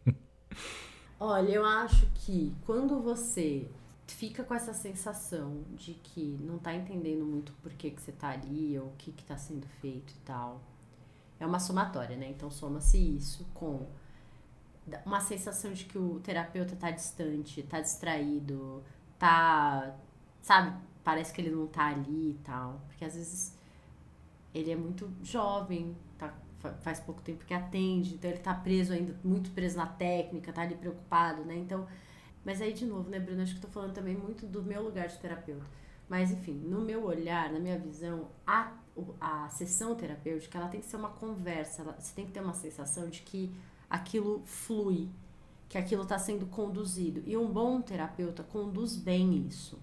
Olha, 1.20 1.52
eu 1.52 1.66
acho 1.66 2.08
que 2.16 2.56
quando 2.66 3.00
você 3.00 3.68
fica 4.08 4.44
com 4.44 4.56
essa 4.56 4.74
sensação 4.74 5.64
de 5.76 5.94
que 5.94 6.36
não 6.42 6.58
tá 6.58 6.74
entendendo 6.74 7.24
muito 7.24 7.54
por 7.62 7.72
que, 7.74 7.92
que 7.92 8.02
você 8.02 8.12
tá 8.12 8.30
ali 8.30 8.80
ou 8.80 8.88
o 8.88 8.94
que, 8.98 9.12
que 9.12 9.24
tá 9.24 9.38
sendo 9.38 9.68
feito 9.82 10.12
e 10.12 10.18
tal, 10.26 10.62
é 11.40 11.46
uma 11.46 11.60
somatória, 11.60 12.18
né? 12.18 12.30
Então 12.30 12.52
soma-se 12.52 12.98
isso 12.98 13.46
com 13.54 13.88
uma 15.06 15.22
sensação 15.22 15.72
de 15.72 15.86
que 15.86 15.98
o 15.98 16.20
terapeuta 16.20 16.76
tá 16.76 16.92
distante, 16.92 17.64
tá 17.64 17.80
distraído, 17.80 18.84
tá. 19.18 19.96
Sabe? 20.42 20.76
Parece 21.04 21.34
que 21.34 21.42
ele 21.42 21.52
não 21.52 21.68
tá 21.68 21.88
ali 21.88 22.32
e 22.32 22.40
tal. 22.44 22.82
Porque 22.88 23.06
às 23.06 23.16
vezes 23.16 23.56
ele 24.54 24.72
é 24.72 24.76
muito 24.76 25.12
jovem, 25.24 25.96
tá, 26.18 26.34
faz 26.82 27.00
pouco 27.00 27.22
tempo 27.22 27.46
que 27.46 27.54
atende, 27.54 28.16
então 28.16 28.30
ele 28.30 28.40
tá 28.40 28.54
preso 28.54 28.94
ainda, 28.94 29.16
muito 29.24 29.52
preso 29.52 29.78
na 29.78 29.86
técnica, 29.86 30.52
tá 30.52 30.62
ali 30.64 30.76
preocupado, 30.76 31.44
né? 31.46 31.56
Então. 31.56 31.88
Mas 32.44 32.62
aí, 32.62 32.74
de 32.74 32.86
novo, 32.86 33.10
né, 33.10 33.20
Bruno? 33.20 33.42
Acho 33.42 33.56
que 33.56 33.62
tô 33.62 33.68
falando 33.68 33.94
também 33.94 34.16
muito 34.16 34.46
do 34.46 34.64
meu 34.64 34.82
lugar 34.82 35.08
de 35.08 35.18
terapeuta. 35.20 35.66
Mas, 36.08 36.32
enfim, 36.32 36.54
no 36.54 36.82
meu 36.82 37.04
olhar, 37.04 37.52
na 37.52 37.60
minha 37.60 37.78
visão, 37.78 38.30
a, 38.48 38.72
a 39.20 39.50
sessão 39.50 39.96
terapêutica, 39.96 40.58
ela 40.58 40.68
tem 40.68 40.80
que 40.80 40.86
ser 40.86 40.98
uma 40.98 41.10
conversa. 41.10 41.82
Ela, 41.82 41.96
você 42.00 42.14
tem 42.14 42.26
que 42.26 42.32
ter 42.32 42.42
uma 42.42 42.54
sensação 42.54 43.10
de 43.10 43.22
que 43.22 43.52
aquilo 43.90 44.42
flui, 44.46 45.10
que 45.68 45.78
aquilo 45.78 46.04
está 46.04 46.18
sendo 46.18 46.46
conduzido. 46.46 47.24
E 47.26 47.36
um 47.36 47.48
bom 47.52 47.82
terapeuta 47.82 48.44
conduz 48.44 48.96
bem 48.96 49.46
isso. 49.48 49.80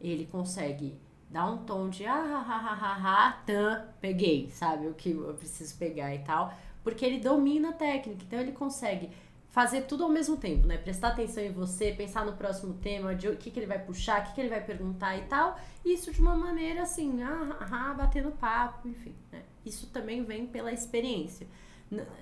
Ele 0.00 0.26
consegue 0.26 0.98
dar 1.30 1.50
um 1.50 1.58
tom 1.58 1.88
de 1.88 2.06
ah, 2.06 2.14
ah, 2.14 2.44
ah, 2.48 2.78
ah, 2.82 3.28
ah, 3.28 3.42
tan, 3.46 3.86
peguei, 4.00 4.50
sabe? 4.50 4.88
O 4.88 4.94
que 4.94 5.10
eu 5.10 5.34
preciso 5.34 5.76
pegar 5.76 6.14
e 6.14 6.18
tal. 6.20 6.52
Porque 6.82 7.04
ele 7.04 7.20
domina 7.20 7.70
a 7.70 7.72
técnica, 7.72 8.24
então 8.24 8.40
ele 8.40 8.52
consegue 8.52 9.10
fazer 9.50 9.82
tudo 9.82 10.04
ao 10.04 10.10
mesmo 10.10 10.36
tempo, 10.36 10.66
né? 10.66 10.78
Prestar 10.78 11.08
atenção 11.08 11.42
em 11.42 11.52
você, 11.52 11.92
pensar 11.92 12.24
no 12.24 12.32
próximo 12.32 12.74
tema, 12.74 13.14
de 13.14 13.28
o 13.28 13.36
que, 13.36 13.50
que 13.50 13.58
ele 13.58 13.66
vai 13.66 13.78
puxar, 13.78 14.20
o 14.20 14.24
que, 14.24 14.34
que 14.34 14.40
ele 14.40 14.48
vai 14.48 14.64
perguntar 14.64 15.16
e 15.16 15.22
tal. 15.22 15.58
Isso 15.84 16.12
de 16.12 16.20
uma 16.20 16.36
maneira 16.36 16.82
assim, 16.82 17.22
ah, 17.22 17.56
ah, 17.60 17.94
batendo 17.94 18.30
papo, 18.30 18.88
enfim, 18.88 19.14
né? 19.32 19.42
Isso 19.64 19.88
também 19.88 20.24
vem 20.24 20.46
pela 20.46 20.72
experiência 20.72 21.46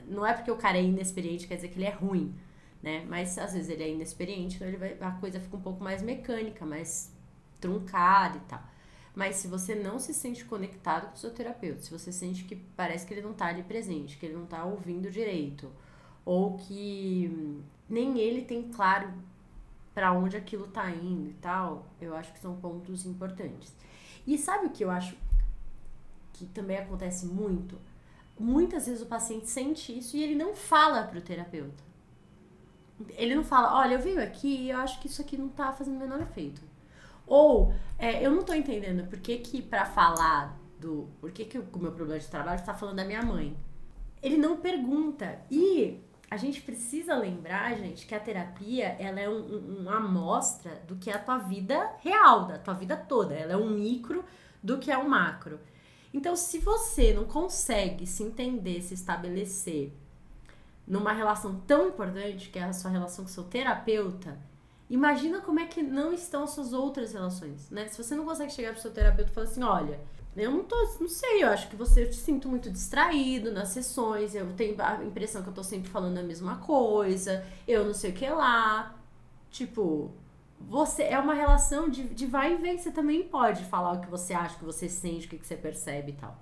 não 0.07 0.27
é 0.27 0.33
porque 0.33 0.51
o 0.51 0.57
cara 0.57 0.79
é 0.79 0.83
inexperiente 0.83 1.47
quer 1.47 1.57
dizer 1.57 1.69
que 1.69 1.79
ele 1.79 1.85
é 1.85 1.91
ruim, 1.91 2.35
né? 2.83 3.05
Mas 3.07 3.37
às 3.39 3.53
vezes 3.53 3.69
ele 3.69 3.83
é 3.83 3.91
inexperiente, 3.91 4.57
então 4.57 4.67
ele 4.67 4.77
vai, 4.77 4.97
a 5.01 5.11
coisa 5.13 5.39
fica 5.39 5.57
um 5.57 5.61
pouco 5.61 5.83
mais 5.85 6.03
mecânica, 6.03 6.65
mais 6.65 7.13
truncada 7.61 8.39
e 8.39 8.41
tal. 8.41 8.63
Mas 9.15 9.37
se 9.37 9.49
você 9.49 9.75
não 9.75 9.99
se 9.99 10.15
sente 10.15 10.45
conectado 10.45 11.09
com 11.09 11.15
o 11.15 11.19
seu 11.19 11.31
terapeuta, 11.31 11.83
se 11.83 11.91
você 11.91 12.13
sente 12.13 12.45
que 12.45 12.57
parece 12.57 13.05
que 13.05 13.13
ele 13.13 13.21
não 13.21 13.35
tá 13.35 13.47
ali 13.47 13.63
presente, 13.63 14.17
que 14.17 14.27
ele 14.27 14.35
não 14.35 14.47
tá 14.47 14.65
ouvindo 14.65 15.11
direito, 15.11 15.71
ou 16.29 16.57
que 16.59 17.63
nem 17.89 18.19
ele 18.19 18.43
tem 18.43 18.71
claro 18.71 19.13
para 19.95 20.13
onde 20.13 20.37
aquilo 20.37 20.67
tá 20.69 20.91
indo 20.91 21.31
e 21.31 21.35
tal, 21.35 21.87
eu 22.01 22.15
acho 22.15 22.33
que 22.33 22.39
são 22.39 22.57
pontos 22.57 23.07
importantes. 23.07 23.75
E 24.27 24.37
sabe 24.37 24.67
o 24.67 24.71
que 24.71 24.85
eu 24.85 24.91
acho 24.91 25.17
que 26.33 26.47
também 26.47 26.79
acontece 26.79 27.27
muito? 27.27 27.79
muitas 28.39 28.87
vezes 28.87 29.03
o 29.03 29.07
paciente 29.07 29.49
sente 29.49 29.97
isso 29.97 30.17
e 30.17 30.23
ele 30.23 30.35
não 30.35 30.55
fala 30.55 31.03
pro 31.03 31.21
terapeuta. 31.21 31.83
Ele 33.11 33.35
não 33.35 33.45
fala, 33.45 33.79
olha, 33.79 33.95
eu 33.95 33.99
venho 33.99 34.23
aqui 34.23 34.49
e 34.49 34.71
eu 34.71 34.79
acho 34.79 35.01
que 35.01 35.07
isso 35.07 35.21
aqui 35.21 35.37
não 35.37 35.49
tá 35.49 35.73
fazendo 35.73 35.97
o 35.97 36.01
menor 36.01 36.21
efeito. 36.21 36.61
Ou, 37.27 37.73
é, 37.99 38.25
eu 38.25 38.31
não 38.31 38.43
tô 38.43 38.55
entendendo 38.55 39.09
por 39.09 39.19
que 39.19 39.39
que 39.39 39.61
pra 39.61 39.85
falar 39.85 40.59
do... 40.81 41.09
Por 41.21 41.31
que 41.31 41.45
que 41.45 41.59
o 41.59 41.79
meu 41.79 41.93
problema 41.93 42.19
de 42.19 42.27
trabalho 42.27 42.59
está 42.59 42.75
falando 42.75 42.97
da 42.97 43.05
minha 43.05 43.23
mãe. 43.23 43.57
Ele 44.23 44.37
não 44.37 44.57
pergunta. 44.57 45.41
E 45.51 46.01
a 46.31 46.37
gente 46.37 46.61
precisa 46.61 47.17
lembrar, 47.17 47.75
gente, 47.77 48.07
que 48.07 48.15
a 48.15 48.21
terapia, 48.21 48.97
ela 48.99 49.19
é 49.19 49.29
um, 49.29 49.41
um, 49.41 49.79
uma 49.81 49.97
amostra 49.97 50.83
do 50.87 50.97
que 50.97 51.11
é 51.11 51.15
a 51.15 51.19
tua 51.19 51.39
vida 51.39 51.91
real, 52.01 52.47
da 52.47 52.59
tua 52.59 52.75
vida 52.75 52.97
toda. 52.97 53.35
Ela 53.35 53.55
é 53.55 53.57
um 53.57 53.71
micro 53.71 54.25
do 54.63 54.79
que 54.79 54.91
é 54.91 54.99
o 54.99 55.09
macro. 55.09 55.59
Então, 56.13 56.37
se 56.37 56.59
você 56.59 57.15
não 57.15 57.25
consegue 57.25 58.07
se 58.07 58.23
entender, 58.23 58.83
se 58.83 58.95
estabelecer 58.95 59.93
numa 60.87 61.13
relação 61.13 61.61
tão 61.67 61.89
importante, 61.89 62.51
que 62.51 62.59
é 62.59 62.65
a 62.65 62.73
sua 62.73 62.91
relação 62.91 63.25
com 63.25 63.31
seu 63.31 63.45
terapeuta, 63.45 64.39
imagina 64.89 65.41
como 65.41 65.61
é 65.61 65.67
que 65.67 65.83
não 65.83 66.13
estão 66.13 66.45
as 66.45 66.51
suas 66.51 66.73
outras 66.73 67.13
relações, 67.13 67.71
né? 67.71 67.89
Se 67.89 68.03
você 68.03 68.15
não 68.15 68.25
consegue 68.25 68.53
chegar 68.53 68.73
pro 68.73 68.81
seu 68.81 68.91
terapeuta 68.91 69.31
e 69.31 69.35
falar 69.35 69.47
assim, 69.47 69.63
olha, 69.63 70.01
eu 70.39 70.51
não 70.51 70.65
tô, 70.65 70.77
não 71.01 71.09
sei, 71.09 71.43
eu 71.43 71.49
acho 71.49 71.69
que 71.69 71.77
você 71.77 72.03
eu 72.05 72.11
te 72.11 72.17
sinto 72.17 72.49
muito 72.49 72.71
distraído 72.71 73.51
nas 73.53 73.69
sessões, 73.69 74.35
eu 74.35 74.53
tenho 74.55 74.81
a 74.83 75.05
impressão 75.05 75.43
que 75.43 75.49
eu 75.49 75.55
tô 75.55 75.65
sempre 75.65 75.91
falando 75.91 76.19
a 76.19 76.23
mesma 76.23 76.57
coisa, 76.59 77.45
eu 77.67 77.85
não 77.85 77.95
sei 77.95 78.11
o 78.11 78.15
que 78.15 78.29
lá. 78.29 78.95
Tipo, 79.51 80.13
você 80.61 81.05
é 81.05 81.19
uma 81.19 81.35
relação 81.35 81.89
de, 81.89 82.05
de 82.05 82.27
vai 82.27 82.55
e 82.55 82.57
vem. 82.57 82.79
Você 82.79 82.91
também 82.91 83.23
pode 83.29 83.65
falar 83.65 83.93
o 83.93 84.01
que 84.01 84.11
você 84.11 84.35
acha, 84.35 84.57
o 84.57 84.59
que 84.59 84.65
você 84.65 84.89
sente, 84.89 85.27
o 85.27 85.31
que 85.31 85.47
você 85.47 85.57
percebe 85.57 86.13
e 86.13 86.15
tal. 86.15 86.39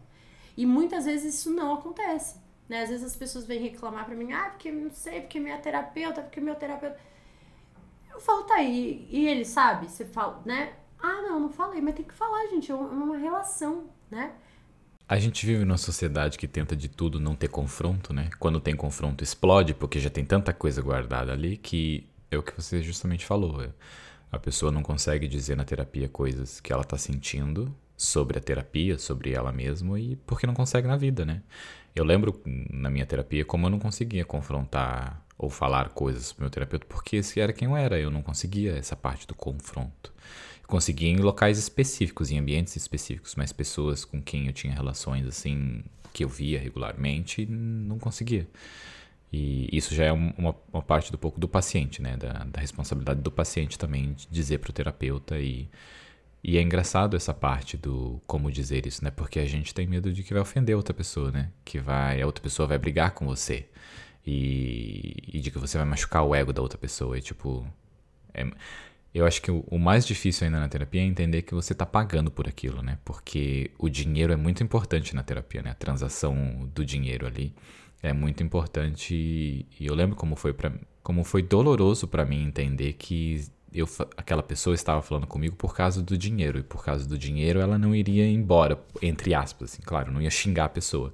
E 0.56 0.64
muitas 0.66 1.04
vezes 1.04 1.34
isso 1.34 1.50
não 1.50 1.74
acontece. 1.74 2.40
Né? 2.68 2.82
Às 2.82 2.88
vezes 2.88 3.04
as 3.06 3.16
pessoas 3.16 3.46
vêm 3.46 3.60
reclamar 3.60 4.06
pra 4.06 4.14
mim, 4.14 4.32
ah, 4.32 4.50
porque 4.50 4.72
não 4.72 4.90
sei, 4.90 5.20
porque 5.20 5.38
minha 5.38 5.58
terapeuta, 5.58 6.22
porque 6.22 6.40
meu 6.40 6.54
terapeuta. 6.54 6.98
Eu 8.10 8.20
falo, 8.20 8.44
tá 8.44 8.54
aí. 8.54 9.06
E 9.10 9.26
ele 9.26 9.44
sabe? 9.44 9.88
Você 9.88 10.04
fala, 10.06 10.42
né? 10.44 10.72
Ah, 11.06 11.22
não, 11.22 11.38
não 11.38 11.48
falei, 11.48 11.80
mas 11.80 11.94
tem 11.94 12.04
que 12.04 12.14
falar, 12.14 12.48
gente. 12.48 12.70
É 12.70 12.74
uma 12.74 13.16
relação, 13.16 13.88
né? 14.10 14.32
A 15.08 15.18
gente 15.20 15.46
vive 15.46 15.64
numa 15.64 15.78
sociedade 15.78 16.36
que 16.36 16.48
tenta 16.48 16.74
de 16.74 16.88
tudo 16.88 17.20
não 17.20 17.36
ter 17.36 17.48
confronto, 17.48 18.12
né? 18.12 18.28
Quando 18.40 18.58
tem 18.60 18.74
confronto, 18.74 19.22
explode, 19.22 19.72
porque 19.72 20.00
já 20.00 20.10
tem 20.10 20.24
tanta 20.24 20.52
coisa 20.52 20.82
guardada 20.82 21.32
ali 21.32 21.56
que 21.56 22.08
é 22.28 22.36
o 22.36 22.42
que 22.42 22.52
você 22.60 22.82
justamente 22.82 23.24
falou. 23.24 23.62
É 23.62 23.70
a 24.32 24.38
pessoa 24.38 24.72
não 24.72 24.82
consegue 24.82 25.28
dizer 25.28 25.56
na 25.56 25.64
terapia 25.64 26.08
coisas 26.08 26.60
que 26.60 26.72
ela 26.72 26.82
está 26.82 26.98
sentindo 26.98 27.74
sobre 27.96 28.38
a 28.38 28.40
terapia, 28.40 28.98
sobre 28.98 29.32
ela 29.32 29.52
mesma 29.52 29.98
e 29.98 30.16
porque 30.16 30.46
não 30.46 30.54
consegue 30.54 30.88
na 30.88 30.96
vida, 30.96 31.24
né? 31.24 31.42
Eu 31.94 32.04
lembro 32.04 32.40
na 32.44 32.90
minha 32.90 33.06
terapia 33.06 33.44
como 33.44 33.66
eu 33.66 33.70
não 33.70 33.78
conseguia 33.78 34.24
confrontar 34.24 35.24
ou 35.38 35.48
falar 35.48 35.90
coisas 35.90 36.32
pro 36.32 36.42
meu 36.42 36.50
terapeuta 36.50 36.84
porque 36.88 37.16
esse 37.16 37.40
era 37.40 37.52
quem 37.52 37.68
eu 37.68 37.76
era, 37.76 37.98
eu 37.98 38.10
não 38.10 38.22
conseguia 38.22 38.76
essa 38.76 38.96
parte 38.96 39.26
do 39.26 39.34
confronto. 39.34 40.12
Eu 40.66 40.68
conseguia 40.68 41.08
em 41.08 41.18
locais 41.18 41.58
específicos, 41.58 42.32
em 42.32 42.38
ambientes 42.38 42.74
específicos, 42.74 43.36
mas 43.36 43.52
pessoas 43.52 44.04
com 44.04 44.20
quem 44.20 44.48
eu 44.48 44.52
tinha 44.52 44.74
relações 44.74 45.24
assim 45.24 45.84
que 46.12 46.24
eu 46.24 46.28
via 46.28 46.58
regularmente 46.58 47.46
não 47.46 48.00
conseguia. 48.00 48.48
E 49.32 49.68
isso 49.70 49.94
já 49.94 50.06
é 50.06 50.12
uma, 50.12 50.56
uma 50.72 50.82
parte 50.82 51.12
do 51.12 51.18
pouco 51.18 51.38
do 51.38 51.46
paciente, 51.46 52.02
né? 52.02 52.16
Da, 52.16 52.44
da 52.44 52.60
responsabilidade 52.60 53.20
do 53.20 53.30
paciente 53.30 53.78
também 53.78 54.12
de 54.14 54.26
dizer 54.28 54.58
para 54.58 54.70
o 54.70 54.72
terapeuta. 54.72 55.38
E, 55.38 55.68
e 56.42 56.56
é 56.58 56.62
engraçado 56.62 57.16
essa 57.16 57.32
parte 57.32 57.76
do 57.76 58.20
como 58.26 58.50
dizer 58.50 58.86
isso, 58.86 59.04
né? 59.04 59.10
Porque 59.10 59.38
a 59.38 59.46
gente 59.46 59.72
tem 59.72 59.86
medo 59.86 60.12
de 60.12 60.24
que 60.24 60.32
vai 60.32 60.42
ofender 60.42 60.76
outra 60.76 60.94
pessoa, 60.94 61.30
né? 61.30 61.50
Que 61.64 61.78
vai, 61.78 62.22
a 62.22 62.26
outra 62.26 62.42
pessoa 62.42 62.66
vai 62.66 62.78
brigar 62.78 63.12
com 63.12 63.24
você. 63.24 63.68
E, 64.26 65.14
e 65.32 65.38
de 65.38 65.52
que 65.52 65.58
você 65.58 65.78
vai 65.78 65.86
machucar 65.86 66.24
o 66.24 66.34
ego 66.34 66.52
da 66.52 66.60
outra 66.62 66.78
pessoa. 66.78 67.16
E 67.16 67.22
tipo. 67.22 67.64
É, 68.34 68.44
eu 69.16 69.24
acho 69.24 69.40
que 69.40 69.50
o, 69.50 69.78
mais 69.78 70.06
difícil 70.06 70.44
ainda 70.44 70.60
na 70.60 70.68
terapia 70.68 71.00
é 71.00 71.04
entender 71.04 71.40
que 71.40 71.54
você 71.54 71.72
está 71.72 71.86
pagando 71.86 72.30
por 72.30 72.46
aquilo, 72.46 72.82
né? 72.82 72.98
Porque 73.02 73.70
o 73.78 73.88
dinheiro 73.88 74.30
é 74.30 74.36
muito 74.36 74.62
importante 74.62 75.16
na 75.16 75.22
terapia, 75.22 75.62
né? 75.62 75.70
A 75.70 75.74
transação 75.74 76.68
do 76.74 76.84
dinheiro 76.84 77.26
ali 77.26 77.54
é 78.02 78.12
muito 78.12 78.42
importante 78.42 79.14
e 79.14 79.86
eu 79.86 79.94
lembro 79.94 80.14
como 80.14 80.36
foi 80.36 80.52
para 80.52 80.70
como 81.02 81.24
foi 81.24 81.40
doloroso 81.40 82.06
para 82.06 82.26
mim 82.26 82.44
entender 82.44 82.92
que 82.92 83.42
eu, 83.72 83.88
aquela 84.18 84.42
pessoa 84.42 84.74
estava 84.74 85.00
falando 85.00 85.26
comigo 85.26 85.56
por 85.56 85.74
causa 85.74 86.02
do 86.02 86.18
dinheiro 86.18 86.58
e 86.58 86.62
por 86.62 86.84
causa 86.84 87.08
do 87.08 87.16
dinheiro 87.16 87.58
ela 87.60 87.78
não 87.78 87.94
iria 87.94 88.28
embora 88.28 88.78
entre 89.00 89.34
aspas 89.34 89.72
assim, 89.72 89.82
claro 89.82 90.12
não 90.12 90.20
ia 90.20 90.30
xingar 90.30 90.66
a 90.66 90.68
pessoa 90.68 91.12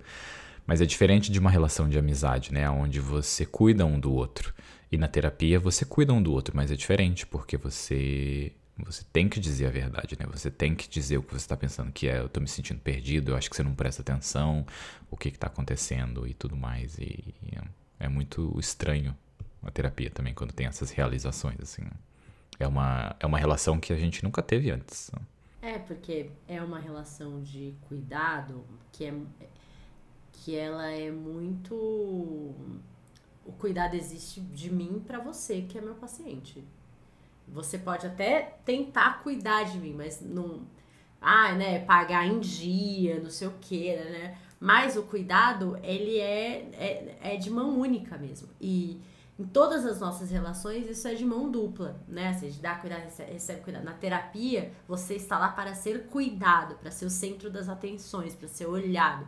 mas 0.66 0.80
é 0.80 0.86
diferente 0.86 1.30
de 1.30 1.38
uma 1.38 1.50
relação 1.50 1.88
de 1.88 1.98
amizade 1.98 2.53
né 2.53 2.68
onde 2.68 3.00
você 3.00 3.46
cuida 3.46 3.86
um 3.86 4.00
do 4.00 4.12
outro 4.12 4.55
e 4.93 4.99
na 4.99 5.09
terapia 5.09 5.59
você 5.59 5.84
cuida 5.84 6.12
um 6.12 6.22
do 6.22 6.32
outro 6.32 6.57
mas 6.57 6.70
é 6.70 6.76
diferente 6.76 7.26
porque 7.26 7.57
você 7.57 8.53
você 8.78 9.05
tem 9.12 9.28
que 9.28 9.38
dizer 9.38 9.66
a 9.66 9.70
verdade, 9.70 10.16
né? 10.18 10.26
Você 10.32 10.51
tem 10.51 10.74
que 10.74 10.88
dizer 10.88 11.18
o 11.18 11.22
que 11.22 11.30
você 11.30 11.45
está 11.45 11.57
pensando, 11.57 11.93
que 11.93 12.09
é 12.09 12.18
eu 12.18 12.26
estou 12.26 12.43
me 12.43 12.49
sentindo 12.49 12.80
perdido, 12.80 13.32
eu 13.32 13.36
acho 13.36 13.51
que 13.51 13.57
você 13.57 13.62
não 13.62 13.74
presta 13.74 14.03
atenção, 14.03 14.66
o 15.11 15.16
que 15.16 15.28
está 15.28 15.47
acontecendo 15.47 16.26
e 16.26 16.34
tudo 16.34 16.57
mais. 16.57 16.99
E, 16.99 17.34
e 17.43 17.55
é, 17.55 18.07
é 18.07 18.09
muito 18.09 18.59
estranho 18.59 19.16
a 19.62 19.70
terapia 19.70 20.11
também 20.11 20.34
quando 20.34 20.53
tem 20.53 20.66
essas 20.66 20.90
realizações, 20.90 21.61
assim. 21.61 21.82
É 22.59 22.66
uma, 22.66 23.14
é 23.20 23.26
uma 23.26 23.38
relação 23.38 23.78
que 23.78 23.93
a 23.93 23.97
gente 23.97 24.24
nunca 24.24 24.43
teve 24.43 24.70
antes. 24.70 25.11
É, 25.61 25.78
porque 25.78 26.30
é 26.49 26.61
uma 26.61 26.80
relação 26.80 27.40
de 27.43 27.74
cuidado 27.88 28.64
que 28.90 29.05
é 29.05 29.14
que 30.32 30.57
ela 30.57 30.90
é 30.90 31.11
muito 31.11 32.53
o 33.45 33.53
cuidado 33.53 33.95
existe 33.95 34.40
de 34.40 34.72
mim 34.72 35.03
para 35.07 35.18
você, 35.18 35.62
que 35.62 35.78
é 35.78 35.80
meu 35.80 35.95
paciente. 35.95 36.62
Você 37.49 37.78
pode 37.78 38.07
até 38.07 38.57
tentar 38.64 39.22
cuidar 39.22 39.64
de 39.64 39.78
mim, 39.78 39.95
mas 39.97 40.20
não. 40.20 40.62
Ah, 41.20 41.53
né? 41.53 41.80
Pagar 41.80 42.26
em 42.26 42.40
dia, 42.40 43.20
não 43.20 43.30
sei 43.30 43.49
o 43.49 43.55
que, 43.61 43.95
né? 43.95 44.38
Mas 44.59 44.97
o 44.97 45.03
cuidado, 45.03 45.76
ele 45.82 46.18
é, 46.18 46.68
é, 46.72 47.18
é 47.34 47.36
de 47.36 47.51
mão 47.51 47.78
única 47.78 48.16
mesmo. 48.16 48.49
E 48.61 49.01
em 49.38 49.45
todas 49.45 49.84
as 49.84 49.99
nossas 49.99 50.30
relações, 50.30 50.88
isso 50.88 51.07
é 51.09 51.14
de 51.14 51.24
mão 51.24 51.51
dupla, 51.51 52.01
né? 52.07 52.32
Você 52.32 52.49
dá 52.61 52.76
cuidado, 52.76 53.03
recebe 53.03 53.61
cuidado. 53.61 53.84
Na 53.84 53.93
terapia, 53.93 54.72
você 54.86 55.14
está 55.14 55.38
lá 55.38 55.49
para 55.49 55.74
ser 55.74 56.07
cuidado, 56.07 56.76
para 56.76 56.90
ser 56.90 57.07
o 57.07 57.11
centro 57.11 57.51
das 57.51 57.68
atenções, 57.68 58.34
para 58.34 58.47
ser 58.47 58.66
olhado. 58.66 59.26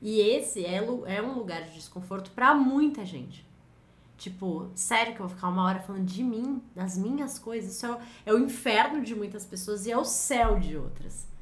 E 0.00 0.20
esse 0.20 0.64
é, 0.66 0.78
é 1.06 1.22
um 1.22 1.34
lugar 1.34 1.62
de 1.62 1.74
desconforto 1.74 2.32
para 2.32 2.54
muita 2.54 3.06
gente. 3.06 3.46
Tipo, 4.16 4.70
sério 4.74 5.14
que 5.14 5.20
eu 5.20 5.26
vou 5.26 5.34
ficar 5.34 5.48
uma 5.48 5.64
hora 5.64 5.80
falando 5.80 6.04
de 6.04 6.22
mim, 6.22 6.62
das 6.74 6.96
minhas 6.96 7.38
coisas? 7.38 7.74
Isso 7.74 7.86
é 7.86 7.98
é 8.26 8.32
o 8.32 8.38
inferno 8.38 9.02
de 9.02 9.14
muitas 9.14 9.44
pessoas 9.44 9.86
e 9.86 9.90
é 9.90 9.98
o 9.98 10.04
céu 10.04 10.60
de 10.60 10.76
outras 10.76 11.32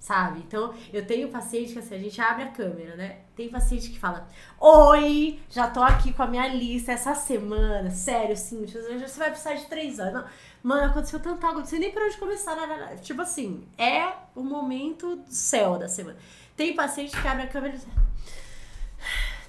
sabe? 0.00 0.40
Então, 0.40 0.74
eu 0.92 1.06
tenho 1.06 1.28
paciente 1.28 1.74
que 1.74 1.78
assim, 1.78 1.94
a 1.94 1.98
gente 1.98 2.20
abre 2.20 2.44
a 2.44 2.48
câmera, 2.48 2.96
né? 2.96 3.18
Tem 3.36 3.48
paciente 3.48 3.90
que 3.90 3.98
fala: 3.98 4.26
Oi, 4.58 5.38
já 5.50 5.68
tô 5.68 5.82
aqui 5.82 6.12
com 6.12 6.22
a 6.22 6.26
minha 6.26 6.48
lista 6.48 6.92
essa 6.92 7.14
semana. 7.14 7.90
Sério, 7.90 8.36
sim, 8.36 8.66
você 8.66 9.18
vai 9.18 9.30
precisar 9.30 9.54
de 9.54 9.66
três 9.66 10.00
anos. 10.00 10.24
Mano, 10.62 10.90
aconteceu 10.90 11.20
tanto 11.20 11.46
algo, 11.46 11.60
não 11.60 11.66
sei 11.66 11.78
nem 11.78 11.92
por 11.92 12.02
onde 12.02 12.16
começar. 12.16 12.56
Tipo 13.02 13.22
assim, 13.22 13.66
é 13.78 14.12
o 14.34 14.42
momento 14.42 15.16
do 15.16 15.32
céu 15.32 15.78
da 15.78 15.88
semana. 15.88 16.18
Tem 16.56 16.74
paciente 16.74 17.20
que 17.20 17.28
abre 17.28 17.44
a 17.44 17.46
câmera 17.46 17.74
e 17.74 17.78
diz: 17.78 17.86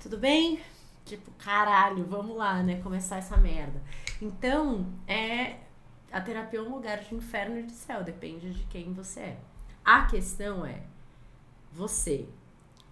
Tudo 0.04 0.18
bem? 0.18 0.60
Tipo, 1.06 1.32
caralho, 1.32 2.06
vamos 2.06 2.36
lá, 2.36 2.62
né? 2.62 2.82
Começar 2.82 3.18
essa 3.18 3.38
merda. 3.38 3.82
Então, 4.22 4.86
é. 5.08 5.58
A 6.12 6.20
terapia 6.20 6.60
é 6.60 6.62
um 6.62 6.76
lugar 6.76 6.99
de 6.99 7.16
inferno 7.16 7.58
e 7.58 7.64
de 7.64 7.72
céu, 7.72 8.04
depende 8.04 8.54
de 8.54 8.66
quem 8.66 8.91
você 8.91 9.20
é. 9.22 9.39
A 9.84 10.06
questão 10.08 10.66
é, 10.66 10.84
você 11.72 12.28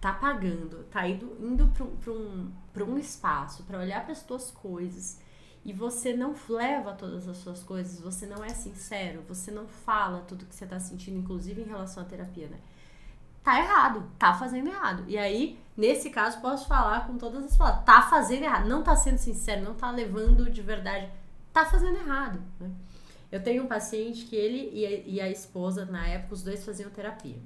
tá 0.00 0.12
pagando, 0.12 0.84
tá 0.84 1.06
indo, 1.06 1.36
indo 1.38 1.66
para 1.68 2.12
um, 2.12 2.50
pra 2.72 2.84
um 2.84 2.98
espaço 2.98 3.62
para 3.64 3.78
olhar 3.78 4.02
para 4.02 4.12
as 4.12 4.22
tuas 4.22 4.50
coisas 4.50 5.20
e 5.64 5.72
você 5.72 6.16
não 6.16 6.34
leva 6.48 6.94
todas 6.94 7.28
as 7.28 7.36
suas 7.36 7.62
coisas, 7.62 8.00
você 8.00 8.26
não 8.26 8.42
é 8.42 8.48
sincero, 8.48 9.22
você 9.28 9.50
não 9.50 9.68
fala 9.68 10.20
tudo 10.22 10.46
que 10.46 10.54
você 10.54 10.66
tá 10.66 10.80
sentindo, 10.80 11.18
inclusive 11.18 11.60
em 11.60 11.66
relação 11.66 12.02
à 12.02 12.06
terapia, 12.06 12.48
né? 12.48 12.58
Tá 13.42 13.58
errado, 13.58 14.10
tá 14.18 14.34
fazendo 14.34 14.68
errado. 14.68 15.04
E 15.06 15.18
aí, 15.18 15.58
nesse 15.80 16.10
caso, 16.10 16.40
posso 16.42 16.68
falar 16.68 17.06
com 17.06 17.16
todas 17.16 17.42
as 17.42 17.56
palavras, 17.56 17.84
tá 17.84 18.02
fazendo 18.02 18.42
errado, 18.42 18.68
não 18.68 18.82
tá 18.82 18.94
sendo 18.94 19.16
sincero, 19.16 19.62
não 19.62 19.74
tá 19.74 19.90
levando 19.90 20.50
de 20.50 20.60
verdade, 20.60 21.10
tá 21.54 21.64
fazendo 21.64 21.96
errado, 21.96 22.38
né? 22.60 22.70
Eu 23.32 23.42
tenho 23.42 23.64
um 23.64 23.66
paciente 23.66 24.26
que 24.26 24.36
ele 24.36 24.70
e 24.72 24.84
a, 24.84 24.90
e 24.90 25.20
a 25.20 25.30
esposa, 25.30 25.86
na 25.86 26.06
época, 26.06 26.34
os 26.34 26.42
dois 26.42 26.64
faziam 26.64 26.90
terapia. 26.90 27.38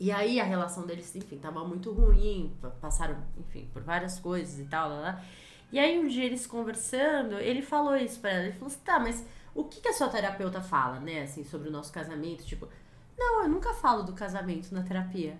E 0.00 0.10
aí 0.10 0.40
a 0.40 0.44
relação 0.44 0.86
deles, 0.86 1.14
enfim, 1.14 1.36
tava 1.36 1.64
muito 1.64 1.92
ruim, 1.92 2.56
passaram, 2.80 3.16
enfim, 3.36 3.68
por 3.72 3.82
várias 3.82 4.18
coisas 4.18 4.58
e 4.58 4.64
tal, 4.64 4.88
lá, 4.88 5.00
lá. 5.00 5.24
E 5.70 5.78
aí 5.78 5.98
um 5.98 6.08
dia 6.08 6.24
eles 6.24 6.46
conversando, 6.46 7.38
ele 7.38 7.60
falou 7.60 7.96
isso 7.96 8.20
pra 8.20 8.30
ela, 8.30 8.44
ele 8.44 8.52
falou 8.52 8.68
assim, 8.68 8.80
tá, 8.84 8.98
mas 8.98 9.24
o 9.54 9.64
que, 9.64 9.80
que 9.80 9.88
a 9.88 9.92
sua 9.92 10.08
terapeuta 10.08 10.60
fala, 10.60 10.98
né, 10.98 11.22
assim, 11.22 11.44
sobre 11.44 11.68
o 11.68 11.72
nosso 11.72 11.92
casamento? 11.92 12.44
Tipo, 12.44 12.68
não, 13.18 13.42
eu 13.42 13.48
nunca 13.48 13.74
falo 13.74 14.02
do 14.02 14.12
casamento 14.12 14.72
na 14.74 14.82
terapia. 14.82 15.36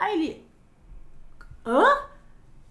Aí 0.00 0.14
ele, 0.14 0.46
hã? 1.64 1.84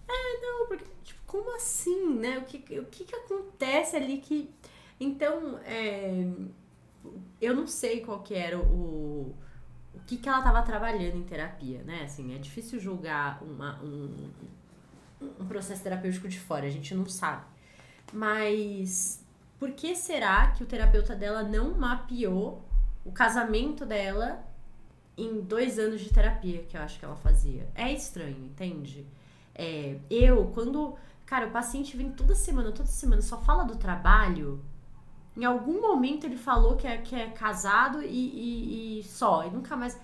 É, 0.08 0.42
não, 0.42 0.68
porque, 0.68 0.86
tipo, 1.04 1.22
como 1.26 1.56
assim, 1.56 2.16
né? 2.16 2.40
O 2.40 2.44
que, 2.44 2.80
o 2.80 2.86
que, 2.86 3.06
que 3.06 3.16
acontece 3.16 3.96
ali 3.96 4.18
que 4.18 4.54
então, 5.00 5.58
é, 5.60 6.28
eu 7.40 7.56
não 7.56 7.66
sei 7.66 8.02
qual 8.02 8.20
que 8.22 8.36
era 8.36 8.60
o, 8.60 9.34
o 9.96 10.00
que, 10.06 10.18
que 10.18 10.28
ela 10.28 10.40
estava 10.40 10.62
trabalhando 10.62 11.16
em 11.16 11.24
terapia, 11.24 11.82
né? 11.84 12.04
Assim, 12.04 12.36
é 12.36 12.38
difícil 12.38 12.80
julgar 12.80 13.42
uma, 13.42 13.82
um, 13.82 14.30
um 15.40 15.48
processo 15.48 15.82
terapêutico 15.82 16.28
de 16.28 16.40
fora, 16.40 16.68
a 16.68 16.70
gente 16.70 16.94
não 16.94 17.06
sabe. 17.06 17.46
Mas 18.12 19.24
por 19.58 19.72
que 19.72 19.96
será 19.96 20.52
que 20.52 20.64
o 20.64 20.66
terapeuta 20.68 21.16
dela 21.16 21.44
não 21.44 21.78
mapeou 21.78 22.62
o 23.06 23.12
casamento 23.12 23.86
dela 23.86 24.46
em 25.24 25.42
dois 25.42 25.78
anos 25.78 26.02
de 26.02 26.10
terapia 26.10 26.64
que 26.64 26.78
eu 26.78 26.82
acho 26.82 27.00
que 27.00 27.06
ela 27.06 27.16
fazia? 27.16 27.68
É 27.76 27.92
estranho, 27.92 28.46
entende? 28.46 29.06
É, 29.54 29.98
eu, 30.10 30.48
quando. 30.54 30.96
Cara, 31.26 31.48
o 31.48 31.52
paciente 31.52 31.96
vem 31.96 32.10
toda 32.12 32.34
semana, 32.34 32.72
toda 32.72 32.88
semana, 32.88 33.22
só 33.22 33.40
fala 33.42 33.64
do 33.64 33.76
trabalho. 33.76 34.64
Em 35.38 35.46
algum 35.46 35.80
momento 35.80 36.26
ele 36.26 36.38
falou 36.38 36.76
que 36.76 36.88
é, 36.88 36.98
que 36.98 37.16
é 37.16 37.28
casado 37.28 38.02
e, 38.02 38.08
e, 38.08 39.00
e 39.00 39.04
só, 39.04 39.46
e 39.46 39.52
nunca 39.52 39.76
mais. 39.76 40.00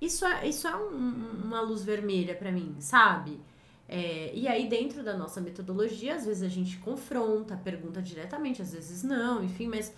Isso 0.00 0.24
é, 0.24 0.48
isso 0.48 0.66
é 0.66 0.74
um, 0.74 1.42
uma 1.44 1.60
luz 1.60 1.84
vermelha 1.84 2.34
para 2.34 2.50
mim, 2.50 2.76
sabe? 2.80 3.40
É, 3.88 4.32
e 4.34 4.48
aí, 4.48 4.68
dentro 4.68 5.02
da 5.04 5.16
nossa 5.16 5.40
metodologia, 5.40 6.14
às 6.14 6.24
vezes 6.24 6.42
a 6.42 6.48
gente 6.48 6.78
confronta, 6.78 7.56
pergunta 7.56 8.00
diretamente, 8.00 8.62
às 8.62 8.72
vezes 8.72 9.02
não, 9.02 9.44
enfim, 9.44 9.68
mas 9.68 9.92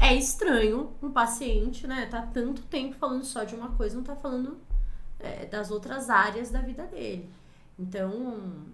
é 0.00 0.14
estranho 0.14 0.92
um 1.02 1.10
paciente, 1.10 1.86
né, 1.86 2.06
tá 2.06 2.22
tanto 2.22 2.62
tempo 2.62 2.94
falando 2.94 3.24
só 3.24 3.44
de 3.44 3.54
uma 3.54 3.70
coisa, 3.70 3.96
não 3.96 4.04
tá 4.04 4.16
falando 4.16 4.58
é, 5.18 5.46
das 5.46 5.70
outras 5.70 6.08
áreas 6.08 6.50
da 6.50 6.60
vida 6.60 6.84
dele. 6.84 7.28
Então, 7.78 8.66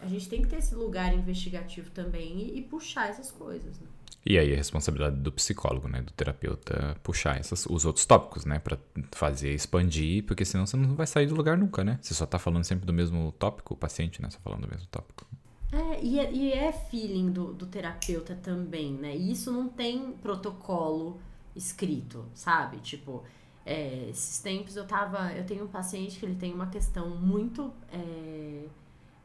a 0.00 0.06
gente 0.06 0.28
tem 0.28 0.42
que 0.42 0.48
ter 0.48 0.56
esse 0.56 0.74
lugar 0.74 1.14
investigativo 1.14 1.90
também 1.90 2.38
e, 2.38 2.58
e 2.58 2.62
puxar 2.62 3.08
essas 3.08 3.30
coisas, 3.30 3.78
né? 3.78 3.86
E 4.26 4.38
aí 4.38 4.54
a 4.54 4.56
responsabilidade 4.56 5.16
do 5.16 5.30
psicólogo, 5.30 5.86
né, 5.86 6.00
do 6.00 6.10
terapeuta, 6.12 6.96
puxar 7.02 7.38
essas, 7.38 7.66
os 7.66 7.84
outros 7.84 8.06
tópicos, 8.06 8.46
né, 8.46 8.58
para 8.58 8.78
fazer 9.12 9.52
expandir, 9.52 10.24
porque 10.24 10.46
senão 10.46 10.66
você 10.66 10.78
não 10.78 10.94
vai 10.94 11.06
sair 11.06 11.26
do 11.26 11.34
lugar 11.34 11.58
nunca, 11.58 11.84
né? 11.84 11.98
Você 12.00 12.14
só 12.14 12.24
tá 12.24 12.38
falando 12.38 12.64
sempre 12.64 12.86
do 12.86 12.92
mesmo 12.92 13.32
tópico, 13.32 13.74
o 13.74 13.76
paciente, 13.76 14.22
né, 14.22 14.30
só 14.30 14.38
falando 14.40 14.62
do 14.62 14.68
mesmo 14.68 14.86
tópico. 14.86 15.26
É, 15.74 16.00
e 16.00 16.20
é, 16.20 16.32
e 16.32 16.52
é 16.52 16.72
feeling 16.72 17.32
do, 17.32 17.52
do 17.52 17.66
terapeuta 17.66 18.38
também, 18.40 18.92
né? 18.92 19.16
E 19.16 19.32
isso 19.32 19.50
não 19.50 19.68
tem 19.68 20.12
protocolo 20.22 21.20
escrito, 21.56 22.24
sabe? 22.32 22.78
Tipo, 22.78 23.24
é, 23.66 24.08
esses 24.10 24.38
tempos 24.38 24.76
eu 24.76 24.86
tava. 24.86 25.32
Eu 25.32 25.44
tenho 25.44 25.64
um 25.64 25.68
paciente 25.68 26.18
que 26.18 26.24
ele 26.24 26.36
tem 26.36 26.52
uma 26.54 26.68
questão 26.68 27.10
muito. 27.10 27.72
É, 27.92 28.66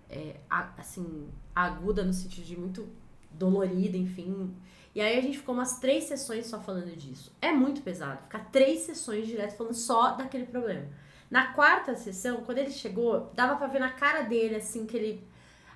é, 0.10 0.40
assim, 0.78 1.30
aguda 1.56 2.04
no 2.04 2.14
sentido 2.14 2.46
de 2.46 2.60
muito 2.60 2.88
dolorida, 3.32 3.96
enfim. 3.96 4.52
E 4.96 5.02
aí 5.02 5.20
a 5.20 5.22
gente 5.22 5.38
ficou 5.38 5.54
umas 5.54 5.80
três 5.80 6.06
sessões 6.06 6.48
só 6.48 6.60
falando 6.60 6.96
disso. 6.96 7.32
É 7.40 7.52
muito 7.52 7.82
pesado 7.82 8.24
ficar 8.24 8.50
três 8.52 8.82
sessões 8.82 9.28
direto 9.28 9.56
falando 9.56 9.76
só 9.76 10.16
daquele 10.16 10.46
problema. 10.46 10.88
Na 11.30 11.54
quarta 11.54 11.96
sessão, 11.96 12.38
quando 12.44 12.58
ele 12.58 12.72
chegou, 12.72 13.32
dava 13.36 13.56
pra 13.56 13.68
ver 13.68 13.80
na 13.80 13.92
cara 13.92 14.24
dele, 14.24 14.56
assim, 14.56 14.88
que 14.88 14.98
ele. 14.98 15.29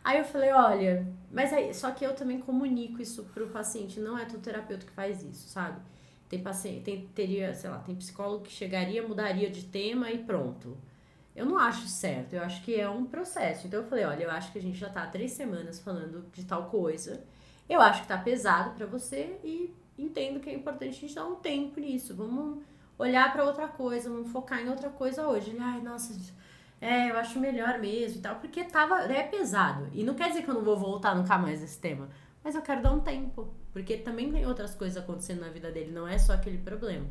Aí 0.03 0.17
eu 0.19 0.25
falei, 0.25 0.51
olha, 0.51 1.07
mas 1.31 1.53
aí, 1.53 1.73
só 1.73 1.91
que 1.91 2.05
eu 2.05 2.13
também 2.13 2.39
comunico 2.39 3.01
isso 3.01 3.23
pro 3.33 3.47
paciente, 3.49 3.99
não 3.99 4.17
é 4.17 4.25
todo 4.25 4.41
terapeuta 4.41 4.85
que 4.85 4.91
faz 4.91 5.23
isso, 5.23 5.47
sabe? 5.47 5.79
Tem 6.27 6.41
paciente, 6.41 6.83
tem, 6.83 7.07
teria, 7.07 7.53
sei 7.53 7.69
lá, 7.69 7.79
tem 7.79 7.95
psicólogo 7.95 8.43
que 8.43 8.51
chegaria, 8.51 9.07
mudaria 9.07 9.49
de 9.49 9.63
tema 9.65 10.11
e 10.11 10.17
pronto. 10.17 10.77
Eu 11.35 11.45
não 11.45 11.57
acho 11.57 11.87
certo, 11.87 12.33
eu 12.33 12.43
acho 12.43 12.63
que 12.63 12.75
é 12.79 12.89
um 12.89 13.05
processo. 13.05 13.65
Então 13.65 13.81
eu 13.81 13.87
falei, 13.87 14.05
olha, 14.05 14.23
eu 14.23 14.31
acho 14.31 14.51
que 14.51 14.59
a 14.59 14.61
gente 14.61 14.77
já 14.77 14.89
tá 14.89 15.03
há 15.03 15.07
três 15.07 15.31
semanas 15.31 15.79
falando 15.79 16.25
de 16.33 16.43
tal 16.45 16.69
coisa. 16.69 17.23
Eu 17.67 17.81
acho 17.81 18.01
que 18.01 18.07
tá 18.07 18.17
pesado 18.17 18.75
para 18.75 18.85
você 18.85 19.39
e 19.43 19.73
entendo 19.97 20.39
que 20.39 20.49
é 20.49 20.53
importante 20.53 20.97
a 20.97 20.99
gente 21.01 21.15
dar 21.15 21.25
um 21.25 21.35
tempo 21.35 21.79
nisso. 21.79 22.15
Vamos 22.15 22.61
olhar 22.97 23.31
para 23.31 23.45
outra 23.45 23.67
coisa, 23.67 24.09
vamos 24.09 24.31
focar 24.31 24.59
em 24.59 24.69
outra 24.69 24.89
coisa 24.89 25.27
hoje. 25.27 25.51
Ele, 25.51 25.59
ai, 25.59 25.81
nossa, 25.81 26.13
é, 26.83 27.09
eu 27.09 27.17
acho 27.17 27.39
melhor 27.39 27.79
mesmo 27.79 28.17
e 28.17 28.21
tal, 28.21 28.35
porque 28.35 28.65
tava, 28.65 29.03
é 29.03 29.23
pesado. 29.23 29.87
E 29.93 30.03
não 30.03 30.13
quer 30.13 30.27
dizer 30.27 30.43
que 30.43 30.49
eu 30.49 30.53
não 30.53 30.63
vou 30.63 30.77
voltar 30.77 31.15
nunca 31.15 31.37
mais 31.37 31.61
nesse 31.61 31.79
tema, 31.79 32.09
mas 32.43 32.55
eu 32.55 32.61
quero 32.61 32.81
dar 32.81 32.91
um 32.91 32.99
tempo, 32.99 33.53
porque 33.71 33.95
também 33.95 34.29
tem 34.29 34.45
outras 34.45 34.75
coisas 34.75 35.01
acontecendo 35.01 35.39
na 35.39 35.49
vida 35.49 35.71
dele, 35.71 35.91
não 35.91 36.05
é 36.05 36.17
só 36.17 36.33
aquele 36.33 36.57
problema. 36.57 37.07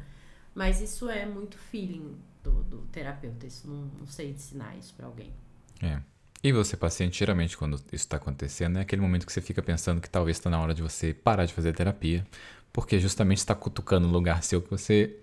Mas 0.54 0.82
isso 0.82 1.08
é 1.08 1.24
muito 1.24 1.56
feeling 1.56 2.18
do, 2.44 2.62
do 2.64 2.78
terapeuta, 2.92 3.46
isso 3.46 3.66
não, 3.66 3.90
não 3.98 4.06
sei 4.06 4.32
ensinar 4.32 4.76
isso 4.76 4.92
para 4.94 5.06
alguém. 5.06 5.32
É. 5.80 5.98
E 6.44 6.52
você, 6.52 6.76
paciente, 6.76 7.18
geralmente 7.18 7.56
quando 7.56 7.76
isso 7.76 7.86
está 7.92 8.18
acontecendo, 8.18 8.76
é 8.76 8.82
aquele 8.82 9.00
momento 9.00 9.24
que 9.24 9.32
você 9.32 9.40
fica 9.40 9.62
pensando 9.62 10.02
que 10.02 10.10
talvez 10.10 10.36
está 10.36 10.50
na 10.50 10.60
hora 10.60 10.74
de 10.74 10.82
você 10.82 11.14
parar 11.14 11.46
de 11.46 11.54
fazer 11.54 11.72
terapia, 11.72 12.26
porque 12.70 12.98
justamente 12.98 13.38
está 13.38 13.54
cutucando 13.54 14.06
um 14.06 14.10
lugar 14.10 14.42
seu 14.42 14.60
que 14.60 14.70
você 14.70 15.18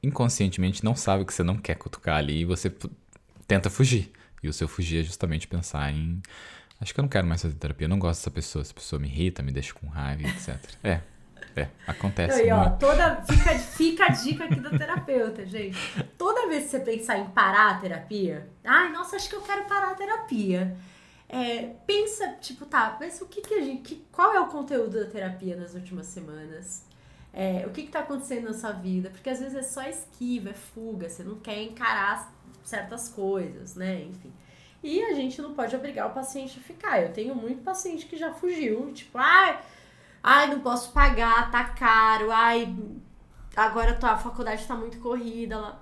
inconscientemente 0.00 0.84
não 0.84 0.94
sabe 0.94 1.24
que 1.24 1.32
você 1.32 1.42
não 1.42 1.56
quer 1.56 1.76
cutucar 1.76 2.18
ali 2.18 2.40
e 2.40 2.44
você 2.44 2.70
tenta 3.46 3.70
fugir. 3.70 4.12
E 4.42 4.48
o 4.48 4.52
seu 4.52 4.68
fugir 4.68 5.00
é 5.00 5.02
justamente 5.02 5.46
pensar 5.48 5.90
em. 5.90 6.20
Acho 6.80 6.92
que 6.92 7.00
eu 7.00 7.02
não 7.02 7.08
quero 7.08 7.26
mais 7.26 7.40
fazer 7.40 7.54
terapia, 7.54 7.86
eu 7.86 7.88
não 7.88 7.98
gosto 7.98 8.20
dessa 8.20 8.30
pessoa, 8.30 8.62
essa 8.62 8.74
pessoa 8.74 9.00
me 9.00 9.08
irrita, 9.08 9.42
me 9.42 9.52
deixa 9.52 9.72
com 9.72 9.86
raiva, 9.86 10.22
etc. 10.28 10.58
É, 10.82 11.00
é, 11.56 11.68
acontece. 11.86 12.44
E, 12.44 12.50
ó, 12.50 12.70
toda, 12.70 13.22
fica, 13.22 13.58
fica 13.58 14.04
a 14.04 14.08
dica 14.08 14.44
aqui 14.44 14.56
do 14.56 14.76
terapeuta, 14.76 15.46
gente. 15.46 15.78
Toda 16.18 16.48
vez 16.48 16.64
que 16.64 16.70
você 16.70 16.80
pensar 16.80 17.18
em 17.18 17.26
parar 17.26 17.70
a 17.70 17.78
terapia, 17.78 18.48
ai, 18.64 18.92
nossa, 18.92 19.16
acho 19.16 19.28
que 19.28 19.36
eu 19.36 19.42
quero 19.42 19.64
parar 19.64 19.92
a 19.92 19.94
terapia. 19.94 20.76
É, 21.28 21.74
pensa, 21.86 22.34
tipo, 22.40 22.66
tá, 22.66 22.96
mas 23.00 23.20
o 23.20 23.26
que 23.26 23.40
que 23.40 23.54
a 23.54 23.60
gente. 23.62 23.82
Que, 23.82 24.04
qual 24.12 24.34
é 24.34 24.40
o 24.40 24.48
conteúdo 24.48 25.00
da 25.00 25.10
terapia 25.10 25.56
nas 25.56 25.74
últimas 25.74 26.06
semanas? 26.06 26.84
É, 27.32 27.64
o 27.66 27.70
que 27.70 27.82
que 27.82 27.90
tá 27.90 28.00
acontecendo 28.00 28.44
na 28.44 28.52
sua 28.52 28.72
vida? 28.72 29.10
Porque 29.10 29.30
às 29.30 29.40
vezes 29.40 29.56
é 29.56 29.62
só 29.62 29.82
esquiva, 29.82 30.50
é 30.50 30.54
fuga, 30.54 31.08
você 31.08 31.24
não 31.24 31.36
quer 31.36 31.62
encarar 31.62 32.33
certas 32.64 33.08
coisas, 33.08 33.74
né? 33.74 34.02
Enfim. 34.02 34.32
E 34.82 35.02
a 35.02 35.14
gente 35.14 35.40
não 35.40 35.54
pode 35.54 35.74
obrigar 35.74 36.10
o 36.10 36.12
paciente 36.12 36.58
a 36.58 36.62
ficar. 36.62 37.00
Eu 37.00 37.12
tenho 37.12 37.34
muito 37.34 37.62
paciente 37.62 38.06
que 38.06 38.16
já 38.16 38.32
fugiu, 38.32 38.92
tipo, 38.92 39.16
ai, 39.16 39.58
ai, 40.22 40.46
não 40.48 40.60
posso 40.60 40.92
pagar, 40.92 41.50
tá 41.50 41.64
caro, 41.64 42.30
ai, 42.30 42.74
agora 43.56 43.98
a 44.02 44.16
faculdade 44.18 44.66
tá 44.66 44.74
muito 44.74 44.98
corrida 44.98 45.58
lá. 45.58 45.80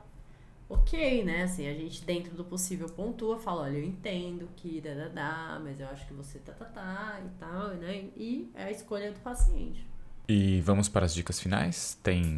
Ok, 0.69 1.23
né? 1.25 1.43
Assim, 1.43 1.69
a 1.69 1.75
gente 1.75 2.03
dentro 2.05 2.35
do 2.35 2.45
possível 2.45 2.89
pontua, 2.89 3.39
fala, 3.39 3.63
olha, 3.63 3.77
eu 3.77 3.85
entendo 3.85 4.49
que 4.57 4.81
dá, 4.81 4.95
dá, 4.95 5.09
dá, 5.09 5.61
mas 5.63 5.79
eu 5.79 5.87
acho 5.89 6.07
que 6.07 6.15
você 6.15 6.39
tá, 6.39 6.53
tá, 6.53 6.65
tá 6.65 7.21
e 7.25 7.29
tal, 7.39 7.69
né? 7.75 8.05
E 8.17 8.51
é 8.55 8.65
a 8.65 8.71
escolha 8.71 9.13
do 9.13 9.21
paciente. 9.21 9.87
E 10.29 10.61
vamos 10.63 10.89
para 10.89 11.05
as 11.05 11.13
dicas 11.13 11.41
finais? 11.41 11.99
Tem, 12.03 12.37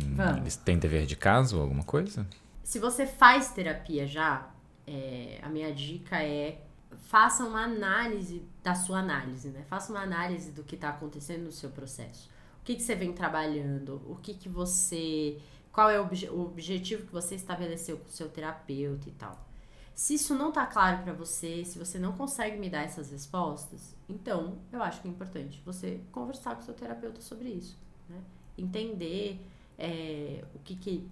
tem 0.65 0.79
dever 0.79 1.07
de 1.07 1.15
caso 1.15 1.57
ou 1.57 1.63
alguma 1.63 1.85
coisa? 1.85 2.27
Se 2.65 2.79
você 2.79 3.07
faz 3.07 3.51
terapia 3.51 4.07
já, 4.07 4.51
é, 4.87 5.39
a 5.43 5.49
minha 5.51 5.73
dica 5.73 6.21
é 6.23 6.63
faça 6.97 7.45
uma 7.45 7.63
análise 7.63 8.43
da 8.63 8.75
sua 8.75 9.01
análise, 9.01 9.51
né? 9.51 9.65
Faça 9.69 9.93
uma 9.93 10.01
análise 10.01 10.51
do 10.51 10.65
que 10.65 10.75
está 10.75 10.89
acontecendo 10.89 11.45
no 11.45 11.53
seu 11.53 11.69
processo. 11.69 12.31
O 12.63 12.65
que, 12.65 12.75
que 12.75 12.83
você 12.83 12.95
vem 12.95 13.13
trabalhando? 13.13 14.01
O 14.07 14.17
que, 14.17 14.33
que 14.33 14.49
você. 14.49 15.39
Qual 15.71 15.91
é 15.91 16.01
o, 16.01 16.05
obje, 16.05 16.29
o 16.31 16.41
objetivo 16.41 17.07
que 17.07 17.13
você 17.13 17.35
estabeleceu 17.35 17.99
com 17.99 18.09
o 18.09 18.11
seu 18.11 18.31
terapeuta 18.31 19.11
e 19.11 19.13
tal. 19.13 19.47
Se 19.95 20.15
isso 20.15 20.35
não 20.35 20.49
está 20.49 20.67
claro 20.67 21.03
para 21.03 21.13
você, 21.13 21.65
se 21.65 21.79
você 21.79 21.99
não 21.99 22.13
consegue 22.13 22.57
me 22.57 22.71
dar 22.71 22.83
essas 22.83 23.11
respostas, 23.11 23.95
então 24.09 24.59
eu 24.73 24.83
acho 24.83 25.03
que 25.03 25.07
é 25.07 25.11
importante 25.11 25.63
você 25.65 26.01
conversar 26.11 26.55
com 26.55 26.63
o 26.63 26.65
seu 26.65 26.75
terapeuta 26.75 27.21
sobre 27.21 27.51
isso. 27.51 27.79
Né? 28.09 28.21
Entender 28.57 29.41
é, 29.79 30.43
o 30.55 30.59
que, 30.61 30.75
que 30.75 31.09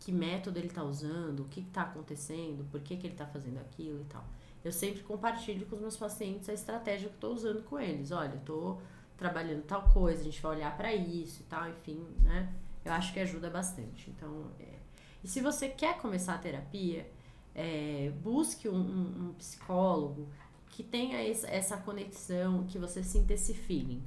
que 0.00 0.12
método 0.12 0.58
ele 0.58 0.68
está 0.68 0.82
usando, 0.82 1.40
o 1.40 1.44
que 1.46 1.60
está 1.60 1.82
acontecendo, 1.82 2.64
por 2.70 2.80
que, 2.80 2.96
que 2.96 3.06
ele 3.06 3.14
está 3.14 3.26
fazendo 3.26 3.58
aquilo 3.58 4.00
e 4.00 4.04
tal. 4.04 4.24
Eu 4.64 4.72
sempre 4.72 5.02
compartilho 5.02 5.66
com 5.66 5.76
os 5.76 5.82
meus 5.82 5.96
pacientes 5.96 6.48
a 6.48 6.52
estratégia 6.52 7.08
que 7.08 7.14
eu 7.14 7.16
estou 7.16 7.34
usando 7.34 7.62
com 7.64 7.78
eles. 7.78 8.10
Olha, 8.10 8.32
eu 8.32 8.38
estou 8.38 8.82
trabalhando 9.16 9.62
tal 9.62 9.82
coisa, 9.90 10.20
a 10.20 10.24
gente 10.24 10.40
vai 10.40 10.56
olhar 10.56 10.76
para 10.76 10.94
isso 10.94 11.42
e 11.42 11.44
tal, 11.44 11.68
enfim, 11.68 12.04
né? 12.22 12.52
Eu 12.84 12.92
acho 12.92 13.12
que 13.12 13.20
ajuda 13.20 13.50
bastante. 13.50 14.10
Então, 14.10 14.50
é... 14.58 14.78
e 15.22 15.28
se 15.28 15.40
você 15.40 15.68
quer 15.68 15.98
começar 15.98 16.34
a 16.34 16.38
terapia, 16.38 17.06
é... 17.54 18.10
busque 18.22 18.68
um, 18.68 18.74
um, 18.74 19.28
um, 19.28 19.34
psicólogo 19.34 20.28
que 20.70 20.82
tenha 20.82 21.18
essa 21.22 21.76
conexão, 21.76 22.64
que 22.64 22.78
você 22.78 23.02
sinta 23.02 23.34
esse 23.34 23.54
feeling. 23.54 24.02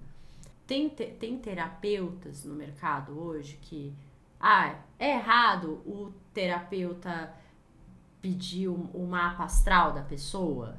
Tem, 0.65 0.89
tem 0.89 1.37
terapeutas 1.37 2.43
no 2.43 2.53
mercado 2.53 3.17
hoje 3.17 3.57
que 3.61 3.93
ah, 4.39 4.75
é 4.99 5.11
errado 5.11 5.81
o 5.85 6.11
terapeuta 6.33 7.33
pedir 8.21 8.67
o, 8.67 9.07
mapa 9.07 9.43
astral 9.43 9.93
da 9.93 10.01
pessoa? 10.01 10.77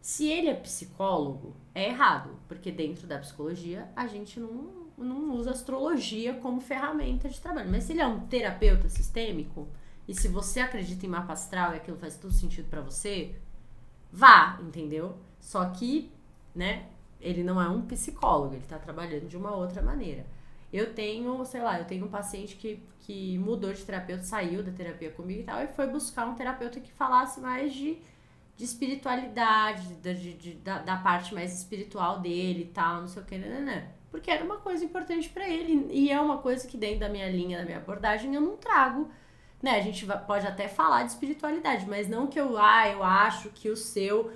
Se 0.00 0.28
ele 0.30 0.48
é 0.48 0.54
psicólogo, 0.54 1.56
é 1.74 1.88
errado, 1.88 2.30
porque 2.46 2.70
dentro 2.70 3.06
da 3.06 3.18
psicologia 3.18 3.90
a 3.96 4.06
gente 4.06 4.38
não, 4.38 4.86
não 4.96 5.34
usa 5.34 5.50
astrologia 5.50 6.34
como 6.34 6.60
ferramenta 6.60 7.28
de 7.28 7.40
trabalho. 7.40 7.70
Mas 7.70 7.84
se 7.84 7.92
ele 7.92 8.00
é 8.00 8.06
um 8.06 8.20
terapeuta 8.20 8.88
sistêmico, 8.88 9.66
e 10.06 10.14
se 10.14 10.28
você 10.28 10.60
acredita 10.60 11.04
em 11.04 11.08
mapa 11.08 11.32
astral 11.32 11.72
e 11.72 11.76
aquilo 11.76 11.96
faz 11.96 12.16
todo 12.16 12.32
sentido 12.32 12.68
para 12.68 12.80
você, 12.80 13.34
vá, 14.12 14.58
entendeu? 14.62 15.18
Só 15.40 15.64
que, 15.70 16.12
né, 16.54 16.86
ele 17.20 17.42
não 17.42 17.60
é 17.60 17.68
um 17.68 17.82
psicólogo, 17.82 18.54
ele 18.54 18.66
tá 18.66 18.78
trabalhando 18.78 19.28
de 19.28 19.36
uma 19.36 19.54
outra 19.54 19.82
maneira. 19.82 20.26
Eu 20.76 20.94
tenho, 20.94 21.44
sei 21.44 21.62
lá, 21.62 21.78
eu 21.78 21.84
tenho 21.84 22.06
um 22.06 22.08
paciente 22.08 22.56
que, 22.56 22.82
que 23.00 23.38
mudou 23.38 23.72
de 23.72 23.84
terapeuta, 23.84 24.22
saiu 24.22 24.62
da 24.62 24.72
terapia 24.72 25.10
comigo 25.10 25.40
e 25.40 25.44
tal, 25.44 25.62
e 25.62 25.66
foi 25.68 25.86
buscar 25.86 26.26
um 26.26 26.34
terapeuta 26.34 26.80
que 26.80 26.92
falasse 26.92 27.40
mais 27.40 27.72
de, 27.72 27.98
de 28.56 28.64
espiritualidade, 28.64 29.86
de, 29.94 30.34
de, 30.34 30.54
da, 30.54 30.78
da 30.78 30.96
parte 30.96 31.34
mais 31.34 31.56
espiritual 31.56 32.20
dele 32.20 32.62
e 32.62 32.72
tal, 32.74 33.00
não 33.00 33.08
sei 33.08 33.22
o 33.22 33.26
que, 33.26 33.38
né, 33.38 33.48
né, 33.48 33.60
né. 33.60 33.88
Porque 34.10 34.30
era 34.30 34.44
uma 34.44 34.56
coisa 34.56 34.84
importante 34.84 35.28
para 35.28 35.48
ele. 35.48 35.88
E 35.90 36.10
é 36.10 36.18
uma 36.18 36.38
coisa 36.38 36.66
que 36.66 36.76
dentro 36.76 37.00
da 37.00 37.08
minha 37.08 37.28
linha, 37.28 37.58
da 37.58 37.64
minha 37.64 37.76
abordagem, 37.76 38.34
eu 38.34 38.40
não 38.40 38.56
trago. 38.56 39.10
Né? 39.62 39.72
A 39.72 39.80
gente 39.80 40.06
pode 40.26 40.46
até 40.46 40.68
falar 40.68 41.02
de 41.02 41.10
espiritualidade, 41.10 41.86
mas 41.86 42.08
não 42.08 42.26
que 42.26 42.40
eu, 42.40 42.56
ah, 42.56 42.88
eu 42.88 43.02
acho 43.02 43.50
que 43.50 43.68
o 43.68 43.76
seu 43.76 44.32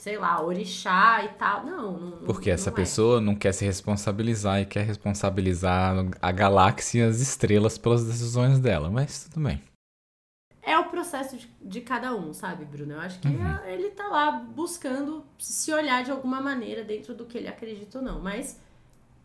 sei 0.00 0.16
lá, 0.16 0.42
orixá 0.42 1.22
e 1.24 1.28
tal. 1.36 1.64
Não, 1.64 1.92
não 1.92 2.18
Porque 2.24 2.48
não 2.48 2.54
essa 2.54 2.70
é. 2.70 2.72
pessoa 2.72 3.20
não 3.20 3.34
quer 3.34 3.52
se 3.52 3.66
responsabilizar 3.66 4.58
e 4.60 4.64
quer 4.64 4.82
responsabilizar 4.82 5.94
a 6.22 6.32
galáxia 6.32 7.00
e 7.00 7.08
as 7.08 7.20
estrelas 7.20 7.76
pelas 7.76 8.04
decisões 8.06 8.58
dela, 8.58 8.90
mas 8.90 9.24
tudo 9.24 9.44
bem. 9.44 9.62
É 10.62 10.78
o 10.78 10.88
processo 10.88 11.36
de, 11.36 11.50
de 11.60 11.80
cada 11.82 12.14
um, 12.14 12.32
sabe, 12.32 12.64
Bruno? 12.64 12.94
Eu 12.94 13.00
acho 13.00 13.20
que 13.20 13.28
uhum. 13.28 13.64
ele 13.66 13.90
tá 13.90 14.08
lá 14.08 14.30
buscando 14.30 15.22
se 15.38 15.70
olhar 15.72 16.02
de 16.02 16.10
alguma 16.10 16.40
maneira 16.40 16.82
dentro 16.82 17.14
do 17.14 17.26
que 17.26 17.36
ele 17.36 17.48
acredita 17.48 17.98
ou 17.98 18.04
não. 18.04 18.20
Mas, 18.20 18.58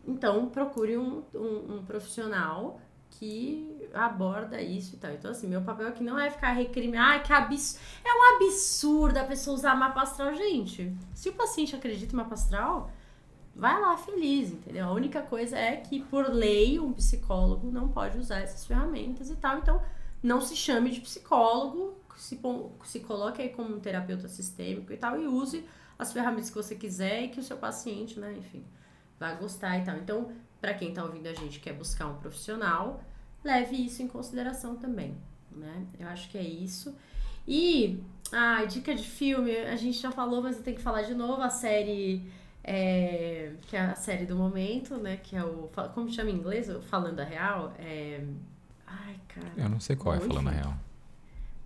então, 0.06 0.46
procure 0.50 0.98
um, 0.98 1.22
um, 1.34 1.76
um 1.76 1.84
profissional 1.86 2.78
que 3.18 3.88
aborda 3.94 4.60
isso 4.60 4.94
e 4.94 4.98
tal. 4.98 5.12
Então, 5.12 5.30
assim, 5.30 5.46
meu 5.46 5.62
papel 5.62 5.88
aqui 5.88 6.02
não 6.02 6.18
é 6.18 6.30
ficar 6.30 6.52
recriminando. 6.52 7.14
Ah, 7.14 7.18
que 7.18 7.32
absurdo. 7.32 7.80
É 8.04 8.12
um 8.12 8.36
absurdo 8.36 9.16
a 9.18 9.24
pessoa 9.24 9.56
usar 9.56 9.74
mapa 9.74 10.02
astral, 10.02 10.34
gente. 10.34 10.94
Se 11.14 11.28
o 11.28 11.32
paciente 11.32 11.74
acredita 11.74 12.12
em 12.12 12.16
mapa 12.16 12.34
astral, 12.34 12.90
vai 13.54 13.80
lá 13.80 13.96
feliz, 13.96 14.52
entendeu? 14.52 14.86
A 14.86 14.92
única 14.92 15.22
coisa 15.22 15.56
é 15.56 15.76
que, 15.76 16.00
por 16.00 16.28
lei, 16.28 16.78
um 16.78 16.92
psicólogo 16.92 17.70
não 17.70 17.88
pode 17.88 18.18
usar 18.18 18.40
essas 18.40 18.66
ferramentas 18.66 19.30
e 19.30 19.36
tal. 19.36 19.58
Então, 19.58 19.82
não 20.22 20.40
se 20.40 20.54
chame 20.54 20.90
de 20.90 21.00
psicólogo, 21.00 21.96
se, 22.16 22.38
se 22.84 23.00
coloque 23.00 23.42
aí 23.42 23.48
como 23.48 23.76
um 23.76 23.80
terapeuta 23.80 24.28
sistêmico 24.28 24.92
e 24.92 24.96
tal, 24.96 25.20
e 25.20 25.26
use 25.26 25.64
as 25.98 26.12
ferramentas 26.12 26.50
que 26.50 26.56
você 26.56 26.74
quiser 26.74 27.24
e 27.24 27.28
que 27.28 27.40
o 27.40 27.42
seu 27.42 27.56
paciente, 27.56 28.20
né, 28.20 28.34
enfim, 28.36 28.64
vai 29.18 29.36
gostar 29.36 29.78
e 29.78 29.84
tal. 29.84 29.96
Então, 29.96 30.32
para 30.60 30.74
quem 30.74 30.90
está 30.90 31.04
ouvindo 31.04 31.26
a 31.26 31.34
gente 31.34 31.60
quer 31.60 31.72
buscar 31.72 32.06
um 32.06 32.16
profissional, 32.16 33.02
leve 33.44 33.76
isso 33.76 34.02
em 34.02 34.08
consideração 34.08 34.76
também, 34.76 35.16
né? 35.50 35.86
Eu 35.98 36.08
acho 36.08 36.28
que 36.28 36.38
é 36.38 36.42
isso. 36.42 36.94
E, 37.46 38.02
ah, 38.32 38.64
dica 38.64 38.94
de 38.94 39.06
filme, 39.06 39.56
a 39.56 39.76
gente 39.76 39.98
já 39.98 40.10
falou, 40.10 40.42
mas 40.42 40.56
eu 40.56 40.62
tenho 40.62 40.76
que 40.76 40.82
falar 40.82 41.02
de 41.02 41.14
novo, 41.14 41.42
a 41.42 41.50
série, 41.50 42.28
é, 42.64 43.52
que 43.62 43.76
é 43.76 43.80
a 43.80 43.94
série 43.94 44.26
do 44.26 44.34
momento, 44.34 44.96
né? 44.96 45.16
Que 45.18 45.36
é 45.36 45.44
o, 45.44 45.70
como 45.94 46.10
chama 46.10 46.30
em 46.30 46.34
inglês? 46.34 46.68
Falando 46.88 47.20
a 47.20 47.24
Real? 47.24 47.72
É, 47.78 48.24
ai, 48.86 49.20
cara. 49.28 49.52
Eu 49.56 49.68
não 49.68 49.78
sei 49.78 49.94
qual 49.94 50.14
é 50.14 50.20
Falando 50.20 50.48
a 50.48 50.52
Real. 50.52 50.74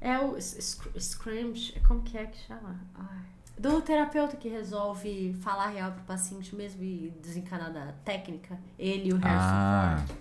É 0.03 0.19
o 0.19 0.39
Scream, 0.41 1.53
como 1.87 2.03
que 2.03 2.17
é 2.17 2.27
que 2.27 2.39
chama? 2.47 2.81
Ai 2.95 3.39
do 3.59 3.81
terapeuta 3.83 4.37
que 4.37 4.49
resolve 4.49 5.35
falar 5.41 5.69
real 5.69 5.93
pro 5.93 6.03
paciente 6.05 6.55
mesmo 6.55 6.83
e 6.83 7.13
desencanar 7.23 7.73
da 7.73 7.93
técnica, 8.05 8.59
ele 8.79 9.11
e 9.11 9.13
o 9.13 9.17
Harrison 9.17 9.47
ah, 9.47 10.05
Ford. 10.07 10.19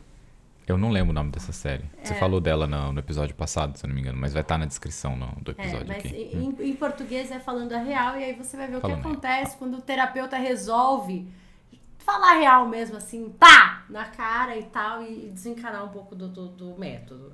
Eu 0.69 0.77
não 0.77 0.91
lembro 0.91 1.09
o 1.09 1.13
nome 1.13 1.31
dessa 1.31 1.51
série. 1.51 1.83
É. 1.97 2.05
Você 2.05 2.13
falou 2.15 2.39
dela 2.39 2.67
no, 2.67 2.93
no, 2.93 2.99
episódio 2.99 3.35
passado, 3.35 3.75
se 3.75 3.83
eu 3.83 3.87
não 3.87 3.95
me 3.95 4.01
engano, 4.01 4.19
mas 4.19 4.33
vai 4.33 4.43
estar 4.43 4.57
na 4.57 4.65
descrição 4.65 5.15
no, 5.15 5.27
do 5.41 5.51
é, 5.51 5.53
episódio 5.53 5.91
é, 5.91 5.95
mas 5.95 5.97
aqui. 5.97 6.29
Em, 6.33 6.37
hum. 6.37 6.55
em, 6.59 6.75
português 6.75 7.31
é 7.31 7.39
falando 7.39 7.73
a 7.73 7.79
real, 7.79 8.19
e 8.19 8.23
aí 8.23 8.33
você 8.33 8.55
vai 8.55 8.67
ver 8.67 8.77
o 8.77 8.81
que 8.81 8.91
acontece 8.91 9.57
quando 9.57 9.77
o 9.77 9.81
terapeuta 9.81 10.37
resolve 10.37 11.27
falar 11.97 12.33
real 12.33 12.67
mesmo, 12.67 12.97
assim, 12.97 13.29
pá, 13.29 13.83
na 13.89 14.05
cara 14.05 14.57
e 14.57 14.63
tal, 14.63 15.01
e 15.01 15.29
desencanar 15.29 15.85
um 15.85 15.89
pouco 15.89 16.15
do, 16.15 16.27
do, 16.27 16.47
do 16.49 16.77
método. 16.77 17.31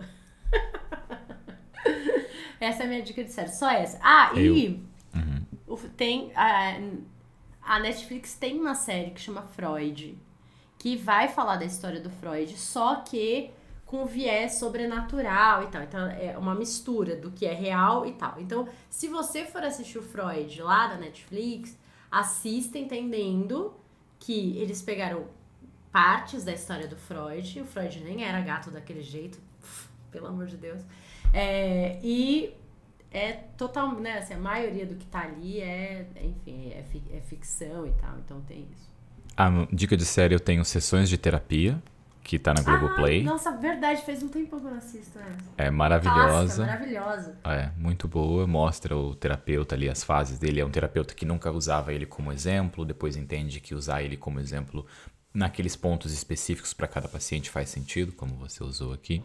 essa 2.60 2.84
é 2.84 2.86
a 2.86 2.90
minha 2.90 3.02
dica 3.02 3.24
de 3.24 3.32
série, 3.32 3.50
só 3.50 3.70
essa. 3.70 4.00
Ah, 4.02 4.32
eu. 4.34 4.56
e 4.56 4.82
tem 5.98 6.32
a, 6.36 6.78
a 7.62 7.80
Netflix 7.80 8.36
tem 8.36 8.60
uma 8.60 8.76
série 8.76 9.12
que 9.12 9.20
chama 9.20 9.42
Freud, 9.42 10.18
que 10.78 10.96
vai 10.96 11.28
falar 11.28 11.58
da 11.58 11.66
história 11.66 12.00
do 12.00 12.10
Freud, 12.10 12.58
só 12.58 12.98
que 12.98 13.52
com 13.86 14.06
viés 14.06 14.56
sobrenatural 14.56 15.64
e 15.64 15.68
tal. 15.68 15.84
Então 15.84 16.08
é 16.08 16.38
uma 16.38 16.56
mistura 16.56 17.16
do 17.16 17.32
que 17.32 17.46
é 17.46 17.54
real 17.54 18.06
e 18.06 18.14
tal. 18.14 18.40
Então, 18.40 18.68
se 18.90 19.08
você 19.08 19.46
for 19.46 19.64
assistir 19.64 19.98
o 19.98 20.04
Freud 20.04 20.62
lá 20.62 20.88
da 20.88 20.98
Netflix, 20.98 21.78
assista 22.12 22.78
entendendo 22.78 23.74
que 24.20 24.58
eles 24.58 24.82
pegaram 24.82 25.28
partes 25.92 26.44
da 26.44 26.54
história 26.54 26.88
do 26.88 26.96
Freud. 26.96 27.62
O 27.62 27.66
Freud 27.66 28.04
nem 28.04 28.24
era 28.24 28.42
gato 28.42 28.72
daquele 28.72 29.02
jeito, 29.02 29.40
pelo 30.12 30.28
amor 30.28 30.48
de 30.48 30.58
Deus. 30.58 30.82
É, 31.34 32.00
e 32.04 32.54
é 33.16 33.34
total, 33.58 33.94
né? 34.00 34.18
Assim, 34.18 34.34
a 34.34 34.38
maioria 34.38 34.86
do 34.86 34.96
que 34.96 35.06
tá 35.06 35.22
ali 35.22 35.62
é, 35.62 36.06
enfim, 36.22 36.72
é, 36.72 36.84
é 37.18 37.22
ficção 37.22 37.88
e 37.88 37.92
tal, 37.94 38.18
então 38.20 38.42
tem 38.42 38.68
isso. 38.72 38.94
A 39.38 39.50
dica 39.72 39.96
de 39.96 40.06
série 40.06 40.36
eu 40.36 40.40
tenho 40.40 40.64
Sessões 40.66 41.08
de 41.08 41.18
Terapia, 41.18 41.82
que 42.24 42.38
tá 42.38 42.54
na 42.54 42.62
Globoplay. 42.62 43.22
Ah, 43.22 43.24
nossa, 43.24 43.52
verdade, 43.52 44.02
fez 44.02 44.22
um 44.22 44.28
tempo 44.28 44.60
que 44.60 44.66
eu 44.66 44.72
não 44.72 44.78
assisto 44.78 45.18
essa. 45.20 45.50
É 45.58 45.70
maravilhosa. 45.70 46.66
Clássica, 46.66 46.66
maravilhosa. 46.66 47.38
É, 47.44 47.70
muito 47.78 48.08
boa. 48.08 48.48
Mostra 48.48 48.98
o 48.98 49.16
terapeuta 49.16 49.76
ali, 49.76 49.88
as 49.88 50.04
fases 50.04 50.40
dele. 50.40 50.60
É 50.60 50.66
um 50.66 50.72
terapeuta 50.72 51.14
que 51.14 51.26
nunca 51.26 51.52
usava 51.52 51.94
ele 51.94 52.06
como 52.06 52.32
exemplo, 52.32 52.84
depois 52.84 53.16
entende 53.16 53.60
que 53.60 53.76
usar 53.76 54.02
ele 54.04 54.18
como 54.18 54.40
exemplo 54.40 54.86
naqueles 55.34 55.76
pontos 55.76 56.14
específicos 56.14 56.74
para 56.74 56.88
cada 56.88 57.08
paciente 57.08 57.50
faz 57.50 57.70
sentido, 57.70 58.14
como 58.14 58.36
você 58.36 58.64
usou 58.64 58.94
aqui. 58.94 59.24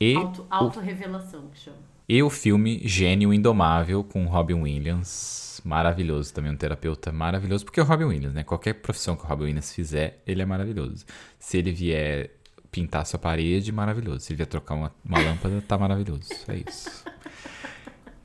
E 0.00 0.14
Auto, 0.50 0.80
revelação 0.80 1.48
que 1.48 1.58
chama. 1.58 1.93
E 2.06 2.22
o 2.22 2.28
filme 2.28 2.82
Gênio 2.84 3.32
Indomável 3.32 4.04
com 4.04 4.26
Robin 4.26 4.54
Williams. 4.54 5.62
maravilhoso 5.64 6.34
também, 6.34 6.52
um 6.52 6.56
terapeuta 6.56 7.10
maravilhoso, 7.10 7.64
porque 7.64 7.80
é 7.80 7.82
o 7.82 7.86
Robin 7.86 8.04
Williams, 8.04 8.34
né? 8.34 8.44
Qualquer 8.44 8.74
profissão 8.74 9.16
que 9.16 9.24
o 9.24 9.26
Robin 9.26 9.44
Williams 9.44 9.72
fizer, 9.72 10.22
ele 10.26 10.42
é 10.42 10.44
maravilhoso. 10.44 11.06
Se 11.38 11.56
ele 11.56 11.72
vier 11.72 12.30
pintar 12.70 13.06
sua 13.06 13.18
parede, 13.18 13.72
maravilhoso. 13.72 14.20
Se 14.20 14.32
ele 14.32 14.36
vier 14.36 14.46
trocar 14.46 14.74
uma, 14.74 14.94
uma 15.02 15.18
lâmpada, 15.18 15.62
tá 15.66 15.78
maravilhoso. 15.78 16.28
É 16.48 16.56
isso. 16.68 17.04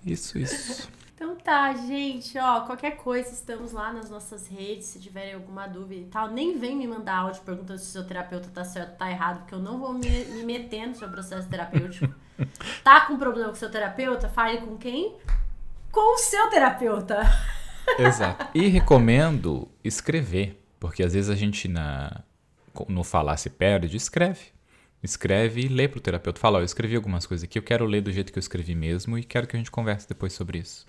Isso, 0.06 0.38
isso. 0.38 0.90
Então 1.16 1.36
tá, 1.38 1.74
gente, 1.74 2.38
ó, 2.38 2.62
qualquer 2.62 2.98
coisa, 2.98 3.30
estamos 3.30 3.72
lá 3.72 3.94
nas 3.94 4.10
nossas 4.10 4.48
redes, 4.48 4.88
se 4.88 5.00
tiverem 5.00 5.34
alguma 5.34 5.68
dúvida 5.68 6.02
e 6.02 6.06
tal, 6.06 6.32
nem 6.32 6.58
vem 6.58 6.76
me 6.76 6.88
mandar 6.88 7.18
áudio 7.18 7.42
perguntando 7.44 7.80
se 7.80 7.90
o 7.90 7.92
seu 7.92 8.08
terapeuta 8.08 8.50
tá 8.54 8.64
certo 8.64 8.92
ou 8.92 8.98
tá 8.98 9.12
errado, 9.12 9.40
porque 9.40 9.54
eu 9.54 9.60
não 9.60 9.80
vou 9.80 9.94
me, 9.94 10.10
me 10.26 10.44
meter 10.44 10.88
no 10.88 10.96
seu 10.96 11.10
processo 11.10 11.48
terapêutico. 11.48 12.14
tá 12.84 13.02
com 13.02 13.18
problema 13.18 13.50
com 13.50 13.56
seu 13.56 13.70
terapeuta? 13.70 14.30
Fale 14.30 14.60
com 14.60 14.78
quem? 14.78 15.16
Com 15.92 16.16
o 16.16 16.18
seu 16.18 16.50
terapeuta. 16.50 17.22
Exato. 17.98 18.48
E 18.54 18.68
recomendo 18.68 19.68
escrever, 19.84 20.62
porque 20.80 21.04
às 21.04 21.14
vezes 21.14 21.30
a 21.30 21.36
gente 21.36 21.68
na, 21.68 22.24
no 22.88 23.04
falar 23.04 23.38
se 23.38 23.50
perde, 23.50 23.96
escreve. 23.98 24.48
Escreve 25.02 25.62
e 25.62 25.68
lê 25.68 25.88
pro 25.88 26.02
terapeuta. 26.02 26.40
Fala, 26.40 26.60
eu 26.60 26.66
escrevi 26.66 26.96
algumas 26.96 27.26
coisas 27.26 27.44
aqui, 27.44 27.58
eu 27.58 27.64
quero 27.64 27.86
ler 27.86 28.02
do 28.02 28.12
jeito 28.12 28.34
que 28.34 28.38
eu 28.38 28.42
escrevi 28.42 28.76
mesmo 28.76 29.18
e 29.18 29.24
quero 29.24 29.48
que 29.48 29.56
a 29.56 29.60
gente 29.60 29.72
converse 29.72 30.08
depois 30.08 30.34
sobre 30.34 30.60
isso. 30.60 30.86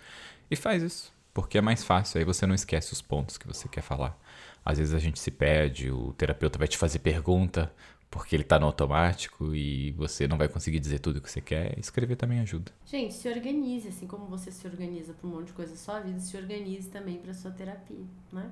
E 0.50 0.56
faz 0.56 0.82
isso, 0.82 1.12
porque 1.32 1.58
é 1.58 1.60
mais 1.60 1.84
fácil, 1.84 2.18
aí 2.18 2.24
você 2.24 2.44
não 2.44 2.54
esquece 2.54 2.92
os 2.92 3.00
pontos 3.00 3.38
que 3.38 3.46
você 3.46 3.68
quer 3.68 3.82
falar. 3.82 4.18
Às 4.64 4.78
vezes 4.78 4.94
a 4.94 4.98
gente 4.98 5.18
se 5.18 5.30
perde, 5.30 5.90
o 5.90 6.12
terapeuta 6.14 6.58
vai 6.58 6.66
te 6.66 6.76
fazer 6.76 6.98
pergunta, 6.98 7.72
porque 8.10 8.34
ele 8.34 8.42
tá 8.42 8.58
no 8.58 8.66
automático 8.66 9.54
e 9.54 9.92
você 9.92 10.26
não 10.26 10.36
vai 10.36 10.48
conseguir 10.48 10.80
dizer 10.80 10.98
tudo 10.98 11.18
o 11.18 11.20
que 11.20 11.30
você 11.30 11.40
quer. 11.40 11.78
Escrever 11.78 12.16
também 12.16 12.40
ajuda. 12.40 12.72
Gente, 12.84 13.14
se 13.14 13.28
organize, 13.28 13.88
assim 13.88 14.06
como 14.06 14.26
você 14.26 14.50
se 14.50 14.66
organiza 14.66 15.12
para 15.12 15.28
um 15.28 15.32
monte 15.32 15.48
de 15.48 15.52
coisa 15.52 15.72
da 15.72 15.78
sua 15.78 16.00
vida, 16.00 16.18
se 16.18 16.36
organize 16.36 16.88
também 16.90 17.18
para 17.18 17.32
sua 17.32 17.52
terapia, 17.52 18.04
né? 18.32 18.50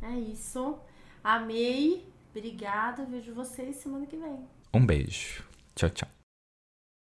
É 0.00 0.18
isso. 0.18 0.78
Amei. 1.22 2.08
Obrigada. 2.34 3.04
Vejo 3.04 3.34
vocês 3.34 3.76
semana 3.76 4.06
que 4.06 4.16
vem. 4.16 4.38
Um 4.72 4.86
beijo. 4.86 5.44
Tchau, 5.74 5.90
tchau. 5.90 6.19